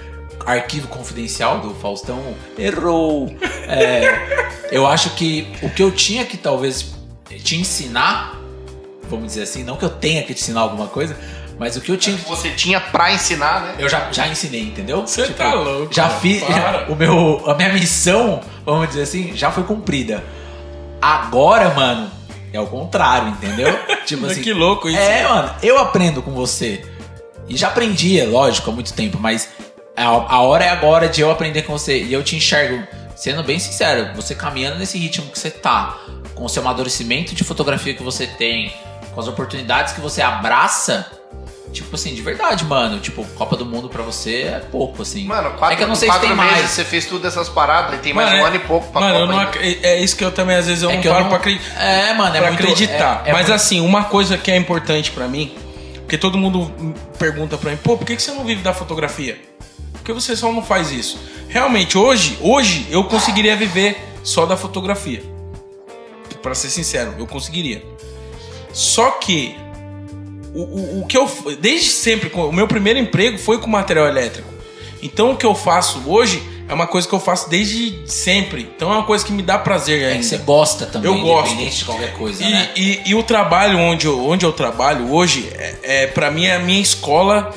[0.46, 2.22] arquivo confidencial do Faustão,
[2.56, 3.34] errou.
[3.70, 6.94] É, eu acho que o que eu tinha que talvez
[7.44, 8.34] te ensinar,
[9.10, 11.14] vamos dizer assim, não que eu tenha que te ensinar alguma coisa,
[11.58, 13.74] mas o que eu tinha que Você tinha pra ensinar, né?
[13.78, 15.00] eu já, já ensinei, entendeu?
[15.02, 16.20] Você tá louco, Já cara.
[16.20, 16.42] fiz.
[16.44, 16.86] Para.
[16.90, 20.22] O meu, a minha missão, vamos dizer assim, já foi cumprida.
[21.00, 22.10] Agora, mano,
[22.52, 23.76] é o contrário, entendeu?
[24.06, 24.42] Tipo Mas assim.
[24.42, 24.98] que louco isso.
[24.98, 26.84] É, mano, eu aprendo com você.
[27.48, 29.48] E já aprendi, é lógico, há muito tempo, mas
[29.96, 32.02] a, a hora é agora de eu aprender com você.
[32.02, 32.86] E eu te enxergo,
[33.16, 35.96] sendo bem sincero, você caminhando nesse ritmo que você tá,
[36.34, 38.72] com o seu amadurecimento de fotografia que você tem,
[39.14, 41.06] com as oportunidades que você abraça.
[41.72, 42.98] Tipo assim, de verdade, mano.
[42.98, 45.24] Tipo, Copa do Mundo pra você é pouco, assim.
[45.26, 46.70] Mano, quatro, é que eu não sei se quatro tem meses mais.
[46.70, 49.00] você fez tudo essas paradas e tem mais Mano, um é- ano e pouco pra
[49.02, 49.50] Mano, Copa ainda.
[49.50, 51.30] ac- é isso que eu também às vezes eu É não que eu paro não-
[51.30, 51.80] pra acreditar.
[51.82, 52.62] É, mano, é pra muito...
[52.62, 53.22] acreditar.
[53.24, 55.52] é- é Mas muito- assim, uma coisa que é importante pra mim,
[56.00, 56.72] porque todo mundo
[57.18, 59.38] pergunta pra mim, pô, por que que você não vive da fotografia?
[59.92, 61.18] Por que você só não faz isso?
[61.50, 65.22] Realmente, hoje, hoje eu conseguiria viver só da fotografia.
[66.42, 67.82] Pra ser sincero, eu conseguiria.
[68.72, 69.56] Só que
[70.54, 71.30] o, o, o que eu
[71.60, 74.48] desde sempre, o meu primeiro emprego foi com material elétrico.
[75.02, 78.68] Então o que eu faço hoje é uma coisa que eu faço desde sempre.
[78.76, 80.18] Então é uma coisa que me dá prazer É ainda.
[80.18, 81.48] que você gosta também, Eu gosto.
[81.52, 82.70] independente de qualquer coisa, E, né?
[82.76, 86.56] e, e o trabalho onde eu, onde eu trabalho hoje, é, é, para mim, é
[86.56, 87.54] a minha escola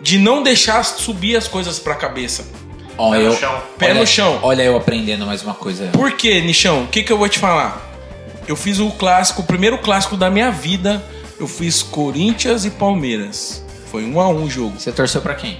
[0.00, 2.46] de não deixar subir as coisas pra cabeça.
[2.96, 3.62] Ó, Pé no eu, chão.
[3.76, 4.38] Pé olha- no chão.
[4.42, 5.88] Olha eu aprendendo mais uma coisa.
[5.92, 6.84] Por quê, Nichão?
[6.84, 7.82] O que, que eu vou te falar?
[8.48, 11.04] Eu fiz o clássico, o primeiro clássico da minha vida.
[11.38, 13.64] Eu fiz Corinthians e Palmeiras.
[13.90, 14.78] Foi um a um o jogo.
[14.78, 15.58] Você torceu pra quem?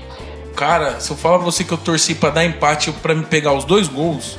[0.57, 3.53] Cara, se eu falar pra você que eu torci pra dar empate pra me pegar
[3.53, 4.39] os dois gols,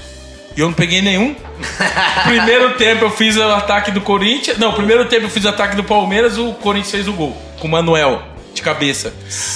[0.56, 1.36] e eu não peguei nenhum.
[2.26, 4.58] primeiro tempo eu fiz o ataque do Corinthians.
[4.58, 7.38] Não, primeiro tempo eu fiz o ataque do Palmeiras, o Corinthians fez o gol.
[7.60, 8.24] Com o Manuel,
[8.54, 9.14] de cabeça.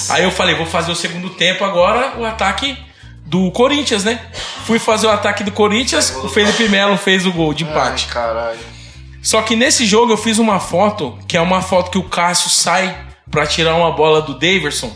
[0.09, 2.77] Aí eu falei, vou fazer o segundo tempo agora, o ataque
[3.25, 4.19] do Corinthians, né?
[4.65, 8.05] Fui fazer o ataque do Corinthians, o Felipe Melo fez o gol de empate.
[8.07, 8.80] Ai, caralho.
[9.22, 12.49] Só que nesse jogo eu fiz uma foto, que é uma foto que o Cássio
[12.49, 12.95] sai
[13.30, 14.91] pra tirar uma bola do Daverson.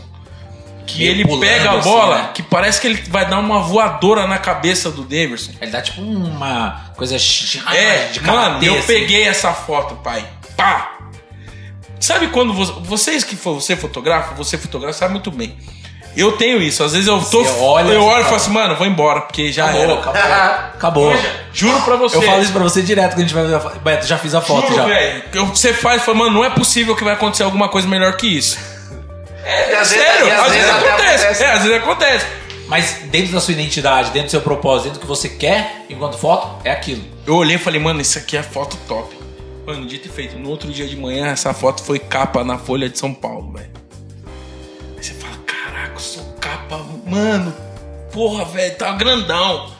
[0.86, 2.30] Que Meio ele pega a assim, bola, né?
[2.32, 5.52] que parece que ele vai dar uma voadora na cabeça do Daverson.
[5.60, 8.86] Ele dá tipo uma coisa de, É, de mano, karatê, eu assim.
[8.86, 10.24] peguei essa foto, pai.
[10.56, 10.92] Pá!
[11.98, 15.56] Sabe quando vo- vocês que fo- você fotografa, você fotografa, sabe muito bem.
[16.16, 16.82] Eu tenho isso.
[16.82, 17.44] Às vezes eu tô.
[17.44, 19.94] Você olha, eu olho e falo assim, mano, vou embora, porque já Acabou, era.
[19.94, 21.10] acabou.
[21.12, 21.16] acabou.
[21.52, 22.16] Juro pra você.
[22.16, 23.78] Eu falo isso pra você direto que a gente vai ver a foto.
[23.80, 24.88] Beto, já fiz a foto Juro, já.
[25.34, 28.16] Eu- Você faz e fala, mano, não é possível que vai acontecer alguma coisa melhor
[28.16, 28.58] que isso.
[29.44, 31.42] E às vezes- Sério, e às, vezes até acontece.
[31.44, 32.26] É, às vezes acontece.
[32.68, 36.18] Mas dentro da sua identidade, dentro do seu propósito, dentro do que você quer, enquanto
[36.18, 37.02] foto, é aquilo.
[37.24, 39.16] Eu olhei e falei, mano, isso aqui é foto top.
[39.64, 40.36] Mano, dito e feito.
[40.36, 43.70] No outro dia de manhã, essa foto foi capa na Folha de São Paulo, velho.
[46.66, 47.54] Capa, mano.
[48.12, 49.70] Porra, velho, tá grandão.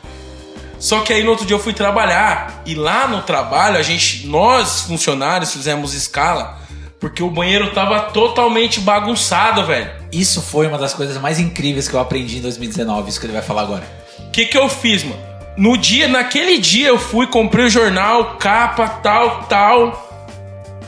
[0.78, 2.62] Só que aí no outro dia eu fui trabalhar.
[2.64, 6.58] E lá no trabalho, a gente, nós funcionários, fizemos escala.
[7.00, 9.90] Porque o banheiro tava totalmente bagunçado, velho.
[10.12, 13.32] Isso foi uma das coisas mais incríveis que eu aprendi em 2019, isso que ele
[13.32, 13.84] vai falar agora.
[14.18, 15.20] O que, que eu fiz, mano?
[15.56, 20.02] No dia, naquele dia eu fui, comprei o jornal, capa, tal, tal.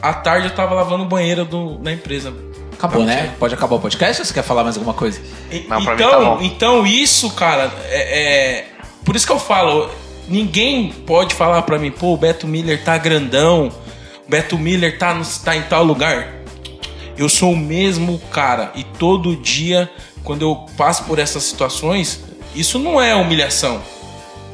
[0.00, 2.32] À tarde eu tava lavando o banheiro do, da empresa.
[2.78, 3.34] Acabou, né?
[3.38, 5.20] Pode acabar o podcast ou você quer falar mais alguma coisa?
[5.68, 6.38] Não, pra mim então, tá bom.
[6.40, 8.64] então isso, cara, é, é-
[9.04, 9.90] Por isso que eu falo,
[10.28, 13.72] ninguém pode falar pra mim, pô, o Beto Miller tá grandão,
[14.26, 16.34] o Beto Miller tá, no- tá em tal lugar.
[17.16, 19.90] Eu sou o mesmo cara e todo dia,
[20.22, 22.22] quando eu passo por essas situações,
[22.54, 23.80] isso não é humilhação.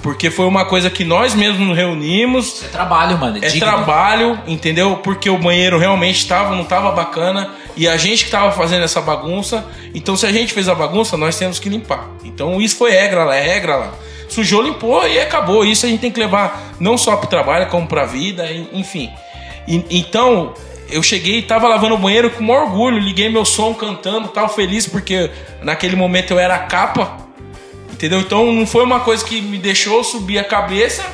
[0.02, 3.38] Porque foi uma coisa que nós mesmos nos reunimos, Isso é trabalho, mano.
[3.38, 3.66] é digno.
[3.66, 4.96] trabalho, entendeu?
[4.98, 9.00] Porque o banheiro realmente estava, não estava bacana e a gente que estava fazendo essa
[9.00, 9.64] bagunça.
[9.94, 12.08] Então, se a gente fez a bagunça, nós temos que limpar.
[12.24, 13.94] Então, isso foi regra lá, é regra lá.
[14.28, 15.64] Sujou, limpou e acabou.
[15.64, 18.46] Isso a gente tem que levar não só para o trabalho, como para a vida,
[18.72, 19.10] enfim.
[19.66, 20.54] E- então,
[20.90, 24.48] eu cheguei e tava lavando o banheiro com maior orgulho, liguei meu som cantando, tal,
[24.48, 25.30] feliz porque
[25.62, 27.18] naquele momento eu era a capa.
[27.92, 28.20] Entendeu?
[28.20, 31.04] Então não foi uma coisa que me deixou subir a cabeça,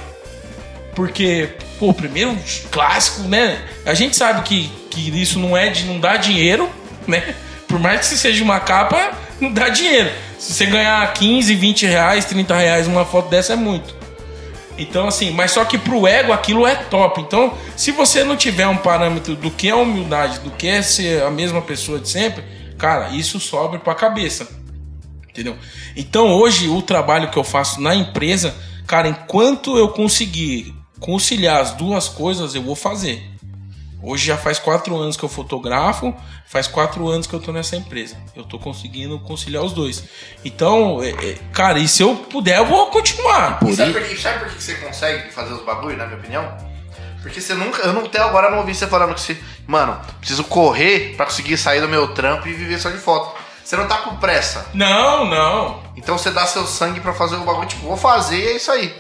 [0.95, 2.37] porque, pô, primeiro
[2.71, 3.61] clássico, né?
[3.85, 6.69] A gente sabe que, que isso não é de não dá dinheiro,
[7.07, 7.35] né?
[7.69, 10.11] Por mais que seja uma capa, não dá dinheiro.
[10.39, 13.95] Se você ganhar 15, 20 reais, 30 reais uma foto dessa é muito.
[14.77, 17.21] Então, assim, mas só que pro ego aquilo é top.
[17.21, 21.23] Então, se você não tiver um parâmetro do que é humildade, do que é ser
[21.23, 22.43] a mesma pessoa de sempre,
[22.79, 24.49] cara, isso sobe pra cabeça.
[25.29, 25.57] Entendeu?
[25.95, 28.55] Então hoje o trabalho que eu faço na empresa,
[28.87, 33.23] cara, enquanto eu conseguir conciliar as duas coisas, eu vou fazer.
[34.03, 36.15] Hoje já faz quatro anos que eu fotografo,
[36.47, 38.17] faz quatro anos que eu tô nessa empresa.
[38.35, 40.05] Eu tô conseguindo conciliar os dois.
[40.45, 43.59] Então, é, é, cara, e se eu puder, eu vou continuar.
[43.67, 46.71] E sabe por, que, sabe por que você consegue fazer os bagulho, na minha opinião?
[47.23, 47.83] Porque você nunca.
[47.83, 49.37] Eu não, até agora não ouvi você falando que você.
[49.67, 53.39] Mano, preciso correr pra conseguir sair do meu trampo e viver só de foto.
[53.63, 54.67] Você não tá com pressa.
[54.73, 55.83] Não, não.
[55.97, 58.71] Então você dá seu sangue pra fazer o bagulho, tipo, vou fazer e é isso
[58.71, 58.93] aí.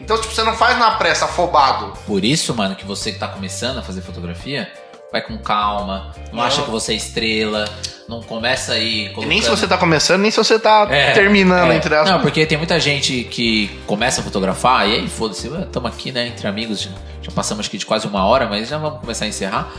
[0.00, 1.92] Então, tipo, você não faz na pressa, afobado.
[2.06, 4.70] Por isso, mano, que você que tá começando a fazer fotografia,
[5.10, 6.42] vai com calma, não, Não.
[6.42, 7.64] acha que você é estrela,
[8.08, 9.28] não começa aí colocando...
[9.28, 11.76] nem se você tá começando, nem se você tá É, terminando, é.
[11.76, 12.10] entre aspas.
[12.10, 16.26] Não, porque tem muita gente que começa a fotografar e aí, foda-se, estamos aqui, né,
[16.28, 16.90] entre amigos, já,
[17.22, 19.72] já passamos aqui de quase uma hora, mas já vamos começar a encerrar.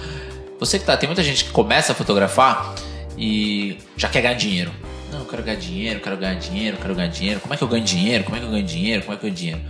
[0.60, 2.74] Você que tá, tem muita gente que começa a fotografar
[3.16, 4.72] e já quer ganhar dinheiro.
[5.12, 7.40] Não, eu quero ganhar dinheiro, quero ganhar dinheiro, quero ganhar dinheiro.
[7.40, 8.24] Como é que eu ganho dinheiro?
[8.24, 9.04] Como é que eu ganho dinheiro?
[9.04, 9.62] Como é que eu ganho dinheiro?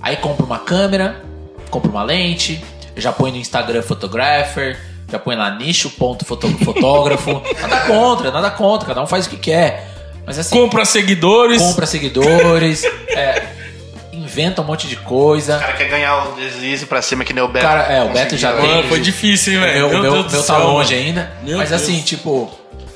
[0.00, 1.22] Aí compra uma câmera,
[1.70, 2.62] compra uma lente,
[2.96, 4.78] já põe no Instagram photographer,
[5.10, 7.42] já põe lá nicho.fotógrafo.
[7.60, 9.90] nada contra, nada contra, cada um faz o que quer.
[10.26, 11.60] Mas assim, Compra seguidores.
[11.60, 13.42] compra seguidores, é,
[14.12, 15.56] inventa um monte de coisa.
[15.56, 17.66] O cara quer ganhar o deslize pra cima, que nem o Beto.
[17.66, 19.74] Cara, é, o Beto já tem- Mano, foi difícil, hein, velho?
[19.74, 21.06] meu, o Meu meu, meu tá longe mano.
[21.06, 21.32] ainda.
[21.42, 21.82] Meu mas Deus.
[21.82, 22.50] assim, tipo,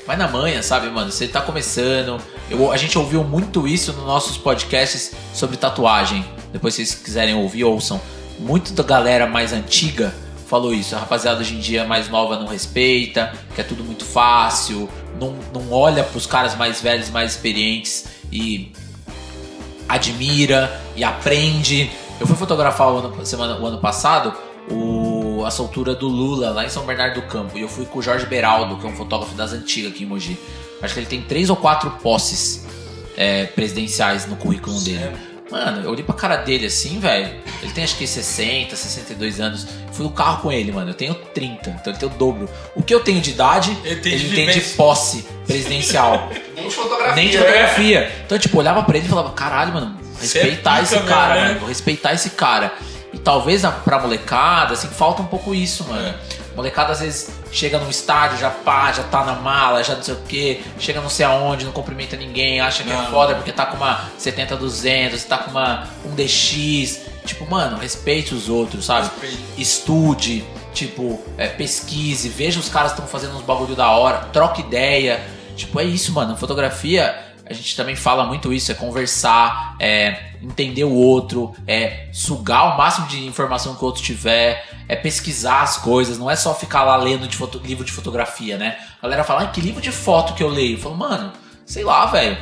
[0.07, 1.11] vai na manhã, sabe, mano?
[1.11, 2.17] Você tá começando.
[2.49, 6.25] Eu, a gente ouviu muito isso nos nossos podcasts sobre tatuagem.
[6.51, 7.99] Depois, se vocês quiserem ouvir, ouçam.
[8.39, 10.13] Muito da galera mais antiga
[10.47, 10.95] falou isso.
[10.95, 14.89] A rapaziada hoje em dia mais nova não respeita, que é tudo muito fácil,
[15.19, 18.71] não, não olha pros caras mais velhos, mais experientes e
[19.87, 21.89] admira e aprende.
[22.19, 24.33] Eu fui fotografar o ano, semana, o ano passado
[24.71, 27.57] o, a soltura do Lula lá em São Bernardo do Campo.
[27.57, 30.07] E eu fui com o Jorge Beraldo, que é um fotógrafo das antigas aqui em
[30.07, 30.37] Mogi.
[30.81, 32.65] Acho que ele tem três ou quatro posses
[33.17, 35.11] é, presidenciais no currículo dele.
[35.51, 37.29] Mano, eu olhei pra cara dele assim, velho.
[37.61, 39.67] Ele tem acho que 60, 62 anos.
[39.91, 40.91] Fui no carro com ele, mano.
[40.91, 42.47] Eu tenho 30, então ele tem o dobro.
[42.75, 44.75] O que eu tenho de idade, Ele ele tem tem, de de vivência.
[44.77, 46.29] posse presidencial.
[46.55, 47.15] Nem de fotografia.
[47.15, 48.11] Nem de fotografia.
[48.25, 51.47] Então, tipo, olhava pra ele e falava, caralho, mano, é respeitar pica esse cara, né?
[51.47, 51.59] mano.
[51.61, 52.73] Vou respeitar esse cara.
[53.13, 56.13] E, talvez pra molecada, assim, falta um pouco isso, mano.
[56.55, 60.13] Molecada às vezes chega num estádio, já pá, já tá na mala, já não sei
[60.13, 63.07] o que, chega não sei aonde, não cumprimenta ninguém, acha que é Não.
[63.07, 66.99] foda porque tá com uma 70-200, tá com uma um DX.
[67.25, 69.09] Tipo, mano, respeite os outros, sabe?
[69.09, 69.43] Respeite.
[69.57, 70.43] Estude,
[70.73, 75.19] tipo, é, pesquise, veja os caras que estão fazendo uns bagulho da hora, troca ideia.
[75.55, 76.37] Tipo, é isso, mano.
[76.37, 82.75] Fotografia, a gente também fala muito isso, é conversar, é entender o outro, é sugar
[82.75, 86.53] o máximo de informação que o outro tiver, é pesquisar as coisas, não é só
[86.53, 88.77] ficar lá lendo de foto- livro de fotografia, né?
[88.99, 90.77] A galera fala, ah, que livro de foto que eu leio?
[90.77, 91.33] Eu falo, mano,
[91.65, 92.37] sei lá, velho.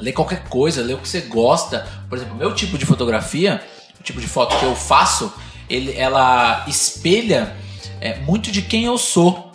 [0.00, 1.86] Lê qualquer coisa, lê o que você gosta.
[2.08, 3.62] Por exemplo, meu tipo de fotografia,
[4.00, 5.32] o tipo de foto que eu faço,
[5.70, 7.56] ele, ela espelha
[8.00, 9.52] é, muito de quem eu sou.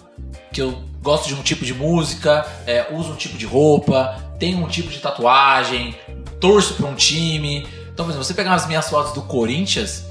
[0.53, 4.63] Que eu gosto de um tipo de música, é, uso um tipo de roupa, tenho
[4.63, 5.95] um tipo de tatuagem,
[6.39, 7.67] torço pra um time.
[7.93, 10.05] Então, por exemplo, você pegar as minhas fotos do Corinthians,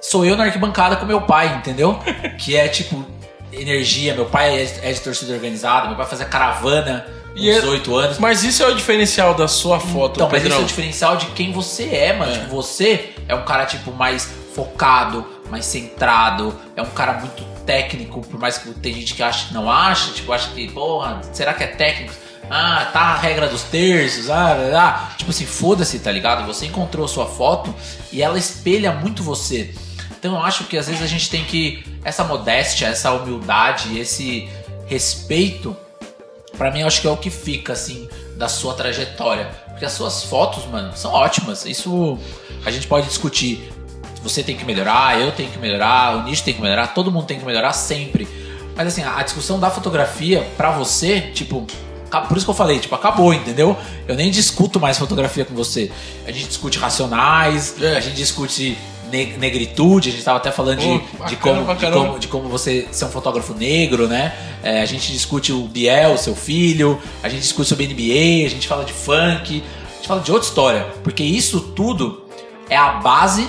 [0.00, 1.98] sou eu na arquibancada com meu pai, entendeu?
[2.38, 3.04] que é tipo
[3.52, 4.14] energia.
[4.14, 7.96] Meu pai é, é de torcida organizada, meu pai fazia caravana E uns é- 8
[7.96, 8.18] anos.
[8.18, 11.26] Mas isso é o diferencial da sua foto, Então, mas esse é o diferencial de
[11.26, 12.32] quem você é, mano.
[12.32, 12.38] É.
[12.38, 18.20] Tipo, você é um cara, tipo, mais focado, mais centrado, é um cara muito técnico,
[18.20, 21.54] por mais que tem gente que acha que não acha, tipo, acha que, porra, será
[21.54, 22.14] que é técnico?
[22.50, 25.16] Ah, tá a regra dos terços, ah, ah.
[25.16, 26.46] Tipo assim, foda-se, tá ligado?
[26.46, 27.74] Você encontrou sua foto
[28.12, 29.74] e ela espelha muito você.
[30.18, 31.84] Então eu acho que às vezes a gente tem que.
[32.04, 34.48] Essa modéstia, essa humildade, esse
[34.86, 35.76] respeito
[36.56, 39.46] Pra mim, eu acho que é o que fica, assim, da sua trajetória.
[39.68, 41.66] Porque as suas fotos, mano, são ótimas.
[41.66, 42.18] Isso
[42.64, 43.72] a gente pode discutir.
[44.22, 47.26] Você tem que melhorar, eu tenho que melhorar, o nicho tem que melhorar, todo mundo
[47.26, 48.26] tem que melhorar sempre.
[48.74, 51.66] Mas assim, a discussão da fotografia, pra você, tipo,
[52.22, 53.76] por isso que eu falei, tipo, acabou, entendeu?
[54.08, 55.90] Eu nem discuto mais fotografia com você.
[56.26, 57.96] A gente discute racionais, É.
[57.96, 58.76] a gente discute
[59.10, 62.18] ne- negritude, a gente tava até falando de, Pô, de, bacana como, pra de, como,
[62.18, 64.34] de como você ser um fotógrafo negro, né?
[64.62, 68.66] É, a gente discute o Biel, seu filho, a gente discute sobre NBA, a gente
[68.66, 69.62] fala de funk,
[69.92, 70.86] a gente fala de outra história.
[71.02, 72.24] Porque isso tudo
[72.68, 73.46] é a base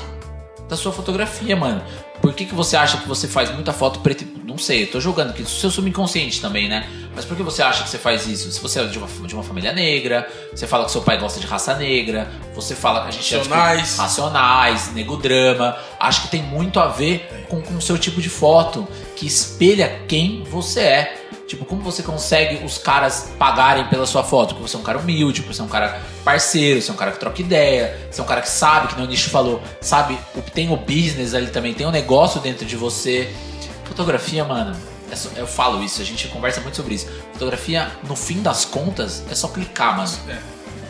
[0.69, 1.81] da sua fotografia, mano.
[2.25, 4.45] Por que, que você acha que você faz muita foto preta e...
[4.45, 6.89] Não sei, eu tô jogando aqui, seu subconsciente também, né?
[7.15, 8.51] Mas por que você acha que você faz isso?
[8.51, 11.39] Se você é de uma, de uma família negra, você fala que seu pai gosta
[11.39, 13.97] de raça negra, você fala que a gente é tipo, Racionais.
[13.97, 15.77] racionais, nego drama.
[15.99, 20.01] Acho que tem muito a ver com com o seu tipo de foto, que espelha
[20.07, 21.25] quem você é.
[21.47, 24.55] Tipo, como você consegue os caras pagarem pela sua foto?
[24.55, 26.97] Porque você é um cara humilde, porque você é um cara parceiro, você é um
[26.97, 29.61] cara que troca ideia, você é um cara que sabe, que nem o Nicho falou,
[29.79, 33.31] sabe, o- tem o business ali também, tem um negócio dentro de você.
[33.85, 34.75] Fotografia, mano,
[35.11, 37.07] é só- eu falo isso, a gente conversa muito sobre isso.
[37.33, 40.11] Fotografia, no fim das contas, é só clicar, mano.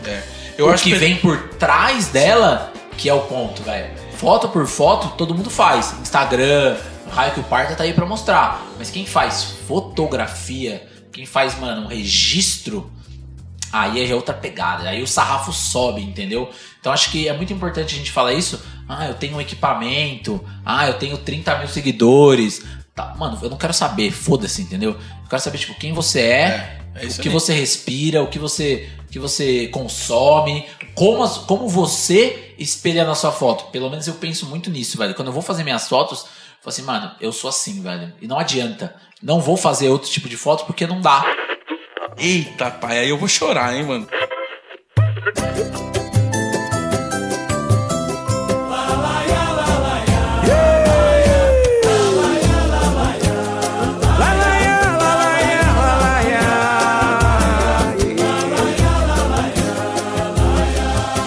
[0.07, 0.21] É.
[0.57, 3.89] Eu o acho que que vem por trás dela que é o ponto, velho.
[4.17, 5.93] Foto por foto, todo mundo faz.
[6.01, 8.65] Instagram, o raio que o parta tá aí pra mostrar.
[8.77, 12.89] Mas quem faz fotografia, quem faz, mano, um registro,
[13.71, 14.89] aí é outra pegada.
[14.89, 16.49] Aí o sarrafo sobe, entendeu?
[16.79, 18.61] Então acho que é muito importante a gente falar isso.
[18.87, 20.43] Ah, eu tenho um equipamento.
[20.65, 22.63] Ah, eu tenho 30 mil seguidores.
[22.93, 24.91] Tá, mano, eu não quero saber, foda-se, entendeu?
[24.91, 27.33] Eu quero saber, tipo, quem você é, É, é o que aí.
[27.33, 33.13] você respira, o que você, o que você consome, como, as- como você espelha na
[33.15, 33.65] sua foto.
[33.71, 35.13] Pelo menos eu penso muito nisso, velho.
[35.13, 36.25] Quando eu vou fazer minhas fotos, eu
[36.61, 38.13] falo assim, mano, eu sou assim, velho.
[38.21, 38.95] E não adianta.
[39.21, 41.25] Não vou fazer outro tipo de foto porque não dá.
[42.17, 44.07] Eita, pai, aí eu vou chorar, hein, mano.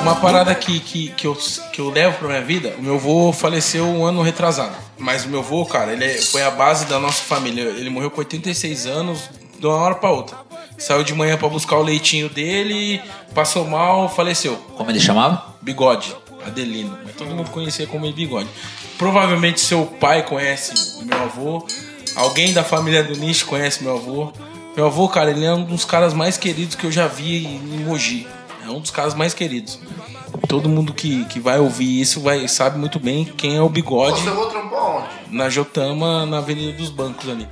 [0.03, 1.37] Uma parada que, que, que, eu,
[1.73, 4.75] que eu levo pra minha vida, o meu avô faleceu um ano retrasado.
[4.97, 7.63] Mas o meu avô, cara, ele é- foi a base da nossa família.
[7.63, 9.29] Ele morreu com 86 anos,
[9.59, 10.48] de uma hora pra outra.
[10.79, 13.01] Saiu de manhã pra buscar o leitinho dele,
[13.35, 14.57] passou mal, faleceu.
[14.77, 15.55] Como ele chamava?
[15.61, 16.15] Bigode,
[16.47, 16.97] Adelino.
[17.05, 18.49] Mas todo mundo conhecia como ele Bigode.
[18.97, 21.67] Provavelmente seu pai conhece meu avô.
[22.15, 24.33] Alguém da família do Nicho conhece meu avô.
[24.77, 27.85] Meu avô, cara, ele é um dos caras mais queridos que eu já vi em
[27.85, 28.27] Mogi.
[28.65, 29.79] É um dos caras mais queridos.
[30.47, 34.21] Todo mundo que, que vai ouvir isso vai, sabe muito bem quem é o Bigode
[34.21, 34.31] você
[35.31, 37.47] na Jotama, na Avenida dos Bancos ali.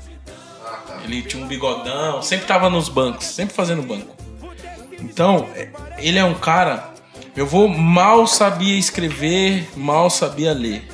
[1.06, 4.14] Ele tinha um bigodão, sempre tava nos bancos, sempre fazendo banco.
[5.00, 5.48] Então,
[5.98, 6.94] ele é um cara.
[7.34, 10.86] Meu avô mal sabia escrever, mal sabia ler.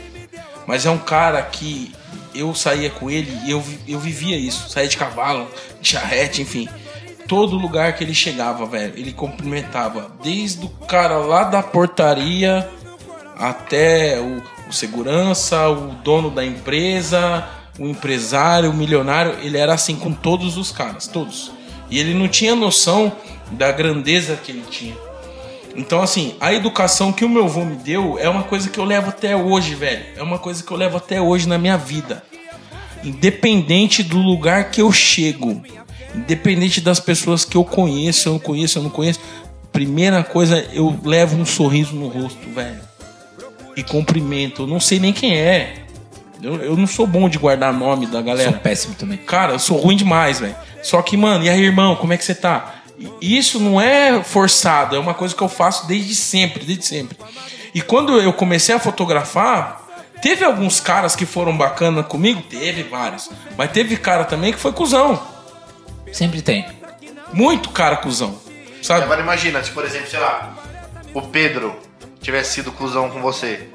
[0.67, 1.93] Mas é um cara que
[2.35, 4.69] eu saía com ele e eu, eu vivia isso.
[4.69, 5.49] Saía de cavalo,
[5.81, 6.69] de charrete, enfim.
[7.29, 10.13] Todo lugar que ele chegava, velho, ele cumprimentava.
[10.23, 12.69] Desde o cara lá da portaria
[13.37, 17.47] até o o segurança, o dono da empresa,
[17.79, 21.53] o empresário, o milionário, ele era assim com todos os caras, todos.
[21.91, 23.13] E ele não tinha noção
[23.51, 24.97] da grandeza que ele tinha.
[25.75, 28.85] Então, assim, a educação que o meu avô me deu é uma coisa que eu
[28.85, 30.05] levo até hoje, velho.
[30.17, 32.23] É uma coisa que eu levo até hoje na minha vida.
[33.03, 35.63] Independente do lugar que eu chego,
[36.15, 39.21] independente das pessoas que eu conheço, eu não conheço, eu não conheço,
[39.73, 42.81] primeira coisa, eu levo um sorriso no rosto, velho.
[43.75, 44.63] E cumprimento.
[44.63, 45.87] Eu não sei nem quem é.
[46.43, 48.51] Eu, eu não sou bom de guardar nome da galera.
[48.51, 49.19] Sou péssimo também.
[49.19, 50.57] Cara, eu sou ruim demais, velho.
[50.83, 52.83] Só que, mano, e aí, irmão, como é que você tá?
[53.21, 57.17] Isso não é forçado, é uma coisa que eu faço desde sempre, desde sempre.
[57.75, 59.83] E quando eu comecei a fotografar,
[60.21, 62.43] teve alguns caras que foram bacana comigo?
[62.43, 63.31] Teve vários.
[63.57, 65.21] Mas teve cara também que foi cuzão.
[66.13, 66.67] Sempre tem.
[67.33, 68.39] Muito cara cuzão.
[68.83, 69.05] Sabe?
[69.05, 70.55] Agora imagina, se por exemplo, sei lá,
[71.15, 71.75] o Pedro
[72.21, 73.69] tivesse sido cuzão com você.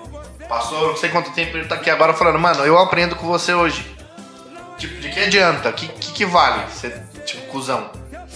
[0.47, 3.53] Passou não sei quanto tempo ele tá aqui agora falando, mano, eu aprendo com você
[3.53, 3.85] hoje.
[4.77, 5.71] Tipo, de que adianta?
[5.71, 7.89] Que que, que vale ser, tipo, cuzão?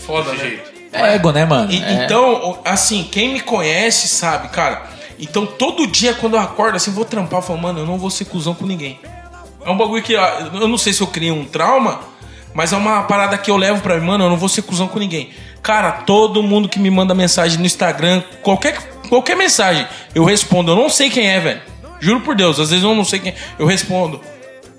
[0.05, 0.49] Foda, Desse né?
[0.49, 0.71] jeito.
[0.93, 1.71] É ego, né, mano?
[1.71, 2.03] E- É.
[2.03, 4.83] Então, assim, quem me conhece sabe, cara.
[5.19, 8.09] Então, todo dia quando eu acordo, assim, vou trampar, eu falo, mano, eu não vou
[8.09, 8.99] ser cuzão com ninguém.
[9.63, 11.99] É um bagulho que eu não sei se eu criei um trauma,
[12.53, 14.87] mas é uma parada que eu levo pra mim, mano, eu não vou ser cuzão
[14.87, 15.29] com ninguém.
[15.61, 18.75] Cara, todo mundo que me manda mensagem no Instagram, qualquer,
[19.07, 20.71] qualquer mensagem, eu respondo.
[20.71, 21.61] Eu não sei quem é, velho.
[22.01, 23.35] Juro por Deus, às vezes eu não sei quem é.
[23.57, 24.19] Eu respondo.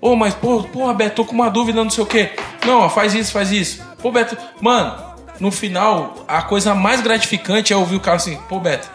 [0.01, 2.31] Ô, mas, pô, porra, Beto, tô com uma dúvida, não sei o quê.
[2.67, 3.81] Não, ó, faz isso, faz isso.
[4.03, 4.95] Pô, Beto, mano,
[5.39, 8.91] no final, a coisa mais gratificante é ouvir o cara assim, pô, Beto,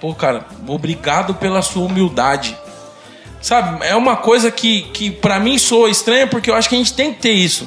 [0.00, 2.54] pô, cara, obrigado pela sua humildade.
[3.40, 6.78] Sabe, é uma coisa que, que para mim soa estranha porque eu acho que a
[6.78, 7.66] gente tem que ter isso.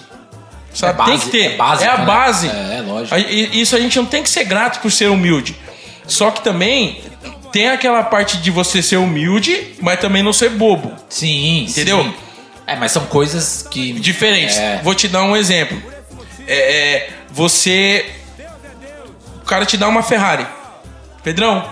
[0.72, 1.44] Sabe, É tem base- que ter.
[1.53, 2.06] é básico, a né?
[2.06, 2.48] base.
[2.48, 3.18] É, é lógico.
[3.18, 5.56] Isso a gente não tem que ser grato por ser humilde.
[6.06, 7.02] Só que também
[7.53, 10.91] tem aquela parte de você ser humilde, mas também não ser bobo.
[11.07, 12.03] Sim, Entendeu?
[12.03, 12.13] sim.
[12.65, 13.93] É, mas são coisas que.
[13.93, 14.57] Diferentes.
[14.57, 14.81] É.
[14.84, 15.80] Vou te dar um exemplo.
[16.47, 18.09] É, é, você.
[19.43, 20.47] O cara te dá uma Ferrari.
[21.23, 21.63] Pedrão,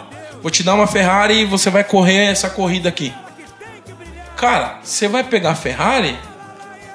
[0.41, 3.11] vou te dar uma Ferrari e você vai correr essa corrida aqui.
[4.37, 6.17] Cara, você vai pegar a Ferrari?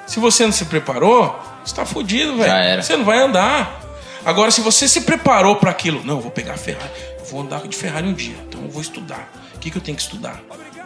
[0.05, 2.49] Se você não se preparou, você tá fudido, velho.
[2.49, 2.81] Já era.
[2.81, 3.81] Você não vai andar.
[4.23, 6.91] Agora, se você se preparou para aquilo, não, eu vou pegar a Ferrari,
[7.29, 9.31] vou andar de Ferrari um dia, então eu vou estudar.
[9.55, 10.41] O que, que eu tenho que estudar?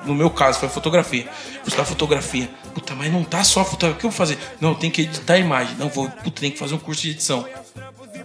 [0.06, 1.24] No meu caso, foi fotografia.
[1.24, 2.50] Vou estudar fotografia.
[2.74, 3.98] Puta, mas não tá só fotografia.
[3.98, 4.38] O que eu vou fazer?
[4.60, 5.76] Não, eu tenho que editar a imagem.
[5.78, 6.10] Não, vou.
[6.10, 7.46] Puta, tem que fazer um curso de edição.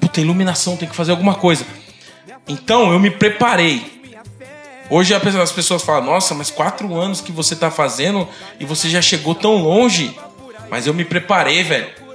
[0.00, 1.66] Puta, iluminação, tem que fazer alguma coisa.
[2.48, 3.94] Então, eu me preparei.
[4.88, 8.26] Hoje as pessoas falam, nossa, mas quatro anos que você tá fazendo
[8.60, 10.16] e você já chegou tão longe.
[10.70, 12.05] Mas eu me preparei, velho.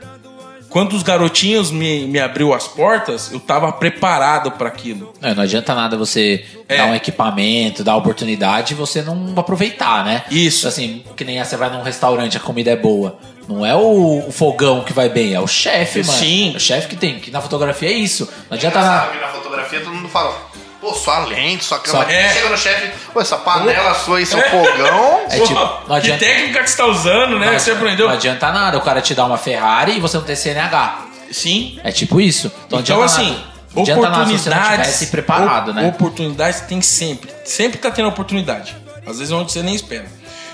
[0.71, 5.11] Quando os garotinhos me, me abriu as portas, eu tava preparado para aquilo.
[5.19, 6.77] Não, não adianta nada você É.
[6.77, 10.23] dar um equipamento, dar oportunidade e você não aproveitar, né?
[10.31, 10.67] Isso.
[10.69, 13.19] Assim, que nem você vai num restaurante, a comida é boa.
[13.49, 16.17] Não é o, o fogão que vai bem, é o chefe, mano.
[16.17, 16.53] Sim.
[16.53, 18.29] É o chefe que tem, que na fotografia é isso.
[18.49, 19.13] Não adianta nada.
[19.19, 20.33] na fotografia todo mundo fala,
[20.81, 22.11] pô, sua lente, sua Só- câmera.
[22.19, 22.33] é.
[22.33, 24.49] Chega no chefe, pô, essa panela sua aí, seu É.
[24.49, 25.21] fogão.
[25.29, 25.53] É tipo,
[25.87, 27.57] não adianta- Que técnica que você tá usando, né?
[27.57, 28.07] você aprendeu?
[28.07, 31.05] Não adianta nada o cara te dar uma Ferrari e você não ter CNH.
[31.31, 31.79] Sim.
[31.83, 32.47] É tipo isso.
[32.65, 33.51] Então, Então, adianta assim, nada.
[33.85, 34.71] Se não oportunidades.
[34.85, 35.87] tivesse preparado, né?
[35.87, 37.31] Oportunidades tem sempre.
[37.45, 38.75] Sempre tá tendo oportunidade.
[39.07, 40.05] Às vezes é onde você nem espera.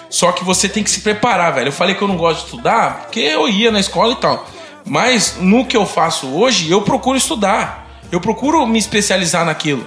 [0.10, 1.70] Só que você tem que se preparar, velho.
[1.70, 4.46] Eu falei que eu não gosto de estudar porque eu ia na escola e tal.
[4.86, 7.88] Mas no que eu faço hoje, eu procuro estudar.
[8.12, 9.86] Eu procuro me especializar naquilo.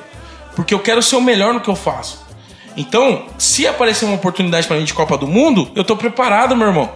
[0.61, 2.23] Porque eu quero ser o melhor no que eu faço.
[2.77, 6.67] Então, se aparecer uma oportunidade pra mim de Copa do Mundo, eu tô preparado, meu
[6.69, 6.91] irmão.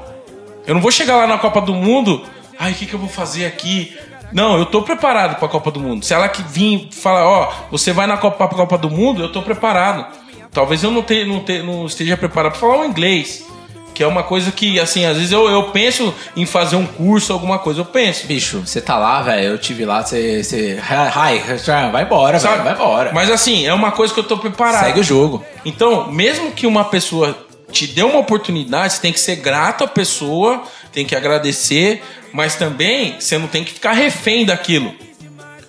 [0.67, 2.23] Eu não vou chegar lá na Copa do Mundo,
[2.59, 3.97] ai, o que, que eu vou fazer aqui?
[4.31, 6.05] Não, eu tô preparado pra Copa do Mundo.
[6.05, 9.41] Se ela que vir falar, ó, você vai na Copa, Copa do Mundo, eu tô
[9.41, 10.15] preparado.
[10.53, 13.47] Talvez eu não, te, não, te, não esteja preparado pra falar o inglês.
[13.95, 17.33] Que é uma coisa que, assim, às vezes eu, eu penso em fazer um curso,
[17.33, 18.27] alguma coisa, eu penso.
[18.27, 19.51] Bicho, você tá lá, velho.
[19.51, 20.43] Eu tive lá, você.
[20.43, 20.81] você...
[20.81, 22.55] Hi, vai embora, Sabe?
[22.55, 22.65] velho.
[22.65, 23.13] Vai embora.
[23.15, 24.85] Mas assim, é uma coisa que eu tô preparado.
[24.85, 25.45] Segue o jogo.
[25.65, 27.39] Então, mesmo que uma pessoa
[27.71, 30.63] te dê uma oportunidade, você tem que ser grato à pessoa,
[30.93, 32.03] tem que agradecer,
[32.33, 34.95] mas também você não tem que ficar refém daquilo.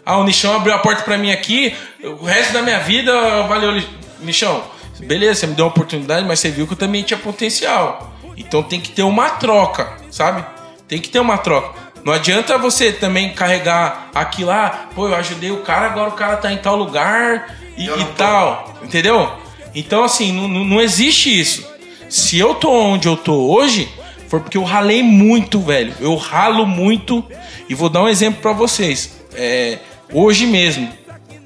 [0.05, 3.11] Ah, o Nichão abriu a porta pra mim aqui, o resto da minha vida,
[3.43, 3.81] valeu,
[4.19, 4.63] Nichão.
[4.99, 8.14] Beleza, você me deu uma oportunidade, mas você viu que eu também tinha potencial.
[8.37, 10.45] Então tem que ter uma troca, sabe?
[10.87, 11.85] Tem que ter uma troca.
[12.03, 16.37] Não adianta você também carregar aqui lá, pô, eu ajudei o cara, agora o cara
[16.37, 19.31] tá em tal lugar e, e tal, entendeu?
[19.73, 21.67] Então, assim, não, não existe isso.
[22.07, 23.89] Se eu tô onde eu tô hoje,
[24.27, 25.93] foi porque eu ralei muito, velho.
[25.99, 27.25] Eu ralo muito.
[27.67, 29.17] E vou dar um exemplo pra vocês.
[29.33, 29.79] É,
[30.13, 30.87] hoje mesmo,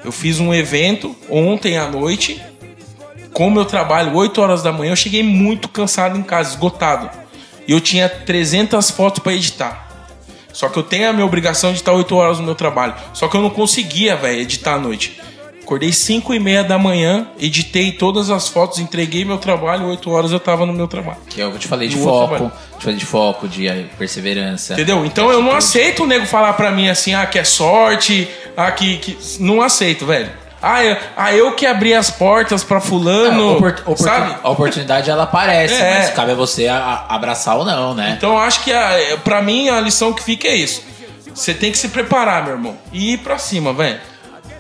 [0.03, 2.41] eu fiz um evento ontem à noite
[3.34, 7.10] como eu trabalho 8 horas da manhã, eu cheguei muito cansado em casa, esgotado.
[7.68, 9.88] E eu tinha 300 fotos pra editar.
[10.51, 12.95] Só que eu tenho a minha obrigação de estar 8 horas no meu trabalho.
[13.14, 15.19] Só que eu não conseguia, velho, editar à noite.
[15.61, 20.31] Acordei 5 e meia da manhã, editei todas as fotos, entreguei meu trabalho, 8 horas
[20.31, 21.19] eu tava no meu trabalho.
[21.30, 23.68] Que é o que eu te falei de No foco, te falei de foco, de
[23.95, 24.73] perseverança.
[24.73, 25.06] Entendeu?
[25.06, 28.27] Então eu não aceito o nego falar pra mim assim, ah, que é sorte,
[28.57, 28.97] ah, que.
[28.97, 29.15] que...
[29.39, 30.31] Não aceito, velho.
[30.61, 33.57] Ah eu, ah, eu que abri as portas pra Não, fulano.
[33.57, 34.36] opor- sabe?
[34.44, 35.99] A oportunidade ela aparece, É.
[35.99, 36.77] mas cabe a você a-
[37.10, 38.15] a- abraçar ou não, né?
[38.18, 40.84] Então eu acho que a, pra mim a lição que fica é isso.
[41.34, 42.77] Você tem que se preparar, meu irmão.
[42.91, 43.99] E ir pra cima, velho.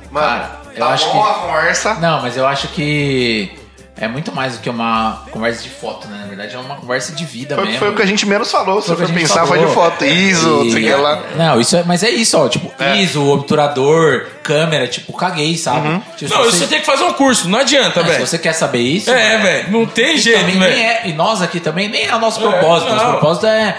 [0.09, 1.93] Mano, Cara, eu tá acho bom que- a conversa.
[1.95, 3.58] Não, mas eu acho que
[3.99, 6.19] é muito mais do que uma conversa de foto, né?
[6.21, 7.79] Na verdade, é uma conversa de vida Foi, mesmo.
[7.79, 8.81] foi o que a gente menos falou.
[8.81, 10.05] Se for pensar, foi de foto.
[10.05, 11.23] ISO, não sei que lá.
[11.35, 12.47] Não, isso é, mas é isso, ó.
[12.47, 12.97] Tipo, É.
[13.01, 16.01] ISO, obturador, câmera, tipo, caguei, sabe?
[16.17, 18.25] Tipo, Não, se você tem que fazer um curso, não adianta, se velho.
[18.27, 19.09] você quer saber isso.
[19.11, 19.71] É, velho.
[19.71, 20.81] Não tem jeito, também nem velho.
[20.81, 22.89] é, e nós aqui também nem é o nosso É, propósito.
[22.91, 23.11] Nosso não.
[23.11, 23.77] propósito é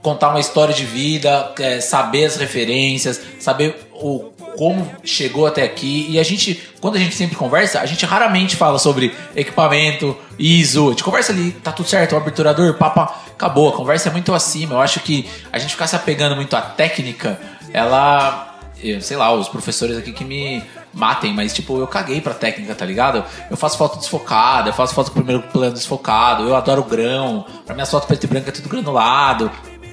[0.00, 6.06] contar uma história de vida, é, saber as referências, saber o como chegou até aqui.
[6.08, 10.88] E a gente, quando a gente sempre conversa, a gente raramente fala sobre equipamento, ISO.
[10.88, 13.68] A gente conversa ali, tá tudo certo, o aberturador, papa, acabou.
[13.68, 14.74] A conversa é muito acima.
[14.74, 17.38] Eu acho que a gente ficar se apegando muito à técnica,
[17.72, 18.58] ela.
[18.82, 20.62] eu sei lá, os professores aqui que me
[20.92, 23.22] matem, mas tipo, eu caguei pra técnica, tá ligado?
[23.50, 27.90] Eu faço foto desfocada, eu faço foto primeiro plano desfocado, eu adoro grão, pra minhas
[27.90, 29.50] fotos preto e branco é tudo granulado.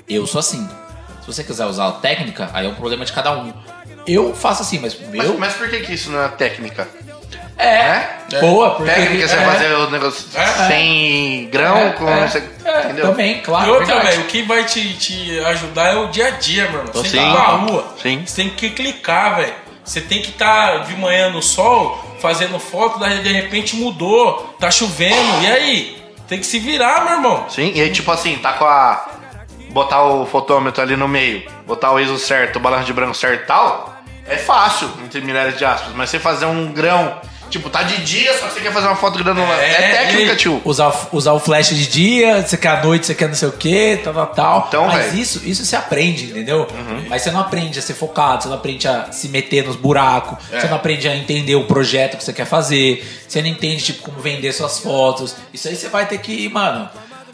[0.08, 0.66] Eu sou assim.
[1.24, 3.54] Se você quiser usar a técnica, aí é um problema de cada um.
[4.06, 5.38] Eu faço assim, mas o Mas, meu.
[5.38, 6.88] mas por que, que isso não é técnica?
[7.58, 8.08] É,
[8.42, 8.92] boa, porque.
[8.92, 10.68] Técnica é você é, fazer o negócio É.
[10.68, 12.10] sem grão, é, com.
[12.10, 13.08] é, você- é, entendeu?
[13.10, 13.68] Também, claro.
[13.68, 16.80] E outra, velho, o que vai te, te ajudar é o dia a dia, meu
[16.80, 16.94] irmão.
[16.94, 17.18] Você Sim.
[17.18, 17.96] tá na rua.
[18.02, 18.24] Sim.
[18.26, 19.54] Você tem que clicar, velho.
[19.86, 24.72] Você tem que estar de manhã no sol, fazendo foto, daí de repente mudou, tá
[24.72, 26.04] chovendo, e aí?
[26.28, 27.46] Tem que se virar, meu irmão.
[27.50, 29.06] Sim, e aí, tipo assim, tá com a.
[29.74, 33.44] Botar o fotômetro ali no meio, botar o ISO certo, o balanço de branco certo
[33.44, 33.98] e tal,
[34.28, 35.94] é fácil, entre milhares de aspas.
[35.96, 37.16] Mas você fazer um grão,
[37.50, 39.60] tipo, tá de dia, só que você quer fazer uma foto granular.
[39.60, 40.62] É, É, técnica, e- tio.
[40.64, 43.52] Usar, usar o flash de dia, você quer à noite, você quer não sei o
[43.52, 44.66] que, tal, tal, tal.
[44.68, 45.12] Então, Mas.
[45.12, 45.18] Uhum.
[45.20, 46.68] isso, isso você aprende, entendeu?
[47.10, 50.38] Mas você não aprende a ser focado, você não aprende a se meter nos buracos,
[50.52, 50.60] É.
[50.62, 54.04] você não aprende a entender o projeto que você quer fazer, você não entende, tipo,
[54.04, 55.36] como vender suas fotos.
[55.52, 56.88] Isso aí você vai ter que ir, mano,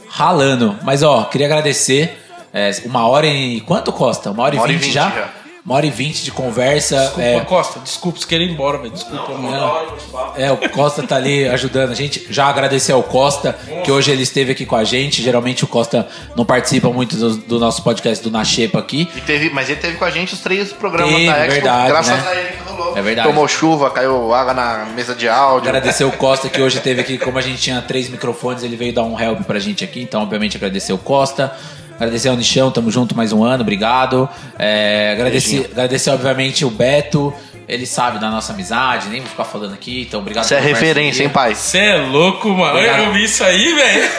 [0.10, 0.80] ralando.
[0.84, 2.18] Mas, ó, queria agradecer.
[2.54, 3.62] É, uma hora e.
[3.62, 4.32] Quanto Costa?
[4.32, 5.10] Uma hora e vinte já?
[5.10, 5.30] já.
[5.66, 6.98] Uma hora e vinte de conversa.
[6.98, 8.92] Desculpa, é, Costa, desculpa, você quer ir embora, velho.
[8.92, 9.88] Desculpa, mano.
[10.36, 12.26] é, o Costa tá ali ajudando a gente.
[12.30, 15.22] Já agradecer ao Costa, que hoje ele esteve aqui com a gente.
[15.22, 19.08] Geralmente o Costa não participa muito do, do nosso podcast do Na Xepa aqui.
[19.16, 21.88] E teve, mas ele teve com a gente os três programas Teve, da Expo, verdade,
[21.90, 22.30] graças né?
[22.30, 22.98] a ele que rolou.
[22.98, 23.28] É verdade.
[23.28, 25.70] Tomou chuva, caiu água na mesa de áudio.
[25.70, 27.18] Agradecer o Costa, que hoje esteve aqui.
[27.18, 30.02] Como a gente tinha três microfones, ele veio dar um help pra gente aqui.
[30.02, 31.54] Então, obviamente, agradecer o Costa.
[32.00, 34.30] Agradecer ao Nichão, tamo junto mais um ano, obrigado.
[34.58, 37.34] É, agradecer, agradecer, obviamente, o Beto.
[37.68, 40.04] Ele sabe da nossa amizade, nem vou ficar falando aqui.
[40.08, 41.54] Então, obrigado Isso é referência, hein, pai?
[41.54, 42.72] Você é louco, mano.
[42.78, 43.04] Obrigado.
[43.04, 44.10] Eu vi isso aí, velho.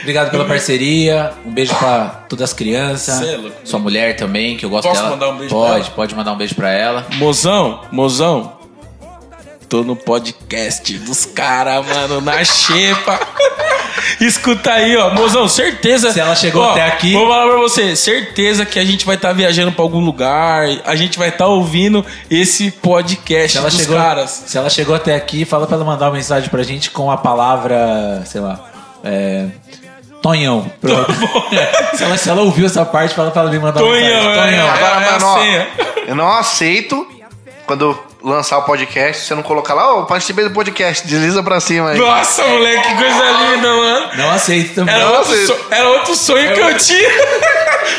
[0.00, 1.32] Obrigado pela parceria.
[1.46, 3.14] Um beijo pra todas as crianças.
[3.18, 3.56] Cê é louco.
[3.64, 5.10] Sua mulher também, que eu gosto Posso dela.
[5.10, 5.90] mandar um beijo pra pode, ela?
[5.94, 7.06] pode mandar um beijo pra ela.
[7.14, 8.61] Mozão, mozão.
[9.72, 13.18] Tô no podcast dos caras, mano, na xepa.
[14.20, 15.14] Escuta aí, ó.
[15.14, 16.12] Mozão, certeza.
[16.12, 19.14] Se ela chegou Ó, até aqui- Vou falar pra você, certeza que a gente vai
[19.16, 20.66] estar viajando pra algum lugar.
[20.84, 24.44] A gente vai estar ouvindo esse podcast Se ela, dos chegou, caras.
[24.46, 27.16] se ela chegou até aqui, fala pra ela mandar uma mensagem pra gente com a
[27.16, 28.60] palavra, sei lá,
[29.02, 29.46] é,
[30.20, 30.70] Tonhão.
[30.82, 31.10] Pronto.
[31.96, 34.32] se, ela, se ela ouviu essa parte, fala pra ela me mandar uma Tonhão, mensagem.
[34.38, 34.68] é, Tonhão.
[34.70, 35.68] Agora, é a mano, ó, senha.
[36.08, 37.06] eu não aceito
[37.66, 41.90] quando lançar o podcast, você não colocar lá, ô, participei do podcast, desliza pra cima
[41.90, 41.98] aí.
[41.98, 44.10] Nossa, moleque, que coisa linda, mano.
[44.16, 44.94] Não aceito também.
[44.94, 47.10] Era, Não, outro, você- so- era outro sonho que eu tinha.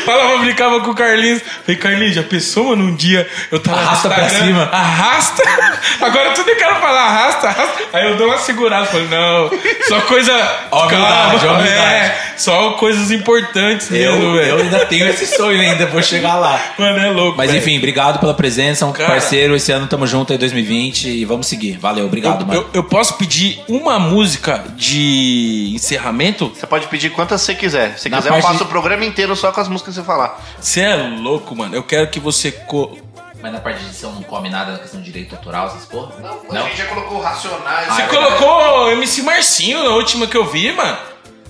[0.04, 1.40] Falava, brincava com o Carlinhos.
[1.64, 4.62] Falei, Carlinhos, já pensou, mano, um dia eu tava Arrasta pra cima.
[4.72, 5.42] Arrasta.
[6.00, 7.82] Agora tudo eu quero falar, arrasta, arrasta.
[7.92, 9.50] Aí eu dou uma segurada, falei, não,
[9.88, 10.32] só coisa...
[10.70, 11.68] Calma, humildade.
[11.68, 14.48] É, só coisas importantes mesmo, velho.
[14.50, 16.60] eu ainda tenho esse sonho ainda, vou chegar lá.
[16.78, 17.62] Mano, é louco, Mas velho.
[17.62, 19.10] enfim, obrigado pela presença, um Cara.
[19.10, 19.54] parceiro.
[19.54, 21.78] Esse ano tamo junto aí 2020 e vamos seguir.
[21.78, 22.60] Valeu, obrigado, Eu, mano.
[22.60, 26.52] eu- eu posso pedir uma música de encerramento?
[26.54, 27.98] Você pode pedir quantas você quiser.
[27.98, 30.02] Se Na quiser, eu faço de- o programa inteiro só com as músicas que você
[30.02, 30.42] falar.
[30.60, 31.74] Você é louco, mano.
[31.74, 32.52] Eu quero que você...
[32.52, 32.96] Co...
[33.42, 36.12] Mas na parte de edição não come nada da questão de direito autoral, essas porra?
[36.50, 37.88] A gente já colocou Racionais.
[37.88, 40.96] Você é colocou MC Marcinho na última que eu vi, mano.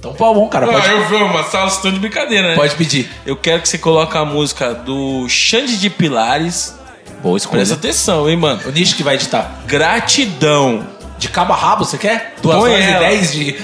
[0.05, 0.67] Então, pô, bom, cara.
[0.67, 2.55] Ah, Pode, eu vi uma sala estão de brincadeira, né?
[2.57, 3.11] pode pedir.
[3.25, 6.79] Eu quero que você coloque a música do Xande de Pilares.
[7.23, 7.59] Boa escolha.
[7.59, 8.61] Presta atenção, hein, mano.
[8.67, 9.63] O nicho que vai editar.
[9.67, 10.87] Gratidão.
[11.19, 12.35] De cabo a rabo, você quer?
[12.43, 12.99] Duas Põe horas e ela.
[13.01, 13.57] dez de.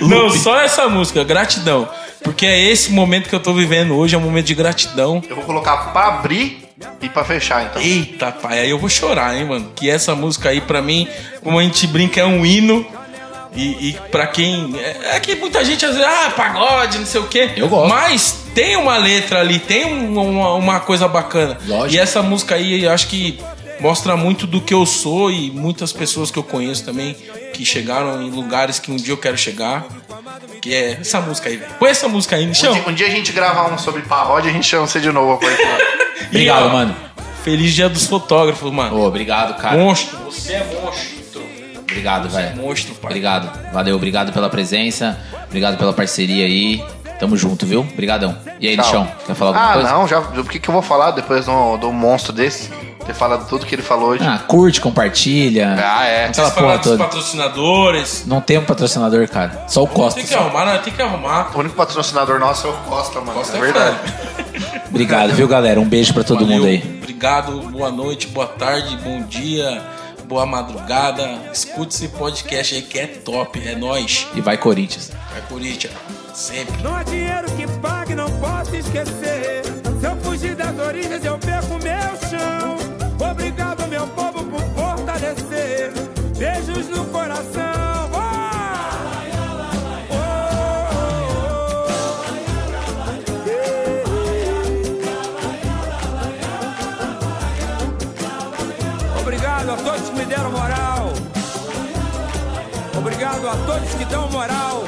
[0.00, 1.88] Não, só essa música, gratidão.
[2.22, 5.22] Porque é esse momento que eu tô vivendo hoje, é um momento de gratidão.
[5.28, 6.68] Eu vou colocar pra abrir
[7.00, 7.80] e pra fechar, então.
[7.82, 9.72] Eita, pai, aí eu vou chorar, hein, mano?
[9.74, 11.08] Que essa música aí, pra mim,
[11.42, 12.86] como a gente brinca, é um hino.
[13.56, 14.72] E, e pra quem.
[14.78, 17.50] É, é que muita gente às vezes, ah, pagode, não sei o quê.
[17.56, 17.88] Eu gosto.
[17.88, 21.58] Mas tem uma letra ali, tem um- uma, uma coisa bacana.
[21.66, 21.94] Lógico.
[21.94, 23.40] E essa música aí, eu acho que
[23.80, 27.14] mostra muito do que eu sou e muitas pessoas que eu conheço também
[27.54, 29.84] que chegaram em lugares que um dia eu quero chegar.
[30.62, 31.72] Que é essa música aí, velho.
[31.78, 32.72] Põe essa música aí, Um Michão.
[32.72, 35.10] dia, um dia a gente grava um sobre paródia e a gente chama você de
[35.10, 35.40] novo.
[36.28, 36.94] Obrigado, E, ó, mano.
[37.42, 38.98] Feliz dia dos fotógrafos, mano.
[38.98, 39.78] Ô, obrigado, cara.
[39.78, 41.42] Monstro, você é monstro.
[41.80, 42.56] Obrigado, velho.
[42.56, 43.10] Monstro, pai.
[43.10, 43.72] Obrigado.
[43.72, 45.18] Valeu, obrigado pela presença.
[45.46, 46.84] Obrigado pela parceria aí.
[47.18, 47.80] Tamo junto, viu?
[47.80, 48.36] Obrigadão.
[48.60, 48.84] E aí, Tchau.
[48.84, 49.90] Lixão, quer falar alguma Ah, coisa?
[49.92, 50.18] não, já.
[50.20, 52.70] O que, que eu vou falar depois do, do monstro desse?
[53.06, 54.24] Ter falado tudo que ele falou hoje.
[54.24, 55.74] Ah, curte, compartilha.
[55.78, 56.26] Ah, é.
[56.26, 56.98] Aquela porra dos toda.
[57.04, 58.24] patrocinadores.
[58.26, 59.64] Não tem um patrocinador, cara.
[59.68, 60.20] Só o Costa.
[60.20, 60.40] Tem que só.
[60.40, 60.78] arrumar, né?
[60.78, 61.50] Tem que arrumar.
[61.54, 63.32] O único patrocinador nosso é o Costa, mano.
[63.32, 63.96] Costa é verdade.
[63.98, 64.82] foda.
[64.90, 65.80] Obrigado, viu, galera?
[65.80, 66.98] Um beijo pra todo Valeu, mundo aí.
[67.02, 69.82] Obrigado, boa noite, boa tarde, bom dia,
[70.24, 71.38] boa madrugada.
[71.52, 74.26] Escute esse podcast aí que é top, é nóis.
[74.34, 75.10] E vai, Corinthians.
[75.32, 75.92] Vai Corinthians,
[76.34, 76.82] sempre.
[76.82, 79.62] Não há dinheiro que pague, não posso esquecer.
[80.00, 82.79] Se eu fugir das origens, eu perco meu chão.
[83.30, 85.92] Obrigado, meu povo, por fortalecer.
[86.36, 88.10] Beijos no coração.
[99.20, 101.12] Obrigado a todos que me deram moral.
[102.98, 104.84] Obrigado a todos que dão moral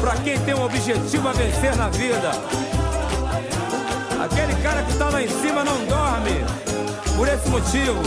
[0.00, 2.30] pra quem tem um objetivo a vencer na vida.
[4.24, 6.75] Aquele cara que tá lá em cima não dorme.
[7.16, 8.02] Por esse motivo.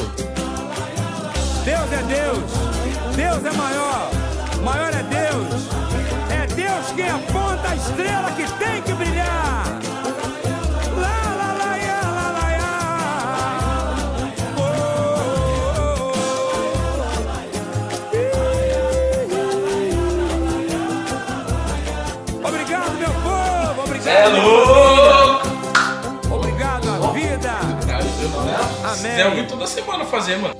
[1.65, 2.51] Deus é Deus.
[3.15, 4.11] Deus é maior.
[4.63, 5.67] Maior é Deus.
[6.31, 9.79] É Deus quem aponta a estrela que tem que brilhar.
[10.95, 11.75] Lá, lá, lá,
[12.13, 13.95] lá, lá.
[22.43, 22.47] Oh.
[22.47, 23.81] Obrigado, meu povo.
[23.85, 24.78] Obrigado
[28.95, 29.11] Se Amém.
[29.11, 30.55] quiser ouvir toda semana fazer, mano.